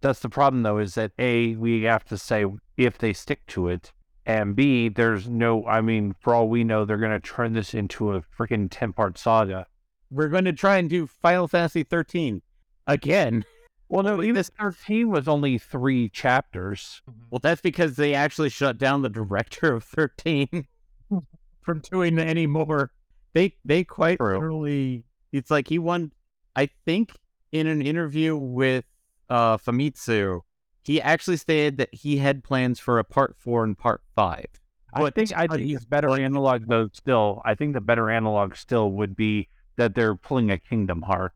that's 0.00 0.18
the 0.18 0.28
problem, 0.28 0.64
though, 0.64 0.78
is 0.78 0.94
that 0.96 1.12
A, 1.20 1.54
we 1.54 1.82
have 1.84 2.04
to 2.06 2.18
say 2.18 2.44
if 2.76 2.98
they 2.98 3.12
stick 3.12 3.46
to 3.48 3.68
it, 3.68 3.92
and 4.28 4.54
B, 4.54 4.90
there's 4.90 5.26
no, 5.26 5.64
I 5.66 5.80
mean, 5.80 6.14
for 6.20 6.34
all 6.34 6.48
we 6.48 6.62
know, 6.62 6.84
they're 6.84 6.98
going 6.98 7.18
to 7.18 7.26
turn 7.26 7.54
this 7.54 7.72
into 7.72 8.12
a 8.12 8.20
freaking 8.20 8.68
10 8.70 8.92
part 8.92 9.16
saga. 9.16 9.66
We're 10.10 10.28
going 10.28 10.44
to 10.44 10.52
try 10.52 10.76
and 10.76 10.88
do 10.88 11.06
Final 11.06 11.48
Fantasy 11.48 11.82
13. 11.82 12.42
again. 12.86 13.44
Well, 13.90 14.02
no, 14.02 14.22
even 14.22 14.34
this 14.34 14.50
13 14.60 15.08
was 15.08 15.28
only 15.28 15.56
three 15.56 16.10
chapters. 16.10 17.00
Well, 17.30 17.38
that's 17.42 17.62
because 17.62 17.96
they 17.96 18.12
actually 18.12 18.50
shut 18.50 18.76
down 18.76 19.00
the 19.00 19.08
director 19.08 19.72
of 19.72 19.82
13 19.82 20.66
from 21.62 21.80
doing 21.90 22.18
any 22.18 22.46
more. 22.46 22.92
They 23.32 23.54
they 23.64 23.84
quite 23.84 24.18
True. 24.18 24.34
literally. 24.34 25.06
It's 25.32 25.50
like 25.50 25.68
he 25.68 25.78
won. 25.78 26.12
I 26.54 26.68
think 26.84 27.12
in 27.50 27.66
an 27.66 27.80
interview 27.80 28.36
with 28.36 28.84
uh, 29.30 29.56
Famitsu, 29.56 30.42
he 30.88 31.02
actually 31.02 31.36
stated 31.36 31.76
that 31.76 31.92
he 31.92 32.16
had 32.16 32.42
plans 32.42 32.80
for 32.80 32.98
a 32.98 33.04
part 33.04 33.36
four 33.36 33.62
and 33.62 33.76
part 33.76 34.00
five. 34.16 34.46
I 34.94 35.10
think 35.10 35.36
I 35.36 35.46
think 35.46 35.60
he's 35.60 35.80
the 35.80 35.86
better 35.86 36.08
analog 36.18 36.66
though 36.66 36.88
still 36.94 37.42
I 37.44 37.54
think 37.54 37.74
the 37.74 37.82
better 37.82 38.08
analog 38.08 38.56
still 38.56 38.90
would 38.92 39.14
be 39.14 39.48
that 39.76 39.94
they're 39.94 40.14
pulling 40.14 40.50
a 40.50 40.56
Kingdom 40.56 41.02
Hearts. 41.02 41.34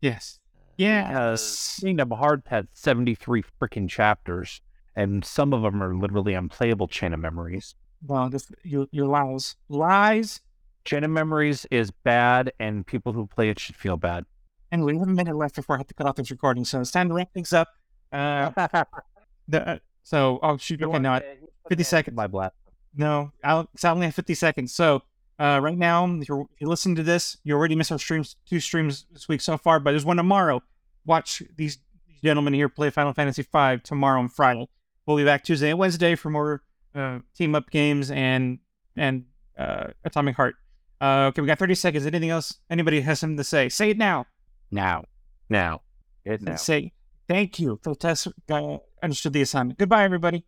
Yes. 0.00 0.40
Yeah. 0.76 1.06
Because 1.06 1.78
Kingdom 1.80 2.10
Hearts 2.10 2.48
had 2.48 2.66
73 2.72 3.44
freaking 3.62 3.88
chapters 3.88 4.60
and 4.96 5.24
some 5.24 5.54
of 5.54 5.62
them 5.62 5.80
are 5.80 5.94
literally 5.94 6.34
unplayable 6.34 6.88
chain 6.88 7.14
of 7.14 7.20
memories. 7.20 7.76
Well, 8.04 8.28
this, 8.28 8.50
you, 8.64 8.88
your 8.90 9.06
lies. 9.06 9.54
Lies. 9.68 10.40
Chain 10.84 11.04
of 11.04 11.12
memories 11.12 11.64
is 11.70 11.92
bad 11.92 12.52
and 12.58 12.84
people 12.84 13.12
who 13.12 13.28
play 13.28 13.50
it 13.50 13.60
should 13.60 13.76
feel 13.76 13.96
bad. 13.96 14.24
Anyway, 14.72 14.94
we 14.94 14.98
have 14.98 15.08
a 15.08 15.12
minute 15.12 15.36
left 15.36 15.54
before 15.54 15.76
I 15.76 15.78
have 15.78 15.86
to 15.86 15.94
cut 15.94 16.08
off 16.08 16.16
this 16.16 16.32
recording, 16.32 16.64
so 16.64 16.80
it's 16.80 16.90
time 16.90 17.08
to 17.08 17.14
wrap 17.14 17.32
things 17.32 17.52
up. 17.52 17.68
Uh, 18.14 18.50
the, 19.48 19.68
uh, 19.68 19.78
so, 20.02 20.38
oh, 20.42 20.56
shoot. 20.56 20.82
Okay, 20.82 20.98
no, 20.98 21.12
I- 21.12 21.36
50 21.68 21.84
seconds. 21.84 22.16
My 22.16 22.26
blast. 22.26 22.54
No, 22.96 23.32
I'll, 23.42 23.68
I 23.82 23.88
only 23.88 24.06
have 24.06 24.14
50 24.14 24.34
seconds. 24.34 24.72
So, 24.74 25.02
uh, 25.38 25.58
right 25.62 25.76
now, 25.76 26.06
if 26.20 26.28
you're, 26.28 26.42
if 26.42 26.60
you're 26.60 26.70
listening 26.70 26.94
to 26.96 27.02
this, 27.02 27.36
you 27.42 27.54
already 27.54 27.74
missed 27.74 27.90
our 27.90 27.98
streams, 27.98 28.36
two 28.48 28.60
streams 28.60 29.06
this 29.12 29.26
week 29.28 29.40
so 29.40 29.58
far, 29.58 29.80
but 29.80 29.90
there's 29.90 30.04
one 30.04 30.16
tomorrow. 30.16 30.62
Watch 31.04 31.42
these, 31.56 31.78
these 32.06 32.20
gentlemen 32.22 32.54
here 32.54 32.68
play 32.68 32.90
Final 32.90 33.12
Fantasy 33.12 33.42
V 33.42 33.78
tomorrow 33.82 34.20
and 34.20 34.32
Friday. 34.32 34.68
We'll 35.06 35.16
be 35.16 35.24
back 35.24 35.42
Tuesday 35.42 35.70
and 35.70 35.78
Wednesday 35.78 36.14
for 36.14 36.30
more 36.30 36.62
uh, 36.94 37.18
team 37.36 37.54
up 37.54 37.68
games 37.70 38.10
and 38.10 38.58
and 38.96 39.24
uh, 39.58 39.88
Atomic 40.04 40.36
Heart. 40.36 40.54
Uh, 41.00 41.26
okay, 41.28 41.40
we 41.42 41.46
got 41.46 41.58
30 41.58 41.74
seconds. 41.74 42.06
Anything 42.06 42.30
else? 42.30 42.58
Anybody 42.70 43.00
has 43.00 43.18
something 43.18 43.36
to 43.36 43.44
say? 43.44 43.68
Say 43.68 43.90
it 43.90 43.98
now. 43.98 44.26
Now, 44.70 45.04
Now, 45.50 45.82
It 46.24 46.40
now. 46.40 46.56
Say 46.56 46.92
thank 47.28 47.58
you. 47.58 47.78
for 47.82 47.94
test 47.94 48.28
uh, 48.50 48.78
understood 49.02 49.32
the 49.32 49.42
assignment. 49.42 49.78
Goodbye, 49.78 50.04
everybody. 50.04 50.44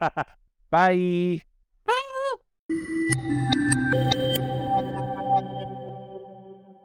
Bye. 0.70 1.42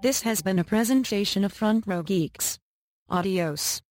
This 0.02 0.22
has 0.22 0.42
been 0.42 0.60
a 0.60 0.64
presentation 0.64 1.44
of 1.44 1.52
Front 1.52 1.86
Row 1.88 2.04
Geeks. 2.04 2.60
Adios. 3.10 3.82